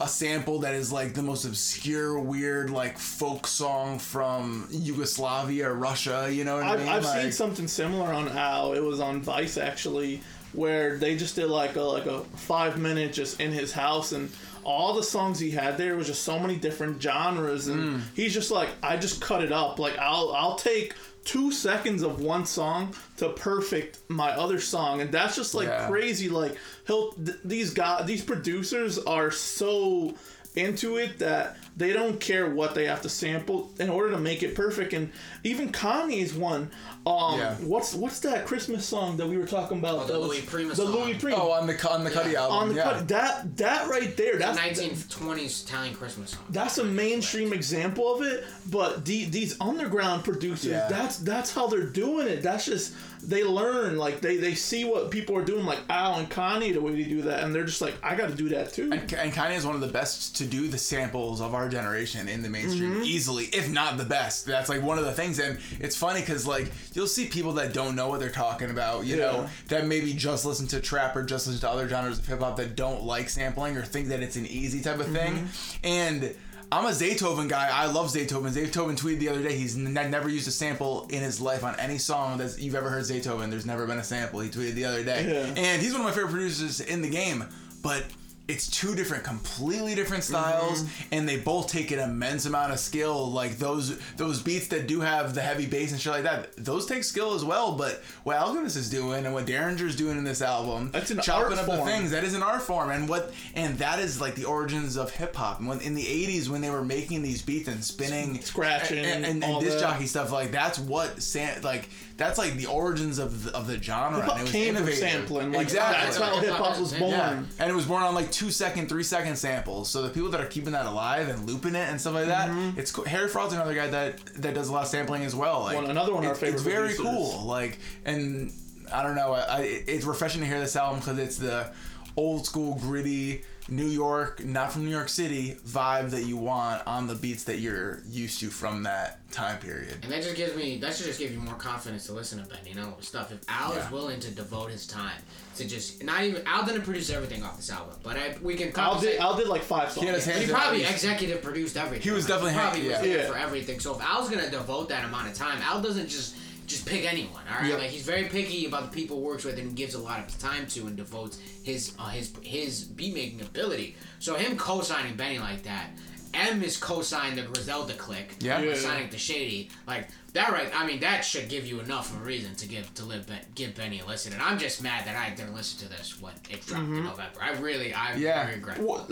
a 0.00 0.06
sample 0.06 0.60
that 0.60 0.74
is 0.74 0.92
like 0.92 1.14
the 1.14 1.22
most 1.22 1.44
obscure, 1.44 2.18
weird, 2.20 2.70
like 2.70 2.96
folk 2.96 3.46
song 3.46 3.98
from 3.98 4.68
Yugoslavia 4.70 5.68
or 5.68 5.74
Russia. 5.74 6.28
You 6.30 6.44
know 6.44 6.56
what 6.56 6.64
I 6.64 6.72
I've, 6.74 6.78
mean? 6.78 6.88
I've 6.88 7.06
seen 7.06 7.32
something 7.32 7.66
similar 7.66 8.12
on 8.12 8.28
Al. 8.28 8.74
It 8.74 8.82
was 8.82 9.00
on 9.00 9.20
Vice 9.20 9.56
actually, 9.58 10.20
where 10.58 10.96
they 10.98 11.16
just 11.16 11.36
did 11.36 11.46
like 11.48 11.76
a 11.76 11.82
like 11.82 12.06
a 12.06 12.20
five 12.36 12.78
minute 12.78 13.12
just 13.12 13.40
in 13.40 13.52
his 13.52 13.72
house 13.72 14.12
and 14.12 14.30
all 14.64 14.92
the 14.92 15.02
songs 15.02 15.38
he 15.38 15.50
had 15.50 15.78
there 15.78 15.96
was 15.96 16.06
just 16.06 16.22
so 16.24 16.38
many 16.38 16.56
different 16.56 17.00
genres 17.00 17.68
and 17.68 17.80
Mm. 17.80 18.00
he's 18.14 18.34
just 18.34 18.50
like 18.50 18.68
I 18.82 18.96
just 18.96 19.20
cut 19.20 19.42
it 19.42 19.52
up. 19.52 19.78
Like 19.78 19.96
I'll 19.98 20.32
I'll 20.34 20.56
take 20.56 20.94
two 21.24 21.52
seconds 21.52 22.02
of 22.02 22.20
one 22.20 22.44
song 22.46 22.94
to 23.18 23.28
perfect 23.30 23.98
my 24.08 24.30
other 24.30 24.58
song 24.60 25.00
and 25.00 25.12
that's 25.12 25.36
just 25.36 25.54
like 25.54 25.68
Yeah. 25.68 25.86
crazy 25.86 26.28
like 26.28 26.56
he'll 26.86 27.12
th- 27.12 27.38
these 27.44 27.70
guys 27.74 28.06
these 28.06 28.24
producers 28.24 28.98
are 28.98 29.30
so 29.30 30.14
into 30.56 30.96
it 30.96 31.18
that 31.18 31.56
they 31.78 31.92
don't 31.92 32.18
care 32.20 32.50
what 32.50 32.74
they 32.74 32.84
have 32.86 33.00
to 33.02 33.08
sample 33.08 33.70
in 33.78 33.88
order 33.88 34.10
to 34.10 34.18
make 34.18 34.42
it 34.42 34.54
perfect. 34.54 34.92
And 34.92 35.10
even 35.44 35.70
Kanye's 35.72 36.34
one. 36.34 36.70
Um, 37.06 37.38
Yeah. 37.38 37.54
what's 37.62 37.94
what's 37.94 38.20
that 38.20 38.44
Christmas 38.46 38.84
song 38.84 39.16
that 39.16 39.26
we 39.26 39.38
were 39.38 39.46
talking 39.46 39.78
about? 39.78 40.00
Oh, 40.00 40.06
the 40.06 40.18
Louis 40.18 40.42
Prima 40.42 40.70
The 40.70 40.76
song. 40.76 40.86
Louis 40.92 41.14
Prima. 41.14 41.36
Oh, 41.40 41.52
on 41.52 41.66
the 41.66 41.90
on 41.90 42.04
the 42.04 42.10
Cudi 42.10 42.32
Yeah. 42.32 42.42
album. 42.42 42.56
on 42.58 42.68
the 42.68 42.74
yeah. 42.74 42.82
cut, 42.82 43.08
that 43.08 43.56
that 43.56 43.88
right 43.88 44.14
there. 44.16 44.32
The 44.34 44.38
That's 44.40 44.58
1920s 44.58 45.64
Italian 45.64 45.94
Christmas 45.94 46.30
song. 46.32 46.40
that's 46.50 46.76
a 46.78 46.84
mainstream 46.84 47.52
example 47.54 48.12
of 48.14 48.22
it. 48.22 48.44
But 48.70 49.04
the, 49.06 49.24
these 49.26 49.56
underground 49.60 50.24
producers, 50.24 50.66
Yeah. 50.72 50.88
that's 50.90 51.16
that's 51.18 51.52
how 51.54 51.68
they're 51.68 51.82
doing 51.86 52.26
it. 52.26 52.42
That's 52.42 52.66
just 52.66 52.92
they 53.22 53.42
learn 53.42 53.96
like 53.96 54.20
they 54.20 54.36
they 54.36 54.54
see 54.54 54.84
what 54.84 55.10
people 55.10 55.36
are 55.36 55.44
doing 55.44 55.64
like 55.64 55.78
Al 55.88 56.16
and 56.16 56.28
Kanye 56.30 56.72
the 56.74 56.80
way 56.80 56.92
they 56.94 57.04
do 57.08 57.22
that, 57.22 57.42
and 57.44 57.54
they're 57.54 57.64
just 57.64 57.80
like 57.80 57.94
I 58.02 58.14
got 58.16 58.28
to 58.28 58.34
do 58.34 58.48
that 58.50 58.72
too. 58.72 58.90
And, 58.92 59.12
and 59.14 59.32
Kanye 59.32 59.56
is 59.56 59.64
one 59.64 59.74
of 59.74 59.80
the 59.80 59.88
best 59.88 60.36
to 60.36 60.44
do 60.44 60.68
the 60.68 60.78
samples 60.78 61.40
of 61.40 61.54
our 61.54 61.67
generation 61.68 62.28
in 62.28 62.42
the 62.42 62.48
mainstream, 62.48 62.94
mm-hmm. 62.94 63.02
easily, 63.04 63.44
if 63.46 63.70
not 63.70 63.96
the 63.96 64.04
best. 64.04 64.46
That's 64.46 64.68
like 64.68 64.82
one 64.82 64.98
of 64.98 65.04
the 65.04 65.12
things, 65.12 65.38
and 65.38 65.58
it's 65.80 65.96
funny 65.96 66.20
because 66.20 66.46
like 66.46 66.70
you'll 66.94 67.06
see 67.06 67.26
people 67.26 67.52
that 67.54 67.72
don't 67.72 67.94
know 67.94 68.08
what 68.08 68.20
they're 68.20 68.30
talking 68.30 68.70
about, 68.70 69.06
you 69.06 69.16
know, 69.16 69.48
that 69.68 69.86
maybe 69.86 70.12
just 70.12 70.44
listen 70.44 70.66
to 70.68 70.80
trap 70.80 71.16
or 71.16 71.22
just 71.22 71.46
listen 71.46 71.60
to 71.60 71.70
other 71.70 71.88
genres 71.88 72.18
of 72.18 72.26
hip 72.26 72.40
hop 72.40 72.56
that 72.56 72.76
don't 72.76 73.04
like 73.04 73.28
sampling 73.28 73.76
or 73.76 73.82
think 73.82 74.08
that 74.08 74.22
it's 74.22 74.36
an 74.36 74.46
easy 74.46 74.80
type 74.80 74.98
of 74.98 75.06
thing, 75.06 75.34
mm-hmm. 75.34 75.86
and. 75.86 76.34
I'm 76.70 76.84
a 76.84 76.90
Zaytoven 76.90 77.48
guy. 77.48 77.70
I 77.72 77.86
love 77.86 78.08
Zaytoven. 78.08 78.52
Zaytoven 78.52 79.00
tweeted 79.00 79.20
the 79.20 79.30
other 79.30 79.42
day 79.42 79.56
he's 79.56 79.74
n- 79.74 79.94
never 79.94 80.28
used 80.28 80.46
a 80.48 80.50
sample 80.50 81.06
in 81.08 81.22
his 81.22 81.40
life 81.40 81.64
on 81.64 81.74
any 81.80 81.96
song 81.96 82.36
that 82.38 82.58
you've 82.58 82.74
ever 82.74 82.90
heard 82.90 83.04
Zaytoven. 83.04 83.48
There's 83.48 83.64
never 83.64 83.86
been 83.86 83.96
a 83.96 84.04
sample. 84.04 84.40
He 84.40 84.50
tweeted 84.50 84.74
the 84.74 84.84
other 84.84 85.02
day. 85.02 85.32
Yeah. 85.32 85.54
And 85.56 85.80
he's 85.80 85.92
one 85.92 86.02
of 86.02 86.06
my 86.06 86.12
favorite 86.12 86.32
producers 86.32 86.80
in 86.80 87.00
the 87.00 87.08
game. 87.08 87.46
But 87.82 88.04
it's 88.48 88.66
two 88.66 88.94
different, 88.94 89.24
completely 89.24 89.94
different 89.94 90.24
styles, 90.24 90.82
mm-hmm. 90.82 91.14
and 91.14 91.28
they 91.28 91.36
both 91.36 91.68
take 91.68 91.90
an 91.90 91.98
immense 91.98 92.46
amount 92.46 92.72
of 92.72 92.80
skill. 92.80 93.30
Like 93.30 93.58
those 93.58 93.98
those 94.16 94.40
beats 94.40 94.68
that 94.68 94.88
do 94.88 95.00
have 95.00 95.34
the 95.34 95.42
heavy 95.42 95.66
bass 95.66 95.92
and 95.92 96.00
shit 96.00 96.12
like 96.12 96.22
that, 96.22 96.56
those 96.56 96.86
take 96.86 97.04
skill 97.04 97.34
as 97.34 97.44
well. 97.44 97.72
But 97.72 98.02
what 98.24 98.36
Alchemist 98.38 98.76
is 98.76 98.88
doing 98.88 99.26
and 99.26 99.34
what 99.34 99.44
Daringer's 99.44 99.94
doing 99.94 100.16
in 100.16 100.24
this 100.24 100.40
album, 100.40 100.90
That's 100.92 101.10
an 101.10 101.20
chopping 101.20 101.58
up 101.58 101.66
the 101.66 101.84
things 101.84 102.10
that 102.10 102.24
is 102.24 102.32
an 102.32 102.42
art 102.42 102.62
form, 102.62 102.90
and 102.90 103.06
what 103.06 103.32
and 103.54 103.76
that 103.78 103.98
is 103.98 104.18
like 104.18 104.34
the 104.34 104.46
origins 104.46 104.96
of 104.96 105.10
hip 105.10 105.36
hop. 105.36 105.58
And 105.58 105.68
when 105.68 105.80
in 105.82 105.94
the 105.94 106.04
'80s 106.04 106.48
when 106.48 106.62
they 106.62 106.70
were 106.70 106.84
making 106.84 107.22
these 107.22 107.42
beats 107.42 107.68
and 107.68 107.84
spinning, 107.84 108.40
Scratching 108.40 109.04
and, 109.04 109.26
and, 109.26 109.44
and 109.44 109.60
disc 109.60 109.78
jockey 109.78 110.06
stuff, 110.06 110.32
like 110.32 110.52
that's 110.52 110.78
what 110.78 111.22
san- 111.22 111.60
like 111.60 111.90
that's 112.16 112.38
like 112.38 112.54
the 112.54 112.66
origins 112.66 113.18
of 113.18 113.44
the, 113.44 113.56
of 113.56 113.66
the 113.66 113.80
genre. 113.80 114.20
Hip-hop 114.20 114.32
and 114.32 114.40
it 114.40 114.42
was 114.42 114.52
came 114.52 114.76
innovative. 114.76 114.98
sampling. 114.98 115.52
Like, 115.52 115.62
exactly. 115.62 116.04
That's 116.04 116.16
how 116.16 116.40
hip 116.40 116.54
hop 116.54 116.80
was 116.80 116.92
born. 116.92 117.12
Yeah, 117.12 117.42
and 117.60 117.70
it 117.70 117.74
was 117.74 117.86
born 117.86 118.02
on 118.02 118.14
like 118.14 118.32
two 118.38 118.52
second, 118.52 118.88
three 118.88 119.02
second 119.02 119.34
samples. 119.34 119.90
So 119.90 120.02
the 120.02 120.10
people 120.10 120.28
that 120.30 120.40
are 120.40 120.46
keeping 120.46 120.72
that 120.72 120.86
alive 120.86 121.28
and 121.28 121.44
looping 121.44 121.74
it 121.74 121.88
and 121.88 122.00
stuff 122.00 122.14
like 122.14 122.28
that, 122.28 122.50
mm-hmm. 122.50 122.78
it's 122.78 122.92
cool. 122.92 123.04
Harry 123.04 123.28
Fraud's 123.28 123.52
another 123.52 123.74
guy 123.74 123.88
that 123.88 124.24
that 124.36 124.54
does 124.54 124.68
a 124.68 124.72
lot 124.72 124.84
of 124.84 124.88
sampling 124.88 125.24
as 125.24 125.34
well. 125.34 125.62
Like 125.62 125.74
One- 125.74 125.90
another 125.90 126.14
one 126.14 126.22
of 126.22 126.30
our 126.30 126.34
favorite 126.36 126.54
It's 126.54 126.62
very 126.62 126.94
producers. 126.94 127.04
cool. 127.04 127.44
Like 127.46 127.80
and 128.04 128.52
I 128.92 129.02
don't 129.02 129.16
know. 129.16 129.32
I, 129.32 129.40
I 129.40 129.60
it's 129.62 130.04
refreshing 130.04 130.40
to 130.42 130.46
hear 130.46 130.60
this 130.60 130.76
album 130.76 131.00
because 131.00 131.18
it's 131.18 131.36
the 131.36 131.72
old 132.16 132.46
school 132.46 132.76
gritty 132.76 133.42
New 133.68 133.86
York, 133.86 134.44
not 134.44 134.72
from 134.72 134.84
New 134.84 134.90
York 134.90 135.08
City 135.10 135.56
vibe 135.66 136.10
that 136.10 136.24
you 136.24 136.36
want 136.36 136.86
on 136.86 137.06
the 137.06 137.14
beats 137.14 137.44
that 137.44 137.58
you're 137.58 138.00
used 138.08 138.40
to 138.40 138.48
from 138.48 138.82
that 138.84 139.30
time 139.30 139.58
period. 139.58 139.94
And 140.02 140.10
that 140.10 140.22
just 140.22 140.36
gives 140.36 140.56
me 140.56 140.78
that 140.78 140.94
should 140.96 141.04
just 141.06 141.18
give 141.18 141.32
you 141.32 141.38
more 141.38 141.54
confidence 141.54 142.06
to 142.06 142.12
listen 142.14 142.42
to 142.42 142.48
Ben, 142.48 142.60
you 142.66 142.74
know, 142.74 142.96
stuff. 143.00 143.30
If 143.30 143.40
Al 143.48 143.74
Yeah. 143.74 143.84
is 143.84 143.90
willing 143.92 144.20
to 144.20 144.30
devote 144.30 144.70
his 144.70 144.86
time 144.86 145.20
to 145.56 145.66
just 145.66 146.02
not 146.02 146.22
even 146.24 146.42
Al 146.46 146.64
didn't 146.64 146.82
produce 146.82 147.10
everything 147.10 147.42
off 147.42 147.56
this 147.56 147.70
album, 147.70 147.94
but 148.02 148.16
I 148.16 148.36
we 148.42 148.54
can 148.54 148.72
Al 148.78 148.98
did 149.00 149.18
Al 149.20 149.36
did 149.36 149.48
like 149.48 149.62
five 149.62 149.90
songs. 149.92 150.00
He 150.00 150.06
had 150.06 150.14
his 150.16 150.24
hands 150.24 150.46
he 150.46 150.50
probably 150.52 150.84
executive 150.84 151.42
produced 151.42 151.76
everything. 151.76 152.02
He 152.02 152.10
was 152.10 152.26
definitely 152.26 152.52
He 152.52 152.58
probably 152.58 152.80
hand- 152.80 152.90
was 153.00 153.06
yeah. 153.06 153.14
there 153.16 153.24
Yeah. 153.26 153.30
for 153.32 153.36
everything. 153.38 153.80
So 153.80 153.94
if 153.96 154.00
Al's 154.02 154.30
gonna 154.30 154.50
devote 154.50 154.88
that 154.88 155.04
amount 155.04 155.28
of 155.28 155.34
time, 155.34 155.60
Al 155.62 155.82
doesn't 155.82 156.08
just 156.08 156.34
just 156.68 156.86
pick 156.86 157.04
anyone. 157.10 157.42
All 157.50 157.58
right, 157.60 157.68
Yep. 157.70 157.78
like 157.80 157.90
he's 157.90 158.02
very 158.04 158.24
picky 158.24 158.66
about 158.66 158.90
the 158.92 158.94
people 158.94 159.16
he 159.18 159.22
works 159.24 159.44
with 159.44 159.58
and 159.58 159.74
gives 159.74 159.94
a 159.94 159.98
lot 159.98 160.20
of 160.20 160.26
his 160.26 160.36
time 160.36 160.66
to 160.68 160.86
and 160.86 160.96
devotes 160.96 161.40
his 161.64 161.94
uh, 161.98 162.08
his 162.08 162.32
his 162.42 162.84
beat 162.84 163.14
making 163.14 163.40
ability. 163.40 163.96
So 164.20 164.36
him 164.36 164.56
co-signing 164.56 165.16
Benny 165.16 165.38
like 165.40 165.64
that. 165.64 165.90
M 166.34 166.62
is 166.62 166.76
co-signed 166.76 167.38
the 167.38 167.42
Griselda 167.42 167.94
click. 167.94 168.34
Yeah. 168.40 168.60
Yeah. 168.60 168.74
Signing 168.74 169.08
to 169.08 169.18
Shady. 169.18 169.70
Like 169.86 170.08
that 170.34 170.52
right 170.52 170.70
I 170.76 170.86
mean 170.86 171.00
that 171.00 171.24
should 171.24 171.48
give 171.48 171.66
you 171.66 171.80
enough 171.80 172.14
of 172.14 172.20
a 172.20 172.24
reason 172.24 172.54
to 172.56 172.68
give 172.68 172.92
to 172.94 173.04
live 173.06 173.26
ben, 173.26 173.40
give 173.54 173.74
Benny 173.74 174.00
a 174.00 174.04
listen. 174.06 174.34
And 174.34 174.42
I'm 174.42 174.58
just 174.58 174.82
mad 174.82 175.06
that 175.06 175.16
I 175.16 175.34
didn't 175.34 175.54
listen 175.54 175.88
to 175.88 175.96
this 175.96 176.20
when 176.20 176.34
it 176.50 176.64
dropped 176.66 176.82
in 176.84 177.02
November. 177.02 177.40
I 177.42 177.52
really 177.52 177.94
I 177.94 178.14
Yeah. 178.16 178.44
very 178.44 178.56
regret 178.56 178.78
Well, 178.78 179.06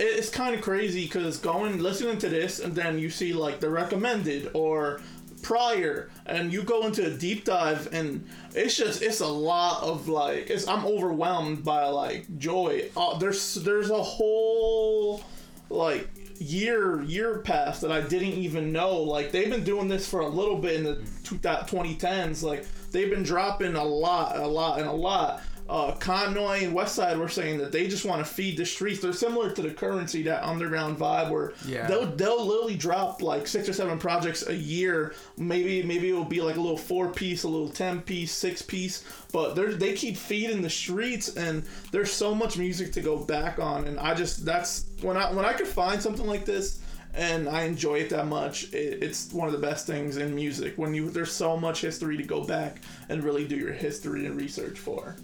it's 0.00 0.28
kind 0.28 0.56
of 0.56 0.60
crazy 0.60 1.04
because 1.04 1.38
going 1.38 1.78
listening 1.80 2.18
to 2.18 2.28
this 2.28 2.58
and 2.58 2.74
then 2.74 2.98
you 2.98 3.10
see 3.10 3.32
like 3.32 3.60
the 3.60 3.70
recommended 3.70 4.50
or 4.52 5.00
prior 5.46 6.10
and 6.26 6.52
you 6.52 6.60
go 6.60 6.84
into 6.86 7.06
a 7.06 7.10
deep 7.10 7.44
dive 7.44 7.88
and 7.92 8.26
it's 8.52 8.76
just 8.76 9.00
it's 9.00 9.20
a 9.20 9.26
lot 9.26 9.80
of 9.80 10.08
like 10.08 10.50
it's 10.50 10.66
i'm 10.66 10.84
overwhelmed 10.84 11.62
by 11.62 11.84
like 11.86 12.26
joy. 12.36 12.82
Uh, 12.96 13.16
there's 13.18 13.54
there's 13.54 13.88
a 13.90 14.02
whole 14.02 15.22
like 15.70 16.08
year 16.40 17.00
year 17.02 17.38
past 17.38 17.80
that 17.80 17.92
i 17.92 18.00
didn't 18.00 18.32
even 18.32 18.72
know. 18.72 19.00
Like 19.00 19.30
they've 19.30 19.48
been 19.48 19.62
doing 19.62 19.86
this 19.86 20.08
for 20.08 20.18
a 20.18 20.28
little 20.28 20.58
bit 20.58 20.74
in 20.74 20.82
the 20.82 21.00
two 21.22 21.38
thou- 21.38 21.60
2010s 21.60 22.42
like 22.42 22.66
they've 22.90 23.08
been 23.08 23.22
dropping 23.22 23.76
a 23.76 23.84
lot 23.84 24.36
a 24.36 24.46
lot 24.48 24.80
and 24.80 24.88
a 24.88 24.92
lot 24.92 25.42
uh, 25.68 25.92
Conway 25.92 26.64
and 26.64 26.76
Westside 26.76 27.16
were 27.18 27.28
saying 27.28 27.58
that 27.58 27.72
they 27.72 27.88
just 27.88 28.04
want 28.04 28.24
to 28.24 28.32
feed 28.32 28.56
the 28.56 28.64
streets. 28.64 29.00
They're 29.00 29.12
similar 29.12 29.50
to 29.50 29.62
the 29.62 29.70
currency, 29.70 30.22
that 30.24 30.44
underground 30.44 30.98
vibe 30.98 31.30
where 31.30 31.54
Yeah. 31.66 31.86
they'll 31.88 32.06
they'll 32.06 32.46
literally 32.46 32.76
drop 32.76 33.20
like 33.22 33.46
six 33.46 33.68
or 33.68 33.72
seven 33.72 33.98
projects 33.98 34.46
a 34.46 34.54
year. 34.54 35.14
Maybe 35.36 35.82
maybe 35.82 36.10
it 36.10 36.12
will 36.12 36.24
be 36.24 36.40
like 36.40 36.56
a 36.56 36.60
little 36.60 36.78
four 36.78 37.08
piece, 37.08 37.42
a 37.42 37.48
little 37.48 37.68
ten 37.68 38.00
piece, 38.00 38.32
six 38.32 38.62
piece. 38.62 39.04
But 39.32 39.54
they 39.54 39.66
they 39.66 39.92
keep 39.94 40.16
feeding 40.16 40.62
the 40.62 40.70
streets, 40.70 41.36
and 41.36 41.64
there's 41.90 42.12
so 42.12 42.34
much 42.34 42.56
music 42.58 42.92
to 42.92 43.00
go 43.00 43.18
back 43.18 43.58
on. 43.58 43.86
And 43.86 43.98
I 43.98 44.14
just 44.14 44.44
that's 44.44 44.86
when 45.02 45.16
I 45.16 45.32
when 45.32 45.44
I 45.44 45.52
could 45.52 45.66
find 45.68 46.00
something 46.00 46.26
like 46.26 46.44
this. 46.44 46.80
And 47.16 47.48
I 47.48 47.62
enjoy 47.62 48.00
it 48.00 48.10
that 48.10 48.26
much. 48.26 48.72
It, 48.74 49.02
it's 49.02 49.32
one 49.32 49.46
of 49.48 49.52
the 49.52 49.66
best 49.66 49.86
things 49.86 50.18
in 50.18 50.34
music 50.34 50.74
when 50.76 50.94
you 50.94 51.08
there's 51.10 51.32
so 51.32 51.56
much 51.56 51.80
history 51.80 52.16
to 52.18 52.22
go 52.22 52.44
back 52.44 52.82
and 53.08 53.24
really 53.24 53.46
do 53.48 53.56
your 53.56 53.72
history 53.72 54.26
and 54.26 54.36
research 54.36 54.78
for. 54.78 55.16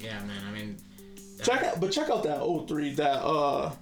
Yeah, 0.00 0.18
man. 0.24 0.42
I 0.48 0.50
mean, 0.50 0.76
Check 1.42 1.62
out, 1.62 1.80
but 1.80 1.90
check 1.92 2.10
out 2.10 2.22
that 2.24 2.40
03, 2.68 2.94
that 2.94 3.22
uh, 3.24 3.72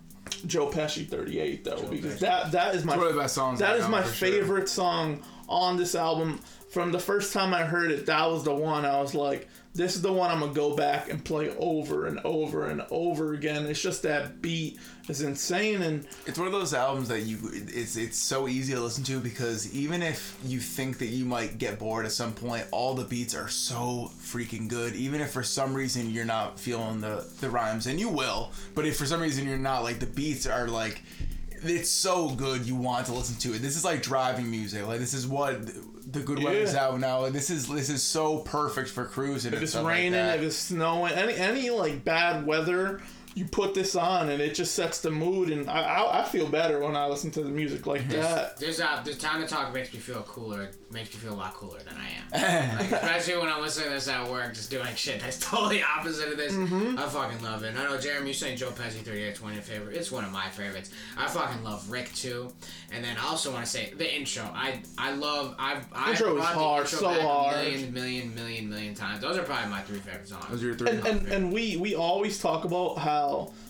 Joe 0.47 0.69
Pesci 0.71 1.09
38 1.09 1.65
though, 1.65 1.83
because 1.89 2.17
Pesci. 2.17 2.19
that 2.21 2.53
that 2.53 2.75
is 2.75 2.85
my 2.85 2.93
It's 2.95 2.99
one 3.01 3.09
of 3.09 3.15
the 3.15 3.21
best 3.21 3.35
songs 3.35 3.59
that 3.61 3.71
on 3.73 3.77
is 3.79 3.83
the 3.85 3.89
my 3.91 3.99
album, 3.99 4.13
for 4.13 4.17
sure. 4.17 4.29
favorite 4.33 4.69
song 4.69 5.23
on 5.49 5.77
this 5.77 5.95
album. 5.95 6.41
From 6.71 6.93
the 6.93 6.99
first 6.99 7.33
time 7.33 7.55
I 7.55 7.63
heard 7.63 7.91
it, 7.91 8.07
that 8.07 8.31
was 8.31 8.45
the 8.45 8.55
one 8.55 8.85
I 8.85 9.01
was 9.01 9.15
like, 9.15 9.49
this 9.75 9.95
is 9.95 10.03
the 10.03 10.13
one 10.13 10.31
I'm 10.31 10.41
gonna 10.41 10.53
go 10.53 10.75
back 10.75 11.09
and 11.09 11.25
play 11.25 11.55
over 11.57 12.07
and 12.07 12.19
over 12.25 12.67
and 12.67 12.83
over 12.91 13.35
again. 13.35 13.65
It's 13.67 13.81
just 13.81 14.03
that 14.03 14.43
beat 14.43 14.79
is 15.09 15.23
insane 15.23 15.83
and 15.83 16.07
It's 16.27 16.37
one 16.37 16.47
of 16.47 16.53
those 16.53 16.75
albums 16.75 17.09
that 17.09 17.21
you 17.21 17.39
it's 17.53 17.97
it's 17.97 18.19
so 18.19 18.49
easy 18.49 18.75
to 18.75 18.81
listen 18.81 19.05
to 19.05 19.21
because 19.21 19.73
even 19.73 20.03
if 20.03 20.37
you 20.45 20.59
think 20.59 20.99
that 20.99 21.07
you 21.07 21.25
might 21.25 21.59
get 21.59 21.79
bored 21.79 22.07
at 22.07 22.13
some 22.13 22.33
point, 22.33 22.67
all 22.73 22.95
the 22.95 23.05
beats 23.05 23.35
are 23.35 23.49
so 23.49 24.11
freaking 24.21 24.69
good. 24.69 24.95
Even 24.95 25.21
if 25.21 25.31
for 25.31 25.43
some 25.43 25.73
reason 25.75 26.11
you're 26.11 26.25
not 26.25 26.59
feeling 26.59 27.01
the 27.01 27.27
the 27.41 27.49
rhymes, 27.49 27.87
and 27.87 28.01
you 28.01 28.09
will, 28.09 28.51
but 28.75 28.85
if 28.85 28.97
for 28.97 29.07
some 29.07 29.21
reason 29.21 29.47
you're 29.47 29.59
not, 29.59 29.85
like 29.85 30.01
the 30.01 30.07
beats 30.07 30.47
are 30.47 30.67
like 30.67 31.03
it's 31.65 31.91
so 31.91 32.31
good 32.31 32.67
you 32.67 32.75
want 32.75 33.07
to 33.07 33.13
listen 33.13 33.37
to 33.37 33.55
it. 33.55 33.63
This 33.63 33.77
is 33.77 33.85
like 33.85 34.03
driving 34.03 34.51
music. 34.51 34.87
Like 34.87 34.99
this 35.01 35.15
is 35.15 35.27
what 35.27 35.67
the 36.13 36.21
good 36.21 36.43
weather's 36.43 36.73
Yeah. 36.75 36.87
out 36.87 37.01
now. 37.01 37.29
This 37.29 37.51
is 37.51 37.69
this 37.69 37.89
is 37.91 38.03
so 38.03 38.39
perfect 38.39 38.89
for 38.91 39.05
cruising. 39.05 39.53
if 39.53 39.63
it's 39.63 39.75
raining, 39.75 40.15
if 40.15 40.41
it's 40.43 40.57
snowing, 40.57 41.13
any 41.13 41.35
any 41.35 41.71
like 41.71 42.05
bad 42.05 42.47
weather, 42.47 43.01
you 43.35 43.45
put 43.45 43.75
this 43.75 43.95
on 43.95 44.29
and 44.31 44.41
it 44.43 44.55
just 44.55 44.75
sets 44.75 45.01
the 45.01 45.11
mood. 45.11 45.51
And 45.51 45.69
I 45.69 45.81
I, 45.81 46.21
I 46.21 46.25
feel 46.25 46.49
better 46.49 46.81
when 46.81 46.97
I 46.97 47.07
listen 47.07 47.31
to 47.33 47.43
the 47.43 47.51
music 47.51 47.87
like 47.87 48.09
that. 48.09 48.57
There's 48.59 48.81
uh, 48.81 49.03
there's 49.05 49.19
time 49.19 49.41
to 49.43 49.49
talk 49.49 49.73
makes 49.73 49.93
me 49.93 50.01
feel 50.01 50.23
cooler. 50.23 50.65
It 50.65 50.77
makes 50.91 51.13
me 51.15 51.21
feel 51.21 51.35
a 51.35 51.37
lot 51.37 51.55
cooler 51.55 51.79
than 51.81 51.95
I 51.97 52.09
am. 52.09 52.79
like, 52.79 52.93
especially 52.93 53.39
when 53.39 53.49
I'm 53.49 53.61
listening 53.61 53.89
to 53.89 53.95
this 53.95 54.09
at 54.09 54.29
work, 54.31 54.55
just 54.55 54.71
doing 54.71 54.95
shit 54.95 55.21
that's 55.21 55.39
totally 55.51 55.83
opposite 55.83 56.29
of 56.31 56.37
this. 56.37 56.53
Mm-hmm. 56.53 56.99
I 56.99 57.07
fucking 57.09 57.43
love 57.43 57.63
it. 57.65 57.69
And 57.69 57.79
I 57.79 57.85
know 57.85 57.99
Jeremy, 57.99 58.29
you 58.29 58.35
saying 58.35 58.57
Joe 58.57 58.71
Pesci 58.71 59.03
38 59.03 59.33
is 59.33 59.43
one 59.43 59.51
of 59.53 59.57
your 59.57 59.65
favorite. 59.65 59.97
It's 59.97 60.11
one 60.11 60.25
of 60.25 60.33
my 60.33 60.49
favorites. 60.49 60.91
I 61.17 61.27
fucking 61.29 61.63
love 61.63 61.91
Rick 61.91 62.15
too. 62.15 62.53
And 62.93 63.05
then 63.05 63.17
I 63.17 63.27
also 63.29 63.53
want 63.53 63.65
to 63.65 63.71
say 63.71 63.93
the 63.97 64.17
intro. 64.17 64.45
I 64.55 64.83
I 64.97 65.13
love 65.13 65.55
I've 65.59 65.87
I've 65.93 66.11
Intro 66.11 66.37
is 66.39 66.45
hard, 66.45 66.85
intro 66.85 66.99
so 66.99 67.21
hard. 67.21 67.57
a 67.57 67.63
million 67.63 67.93
million 67.93 68.35
million 68.35 68.69
million 68.69 68.95
times. 68.95 69.21
Those 69.21 69.37
are 69.39 69.43
probably 69.43 69.71
my 69.71 69.81
three 69.83 69.99
favorite 69.99 70.29
songs. 70.29 70.47
Those 70.51 70.63
are 70.63 70.67
your 70.67 70.75
three. 70.75 70.91
and, 70.91 71.07
and 71.07 71.29
and 71.29 71.53
we 71.53 71.77
we 71.77 71.95
always 71.95 72.39
talk 72.41 72.65
about 72.65 72.99
how 72.99 73.18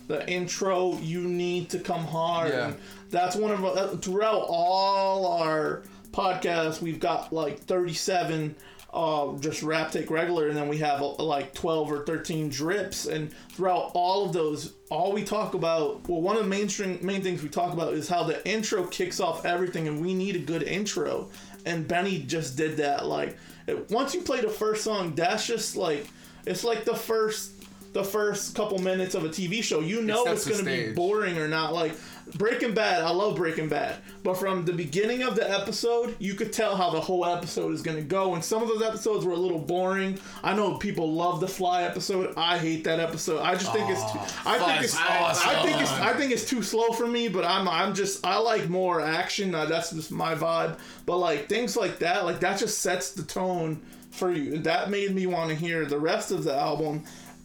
the 0.08 0.28
intro 0.28 0.96
you 0.98 1.22
need 1.22 1.70
to 1.70 1.78
come 1.78 2.04
hard. 2.04 2.50
Yeah. 2.50 2.72
that's 3.10 3.36
one 3.36 3.50
of 3.50 3.64
our, 3.64 3.96
throughout 3.96 4.44
all 4.48 5.40
our 5.40 5.82
podcasts 6.12 6.80
we've 6.80 7.00
got 7.00 7.32
like 7.32 7.60
37 7.60 8.56
uh, 8.92 9.36
just 9.38 9.62
rap 9.62 9.90
take 9.90 10.10
regular 10.10 10.48
and 10.48 10.56
then 10.56 10.66
we 10.66 10.78
have 10.78 11.02
uh, 11.02 11.12
like 11.22 11.52
12 11.52 11.92
or 11.92 12.04
13 12.06 12.48
drips. 12.48 13.06
And 13.06 13.32
throughout 13.50 13.90
all 13.94 14.24
of 14.24 14.32
those 14.32 14.74
all 14.90 15.12
we 15.12 15.24
talk 15.24 15.54
about 15.54 16.08
well 16.08 16.22
one 16.22 16.36
of 16.36 16.42
the 16.42 16.48
mainstream 16.48 16.98
main 17.02 17.22
things 17.22 17.42
we 17.42 17.50
talk 17.50 17.72
about 17.72 17.92
is 17.92 18.08
how 18.08 18.22
the 18.22 18.46
intro 18.48 18.86
kicks 18.86 19.20
off 19.20 19.44
everything 19.44 19.88
and 19.88 20.00
we 20.00 20.14
need 20.14 20.36
a 20.36 20.40
good 20.40 20.62
intro. 20.62 21.28
And 21.66 21.86
benny 21.86 22.20
just 22.20 22.56
did 22.56 22.78
that 22.78 23.06
like 23.06 23.36
it, 23.66 23.90
once 23.90 24.14
you 24.14 24.22
play 24.22 24.40
the 24.40 24.48
first 24.48 24.82
song 24.84 25.14
that's 25.14 25.46
just 25.46 25.76
like 25.76 26.06
it's 26.46 26.64
like 26.64 26.84
the 26.84 26.96
first 26.96 27.57
the 27.98 28.04
first 28.04 28.54
couple 28.54 28.78
minutes 28.78 29.16
of 29.16 29.24
a 29.24 29.28
TV 29.28 29.60
show. 29.60 29.80
You 29.80 30.02
know 30.02 30.24
sets 30.24 30.46
it's 30.46 30.62
going 30.62 30.64
to 30.64 30.86
be 30.86 30.92
boring 30.92 31.36
or 31.36 31.48
not. 31.48 31.74
Like 31.74 31.94
Breaking 32.36 32.72
Bad, 32.72 33.02
I 33.02 33.10
love 33.10 33.34
Breaking 33.34 33.68
Bad, 33.68 33.96
but 34.22 34.34
from 34.34 34.64
the 34.64 34.72
beginning 34.72 35.22
of 35.22 35.34
the 35.34 35.50
episode, 35.50 36.14
you 36.20 36.34
could 36.34 36.52
tell 36.52 36.76
how 36.76 36.90
the 36.90 37.00
whole 37.00 37.26
episode 37.26 37.72
is 37.72 37.82
going 37.82 37.96
to 37.96 38.04
go. 38.04 38.34
And 38.34 38.44
some 38.44 38.62
of 38.62 38.68
those 38.68 38.82
episodes 38.82 39.24
were 39.24 39.32
a 39.32 39.36
little 39.36 39.58
boring. 39.58 40.16
I 40.44 40.54
know 40.54 40.76
people 40.76 41.12
love 41.12 41.40
the 41.40 41.48
Fly 41.48 41.82
episode. 41.82 42.34
I 42.36 42.56
hate 42.56 42.84
that 42.84 43.00
episode. 43.00 43.40
I 43.40 43.54
just 43.54 43.72
think 43.72 43.90
it's 43.90 44.12
too, 44.12 44.18
I 44.46 44.58
think 44.58 44.82
it's 44.84 44.94
Fly's 44.94 45.38
I 45.44 45.62
think 45.64 45.80
it's. 45.80 45.92
I 45.92 46.12
think 46.12 46.30
it's 46.30 46.48
too 46.48 46.62
slow 46.62 46.92
for 46.92 47.08
me. 47.08 47.28
But 47.28 47.44
I'm 47.44 47.68
I'm 47.68 47.94
just 47.94 48.24
I 48.24 48.38
like 48.38 48.68
more 48.68 49.00
action. 49.00 49.56
Uh, 49.56 49.66
that's 49.66 49.90
just 49.90 50.12
my 50.12 50.36
vibe. 50.36 50.78
But 51.04 51.16
like 51.18 51.48
things 51.48 51.76
like 51.76 51.98
that, 51.98 52.24
like 52.24 52.38
that 52.40 52.60
just 52.60 52.78
sets 52.78 53.10
the 53.10 53.24
tone 53.24 53.80
for 54.10 54.30
you. 54.30 54.58
That 54.58 54.90
made 54.90 55.14
me 55.14 55.26
want 55.26 55.50
to 55.50 55.56
hear 55.56 55.84
the 55.84 55.98
rest 55.98 56.30
of 56.30 56.44
the 56.44 56.54
album. 56.54 57.04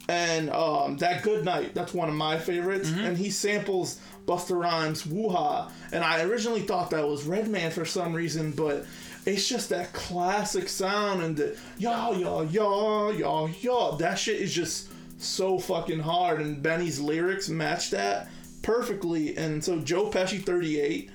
And 0.10 0.50
um, 0.50 0.98
that 0.98 1.24
Good 1.24 1.46
Night, 1.46 1.74
that's 1.74 1.94
one 1.94 2.10
of 2.10 2.16
my 2.16 2.38
favorites. 2.38 2.90
And 2.92 3.18
he 3.18 3.30
samples 3.30 4.00
Busta 4.26 4.60
Rhymes' 4.60 5.06
Woo-Ha. 5.06 5.72
And 5.94 6.04
I 6.04 6.24
originally 6.24 6.62
thought 6.62 6.90
that 6.90 7.08
was 7.08 7.24
Redman 7.24 7.72
for 7.72 7.86
some 7.86 8.14
reason, 8.14 8.52
but 8.52 8.86
it's 9.26 9.48
just 9.48 9.70
that 9.70 9.94
classic 9.94 10.68
sound 10.68 11.22
and 11.24 11.38
the 11.38 11.58
yaw, 11.78 12.12
yaw, 12.12 12.42
yaw, 12.42 13.12
yaw, 13.12 13.48
yaw. 13.62 13.96
That 13.96 14.16
shit 14.16 14.42
is 14.42 14.54
just 14.54 14.90
so 15.22 15.58
fucking 15.58 16.00
hard. 16.02 16.42
And 16.42 16.62
Benny's 16.62 17.00
lyrics 17.00 17.48
match 17.48 17.92
that 17.92 18.30
perfectly. 18.62 19.38
And 19.38 19.64
so 19.64 19.80
Joe 19.80 20.10
Pesci 20.10 20.44
38, 20.44 21.10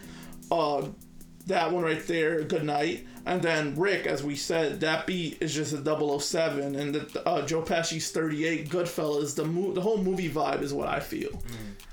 uh, 0.51 0.87
that 1.49 1.73
one 1.73 1.83
right 1.83 2.05
there, 2.07 2.43
Good 2.45 2.65
Night. 2.65 3.07
And 3.27 3.43
then 3.43 3.75
Rick, 3.77 4.07
as 4.07 4.23
we 4.23 4.37
said, 4.37 4.81
that 4.81 5.07
beat 5.07 5.39
is 5.41 5.55
just 5.55 5.75
a 5.75 6.21
007. 6.21 6.75
And 6.75 6.95
the, 6.95 7.29
uh, 7.29 7.45
Joe 7.45 7.61
Pesci's 7.61 8.11
38, 8.11 8.71
Goodfellas, 8.71 9.35
the, 9.35 9.45
mo- 9.45 9.73
the 9.73 9.83
whole 9.83 9.99
movie 9.99 10.31
vibe 10.31 10.63
is 10.63 10.73
what 10.73 10.89
I 10.89 11.01
feel. 11.01 11.43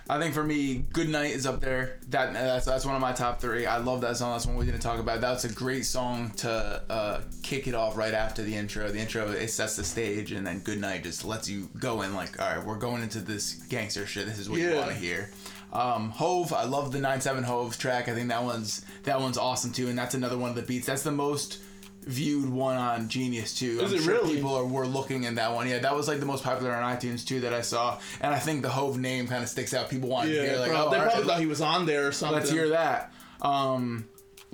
I 0.07 0.19
think 0.19 0.35
for 0.35 0.43
me, 0.43 0.85
Good 0.93 1.09
Night 1.09 1.31
is 1.31 1.47
up 1.47 1.61
there. 1.61 1.97
That 2.09 2.33
that's 2.33 2.65
that's 2.65 2.85
one 2.85 2.93
of 2.93 3.01
my 3.01 3.11
top 3.11 3.41
three. 3.41 3.65
I 3.65 3.77
love 3.77 4.01
that 4.01 4.17
song. 4.17 4.33
That's 4.33 4.45
one 4.45 4.55
we 4.55 4.65
didn't 4.65 4.81
talk 4.81 4.99
about. 4.99 5.19
That's 5.19 5.45
a 5.45 5.51
great 5.51 5.83
song 5.83 6.29
to 6.37 6.83
uh, 6.89 7.21
kick 7.41 7.67
it 7.67 7.73
off 7.73 7.97
right 7.97 8.13
after 8.13 8.43
the 8.43 8.55
intro. 8.55 8.87
The 8.91 8.99
intro 8.99 9.31
it 9.31 9.47
sets 9.47 9.75
the 9.77 9.83
stage, 9.83 10.31
and 10.31 10.45
then 10.45 10.59
Good 10.59 10.79
Night 10.79 11.01
just 11.01 11.25
lets 11.25 11.49
you 11.49 11.69
go 11.79 12.03
in 12.03 12.13
like, 12.13 12.39
all 12.39 12.55
right, 12.55 12.63
we're 12.63 12.77
going 12.77 13.01
into 13.01 13.19
this 13.19 13.55
gangster 13.67 14.05
shit. 14.05 14.27
This 14.27 14.37
is 14.37 14.47
what 14.47 14.59
you 14.59 14.75
want 14.75 14.89
to 14.89 14.95
hear. 14.95 15.31
Um, 15.75 16.11
Hov, 16.11 16.53
I 16.53 16.63
love 16.63 16.93
the 16.93 16.99
9-7 16.99 17.43
Hov 17.43 17.77
track. 17.77 18.07
I 18.07 18.13
think 18.13 18.29
that 18.29 18.43
one's 18.43 18.85
that 19.03 19.19
one's 19.19 19.38
awesome 19.38 19.73
too, 19.73 19.89
and 19.89 19.97
that's 19.97 20.15
another 20.15 20.38
one 20.38 20.49
of 20.49 20.55
the 20.55 20.61
beats. 20.61 20.85
That's 20.88 21.03
the 21.03 21.11
most 21.11 21.59
viewed 22.03 22.49
one 22.49 22.77
on 22.77 23.09
Genius 23.09 23.57
too. 23.57 23.81
Is 23.81 23.91
I'm 23.91 23.97
it 23.97 24.03
sure 24.03 24.13
really? 24.13 24.35
people 24.35 24.55
are 24.55 24.65
were 24.65 24.88
looking 24.88 25.25
in 25.25 25.35
that 25.35 25.53
one. 25.53 25.67
Yeah, 25.67 25.79
that 25.79 25.93
was 25.93 26.07
like 26.07 26.21
the 26.21 26.25
most 26.25 26.45
popular 26.45 26.71
on 26.71 26.95
iTunes 26.95 27.27
too 27.27 27.41
that 27.41 27.53
I 27.53 27.59
saw, 27.59 27.99
and 28.21 28.33
I 28.33 28.39
think 28.39 28.61
the 28.61 28.69
Hov 28.69 28.97
name 28.97 29.27
kind 29.27 29.43
of 29.43 29.49
sticks 29.49 29.73
out. 29.73 29.89
People 29.89 30.07
want 30.07 30.29
to 30.29 30.33
hear 30.33 30.57
like, 30.57 30.71
bro, 30.71 30.85
oh, 30.85 30.89
they 30.91 30.97
probably 30.97 31.19
right, 31.19 31.27
thought 31.27 31.39
he 31.39 31.45
was 31.45 31.59
on 31.61 31.85
there 31.85 32.07
or 32.07 32.13
something. 32.13 32.38
let's 32.38 32.49
hear 32.49 32.69
that. 32.69 33.11
Um, 33.41 34.07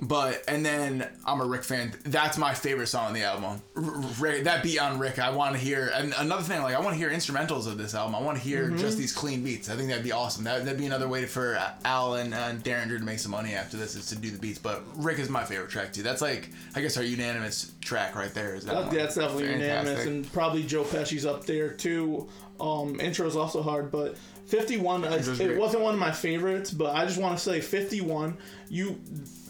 but 0.04 0.42
and 0.48 0.66
then 0.66 1.06
I'm 1.24 1.40
a 1.40 1.44
Rick 1.46 1.62
fan. 1.62 1.94
That's 2.04 2.36
my 2.36 2.54
favorite 2.54 2.88
song 2.88 3.06
on 3.06 3.12
the 3.14 3.22
album. 3.22 3.62
R- 3.76 3.82
R- 3.84 4.00
Rick, 4.20 4.44
that 4.44 4.62
beat 4.64 4.80
on 4.80 4.98
Rick, 4.98 5.20
I 5.20 5.30
want 5.30 5.54
to 5.54 5.60
hear. 5.60 5.92
And 5.94 6.12
another 6.18 6.42
thing, 6.42 6.60
like 6.62 6.74
I 6.74 6.80
want 6.80 6.90
to 6.94 6.98
hear 6.98 7.08
instrumentals 7.10 7.68
of 7.68 7.78
this 7.78 7.94
album. 7.94 8.16
I 8.16 8.20
want 8.20 8.36
to 8.36 8.42
hear 8.42 8.66
Mm-hmm. 8.66 8.78
just 8.78 8.98
these 8.98 9.12
clean 9.12 9.44
beats. 9.44 9.70
I 9.70 9.76
think 9.76 9.88
that'd 9.88 10.02
be 10.04 10.10
awesome. 10.12 10.42
That, 10.44 10.64
that'd 10.64 10.78
be 10.78 10.86
another 10.86 11.06
way 11.08 11.24
for 11.26 11.56
Al 11.84 12.14
and, 12.16 12.34
and 12.34 12.62
Daringer 12.64 12.98
to 12.98 13.04
make 13.04 13.20
some 13.20 13.30
money 13.32 13.54
after 13.54 13.76
this 13.76 13.94
is 13.94 14.06
to 14.06 14.16
do 14.16 14.30
the 14.30 14.38
beats. 14.38 14.58
But 14.58 14.82
Rick 14.96 15.20
is 15.20 15.28
my 15.28 15.44
favorite 15.44 15.70
track 15.70 15.92
too. 15.92 16.02
That's 16.02 16.20
like 16.20 16.50
I 16.74 16.80
guess 16.80 16.96
our 16.96 17.04
unanimous 17.04 17.72
track 17.80 18.16
right 18.16 18.34
there. 18.34 18.56
Is 18.56 18.64
that 18.64 18.74
That- 18.74 18.90
that's 18.90 19.14
definitely 19.14 19.44
unanimous, 19.52 19.86
Fantastic. 20.00 20.06
and 20.08 20.32
probably 20.32 20.62
Joe 20.64 20.82
Pesci's 20.84 21.24
up 21.24 21.46
there 21.46 21.70
too. 21.70 22.28
Um, 22.60 23.00
intro's 23.00 23.34
also 23.36 23.62
hard, 23.62 23.90
but 23.90 24.16
51. 24.46 25.04
uh, 25.04 25.22
it 25.40 25.58
wasn't 25.58 25.82
one 25.82 25.94
of 25.94 26.00
my 26.00 26.12
favorites, 26.12 26.70
but 26.70 26.94
I 26.94 27.04
just 27.06 27.18
want 27.20 27.38
to 27.38 27.42
say 27.42 27.60
51. 27.60 28.36
You, 28.68 28.98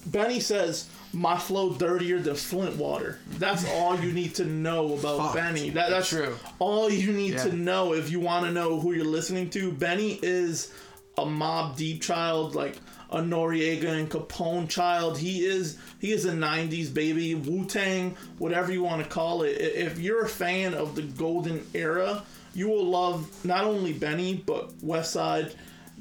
Benny 0.06 0.40
says 0.40 0.88
my 1.12 1.36
flow 1.36 1.72
dirtier 1.74 2.18
than 2.20 2.34
Flint 2.34 2.76
water. 2.76 3.18
That's 3.38 3.68
all 3.70 3.98
you 3.98 4.12
need 4.12 4.34
to 4.36 4.44
know 4.44 4.94
about 4.94 5.18
Fuck. 5.18 5.34
Benny. 5.34 5.70
That, 5.70 5.90
that's 5.90 6.08
True. 6.08 6.36
all 6.58 6.90
you 6.90 7.12
need 7.12 7.34
Yeah. 7.34 7.44
to 7.44 7.52
know 7.52 7.94
if 7.94 8.10
you 8.10 8.20
want 8.20 8.46
to 8.46 8.52
know 8.52 8.80
who 8.80 8.92
you're 8.92 9.04
listening 9.04 9.50
to. 9.50 9.72
Benny 9.72 10.18
is 10.22 10.72
a 11.18 11.24
Mobb 11.24 11.76
Deep 11.76 12.00
child, 12.02 12.54
like 12.54 12.76
a 13.10 13.18
Noreaga 13.18 13.88
and 13.90 14.08
Capone 14.10 14.68
child. 14.68 15.18
He 15.18 15.44
is 15.44 15.76
he 16.00 16.12
is 16.12 16.24
a 16.24 16.32
'90s 16.32 16.92
baby, 16.92 17.34
Wu 17.34 17.66
Tang, 17.66 18.16
whatever 18.38 18.72
you 18.72 18.82
want 18.82 19.02
to 19.02 19.08
call 19.08 19.42
it. 19.42 19.50
If 19.60 19.98
you're 19.98 20.24
a 20.24 20.28
fan 20.28 20.72
of 20.72 20.94
the 20.94 21.02
golden 21.02 21.66
era, 21.74 22.22
you 22.54 22.68
will 22.68 22.84
love 22.84 23.44
not 23.44 23.64
only 23.64 23.92
Benny 23.92 24.42
but 24.46 24.70
Westside 24.80 25.54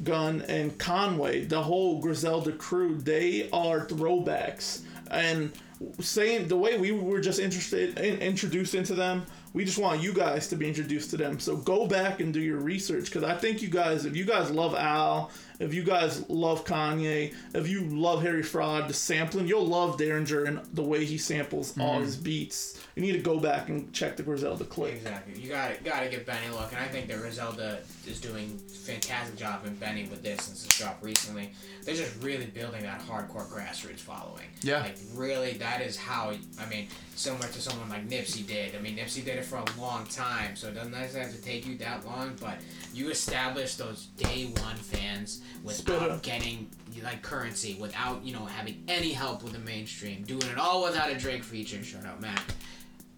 Gunn 0.04 0.42
and 0.48 0.78
Conway. 0.78 1.46
The 1.46 1.62
whole 1.62 2.00
Griselda 2.00 2.52
crew. 2.54 2.98
They 2.98 3.50
are 3.52 3.86
throwbacks 3.86 4.82
and 5.10 5.52
same 6.00 6.48
the 6.48 6.56
way 6.56 6.78
we 6.78 6.92
were 6.92 7.20
just 7.20 7.40
interested 7.40 7.98
in, 7.98 8.20
introduced 8.20 8.76
into 8.76 8.94
them 8.94 9.26
we 9.54 9.66
just 9.66 9.78
want 9.78 10.02
you 10.02 10.14
guys 10.14 10.48
to 10.48 10.56
be 10.56 10.68
introduced 10.68 11.10
to 11.12 11.18
them. 11.18 11.40
So 11.40 11.58
go 11.58 11.86
back 11.86 12.22
and 12.22 12.34
do 12.34 12.40
your 12.40 12.60
research 12.60 13.06
because 13.06 13.24
I 13.24 13.36
think 13.36 13.62
you 13.62 13.68
guys, 13.68 14.06
if 14.06 14.16
you 14.16 14.26
guys 14.26 14.50
love 14.50 14.76
Al, 14.76 15.30
if 15.62 15.76
you 15.76 15.84
guys 15.84 16.28
love 16.28 16.66
Kanye, 16.66 17.36
if 17.54 17.70
you 17.70 17.82
love 17.82 18.24
Harry 18.24 18.42
Fraud, 18.42 18.90
the 18.90 18.94
sampling, 18.94 19.48
you'll 19.48 19.66
love 19.66 19.98
Daringer 19.98 20.48
and 20.48 20.60
the 20.74 20.82
way 20.82 21.06
he 21.06 21.20
samples 21.20 21.78
all 21.80 21.96
mm-hmm. 21.96 22.04
his 22.04 22.18
beats. 22.18 22.80
You 22.96 23.04
need 23.04 23.14
to 23.14 23.20
go 23.20 23.40
back 23.40 23.70
and 23.70 23.94
check 23.94 24.18
the 24.18 24.24
Griselda 24.24 24.66
clip. 24.66 24.96
Exactly. 24.96 25.40
You 25.40 25.50
got 25.50 25.78
to 25.78 25.84
got 25.84 26.02
to 26.02 26.10
give 26.10 26.26
Benny 26.26 26.48
a 26.48 26.54
look, 26.54 26.72
and 26.72 26.80
I 26.80 26.88
think 26.88 27.08
that 27.08 27.20
Griselda 27.20 27.80
is 28.08 28.20
doing 28.20 28.58
fantastic 28.58 29.38
job 29.38 29.66
in 29.66 29.76
Benny 29.76 30.08
with 30.08 30.24
this 30.24 30.42
since 30.44 30.66
it's 30.66 30.78
dropped 30.78 31.04
recently. 31.04 31.52
They're 31.84 31.96
just 31.96 32.22
really 32.22 32.48
building 32.48 32.82
that 32.84 33.02
hardcore 33.02 33.48
grassroots 33.48 34.00
following. 34.00 34.48
Yeah. 34.64 34.82
Like 34.82 34.98
really, 35.14 35.54
that 35.54 35.82
is 35.82 35.96
how. 35.96 36.34
I 36.60 36.66
mean, 36.70 36.88
similar 37.16 37.48
to 37.48 37.62
someone 37.62 37.90
like 37.90 38.10
Nipsey 38.10 38.46
did. 38.46 38.76
I 38.76 38.80
mean, 38.80 38.98
Nipsey 38.98 39.24
did 39.24 39.38
it 39.38 39.46
for 39.46 39.58
a 39.58 39.80
long 39.80 40.06
time, 40.08 40.56
so 40.56 40.68
it 40.68 40.76
doesn't 40.76 40.92
necessarily 40.92 41.32
have 41.32 41.40
to 41.40 41.44
take 41.44 41.68
you 41.68 41.78
that 41.78 42.06
long. 42.06 42.36
But 42.42 42.58
you 42.94 43.10
establish 43.10 43.76
those 43.76 44.08
day 44.18 44.52
one 44.58 44.76
fans 44.76 45.12
Spitter. 45.22 45.51
Without 45.64 46.22
getting 46.24 46.70
like 47.04 47.22
currency, 47.22 47.78
without 47.80 48.24
you 48.24 48.34
know 48.34 48.46
having 48.46 48.84
any 48.88 49.12
help 49.12 49.44
with 49.44 49.54
the 49.54 49.60
mainstream, 49.60 50.24
doing 50.24 50.44
it 50.44 50.58
all 50.58 50.84
without 50.84 51.10
a 51.12 51.16
Drake 51.18 51.44
feature. 51.44 51.84
Shut 51.84 52.06
up, 52.06 52.22
man. 52.22 52.38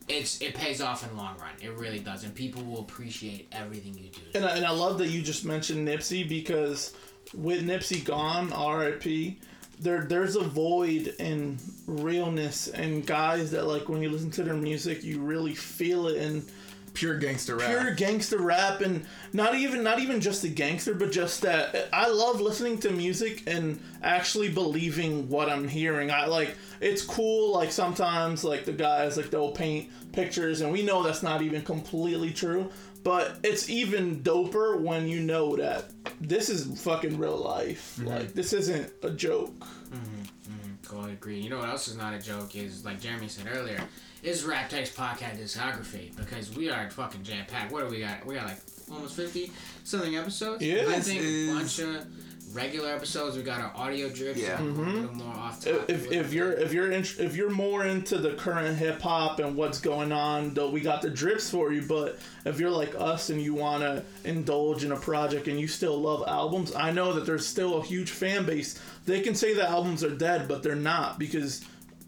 it's 0.07 0.41
it 0.41 0.53
pays 0.53 0.81
off 0.81 1.03
in 1.03 1.09
the 1.09 1.15
long 1.15 1.37
run. 1.37 1.51
It 1.61 1.73
really 1.73 1.99
does, 1.99 2.23
and 2.23 2.33
people 2.35 2.63
will 2.63 2.79
appreciate 2.81 3.47
everything 3.51 3.93
you 3.95 4.09
do. 4.09 4.21
And 4.35 4.45
I, 4.45 4.55
and 4.57 4.65
I 4.65 4.71
love 4.71 4.97
that 4.99 5.07
you 5.07 5.21
just 5.21 5.45
mentioned 5.45 5.87
Nipsey 5.87 6.27
because 6.27 6.93
with 7.33 7.65
Nipsey 7.65 8.03
gone, 8.03 8.51
R.I.P. 8.53 9.39
There, 9.79 10.03
there's 10.03 10.35
a 10.35 10.43
void 10.43 11.15
in 11.19 11.57
realness 11.87 12.67
and 12.69 13.05
guys 13.05 13.51
that 13.51 13.65
like 13.65 13.89
when 13.89 14.01
you 14.01 14.09
listen 14.09 14.31
to 14.31 14.43
their 14.43 14.53
music, 14.53 15.03
you 15.03 15.19
really 15.19 15.55
feel 15.55 16.07
it 16.07 16.17
and 16.17 16.45
Pure 16.93 17.17
gangster 17.17 17.55
rap. 17.55 17.69
pure 17.69 17.91
gangster 17.95 18.37
rap 18.37 18.81
and 18.81 19.05
not 19.31 19.55
even 19.55 19.83
not 19.83 19.99
even 19.99 20.21
just 20.21 20.41
the 20.43 20.49
gangster 20.49 20.93
but 20.93 21.11
just 21.11 21.41
that 21.41 21.89
I 21.91 22.07
love 22.09 22.39
listening 22.39 22.77
to 22.79 22.91
music 22.91 23.43
and 23.47 23.79
actually 24.03 24.49
believing 24.49 25.27
what 25.27 25.49
I'm 25.49 25.67
hearing. 25.67 26.11
I 26.11 26.27
like 26.27 26.55
it's 26.81 27.01
cool 27.01 27.53
like 27.53 27.71
sometimes 27.71 28.43
like 28.43 28.65
the 28.65 28.73
guys 28.73 29.17
like 29.17 29.29
they'll 29.29 29.51
paint 29.51 29.89
pictures 30.11 30.61
and 30.61 30.71
we 30.71 30.83
know 30.83 31.01
that's 31.03 31.23
not 31.23 31.41
even 31.41 31.63
completely 31.63 32.31
true, 32.31 32.69
but 33.03 33.37
it's 33.43 33.69
even 33.69 34.21
doper 34.21 34.79
when 34.79 35.07
you 35.07 35.19
know 35.19 35.55
that 35.55 35.85
this 36.21 36.49
is 36.49 36.81
fucking 36.81 37.17
real 37.17 37.37
life. 37.37 37.97
Mm-hmm. 37.97 38.07
Like 38.07 38.33
this 38.33 38.53
isn't 38.53 38.91
a 39.01 39.09
joke. 39.09 39.59
Mm-hmm. 39.59 40.21
Mm-hmm. 40.51 40.73
Totally 40.83 41.13
agree. 41.13 41.39
You 41.39 41.49
know 41.49 41.57
what 41.59 41.69
else 41.69 41.87
is 41.87 41.97
not 41.97 42.13
a 42.13 42.19
joke 42.19 42.55
is 42.55 42.85
like 42.85 43.01
Jeremy 43.01 43.27
said 43.27 43.47
earlier, 43.53 43.81
is 44.23 44.45
Rap 44.45 44.69
Text 44.69 44.95
podcast 44.95 45.37
discography 45.37 46.15
because 46.15 46.55
we 46.55 46.69
are 46.69 46.89
fucking 46.89 47.23
jam 47.23 47.45
packed. 47.45 47.71
What 47.71 47.83
do 47.83 47.89
we 47.89 47.99
got? 47.99 48.25
We 48.25 48.35
got 48.35 48.45
like 48.45 48.57
almost 48.91 49.15
fifty 49.15 49.51
something 49.83 50.15
episodes. 50.15 50.63
Yeah. 50.63 50.85
I 50.87 50.99
think 50.99 51.21
is- 51.21 51.49
a 51.49 51.53
bunch 51.53 51.79
of 51.79 52.55
regular 52.55 52.89
episodes. 52.89 53.35
We 53.35 53.43
got 53.43 53.59
our 53.59 53.73
audio 53.75 54.09
drips. 54.09 54.39
Yeah. 54.39 54.61
A 54.61 54.63
little 54.63 54.85
mm-hmm. 54.85 55.17
more 55.17 55.35
off 55.35 55.63
topic. 55.63 55.89
if, 55.89 56.11
if 56.11 56.33
you're 56.33 56.53
if 56.53 56.71
you're 56.71 56.91
in, 56.91 57.01
if 57.01 57.35
you're 57.35 57.49
more 57.49 57.85
into 57.85 58.17
the 58.17 58.33
current 58.35 58.77
hip 58.77 59.01
hop 59.01 59.39
and 59.39 59.57
what's 59.57 59.81
going 59.81 60.13
on, 60.13 60.53
though 60.53 60.69
we 60.69 60.79
got 60.79 61.01
the 61.01 61.09
drips 61.09 61.49
for 61.49 61.73
you. 61.73 61.81
But 61.81 62.17
if 62.45 62.59
you're 62.59 62.69
like 62.69 62.95
us 62.97 63.29
and 63.29 63.41
you 63.41 63.53
want 63.53 63.83
to 63.83 64.03
indulge 64.23 64.85
in 64.85 64.93
a 64.93 64.97
project 64.97 65.49
and 65.49 65.59
you 65.59 65.67
still 65.67 65.99
love 65.99 66.23
albums, 66.27 66.73
I 66.73 66.91
know 66.91 67.13
that 67.13 67.25
there's 67.25 67.45
still 67.45 67.79
a 67.79 67.83
huge 67.83 68.11
fan 68.11 68.45
base. 68.45 68.79
They 69.05 69.19
can 69.19 69.35
say 69.35 69.53
the 69.53 69.67
albums 69.67 70.01
are 70.01 70.15
dead, 70.15 70.47
but 70.47 70.63
they're 70.63 70.75
not 70.75 71.19
because 71.19 71.65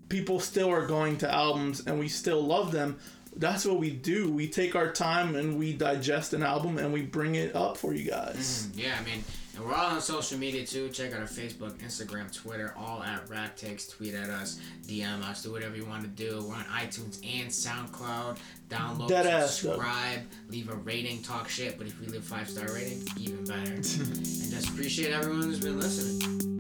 people 0.10 0.40
still 0.40 0.70
are 0.70 0.86
going 0.86 1.18
to 1.20 1.34
albums 1.34 1.86
and 1.86 2.00
we 2.00 2.08
still 2.08 2.42
love 2.42 2.72
them. 2.72 2.98
That's 3.38 3.66
what 3.66 3.80
we 3.80 3.90
do. 3.90 4.32
We 4.32 4.48
take 4.48 4.76
our 4.76 4.92
time 4.92 5.36
and 5.36 5.60
we 5.60 5.74
digest 5.74 6.34
an 6.34 6.44
album 6.44 6.78
and 6.78 6.94
we 6.94 7.02
bring 7.02 7.36
it 7.36 7.56
up 7.56 7.76
for 7.76 7.94
you 7.94 8.10
guys. 8.10 8.70
Mm, 8.72 8.84
yeah, 8.84 8.96
I 9.00 9.04
mean, 9.04 9.24
and 9.56 9.66
we're 9.66 9.74
all 9.74 9.92
on 9.92 10.02
social 10.02 10.38
media 10.38 10.66
too. 10.66 10.90
Check 10.90 11.14
out 11.14 11.20
our 11.20 11.28
Facebook, 11.28 11.74
Instagram, 11.80 12.34
Twitter, 12.34 12.74
all 12.78 13.04
at 13.04 13.26
Raptex. 13.28 13.90
Tweet 13.90 14.14
at 14.14 14.30
us, 14.30 14.60
DM 14.86 15.22
us, 15.24 15.44
do 15.44 15.52
whatever 15.52 15.76
you 15.76 15.86
want 15.86 16.04
to 16.04 16.10
do. 16.10 16.46
We're 16.48 16.56
on 16.56 16.66
iTunes 16.66 17.20
and 17.24 17.50
SoundCloud. 17.50 18.38
Download, 18.70 19.08
Dead 19.08 19.28
ass, 19.28 19.60
subscribe, 19.60 20.22
leave 20.50 20.70
a 20.70 20.76
rating, 20.76 21.22
talk 21.22 21.48
shit. 21.48 21.78
But 21.78 21.88
if 21.88 22.00
we 22.00 22.08
leave 22.08 22.24
five 22.24 22.50
star 22.50 22.68
rating, 22.74 23.08
even 23.18 23.44
better. 23.46 23.72
and 23.74 23.84
just 23.84 24.70
appreciate 24.70 25.14
everyone 25.14 25.44
who's 25.44 25.60
been 25.60 25.80
listening. 25.80 26.55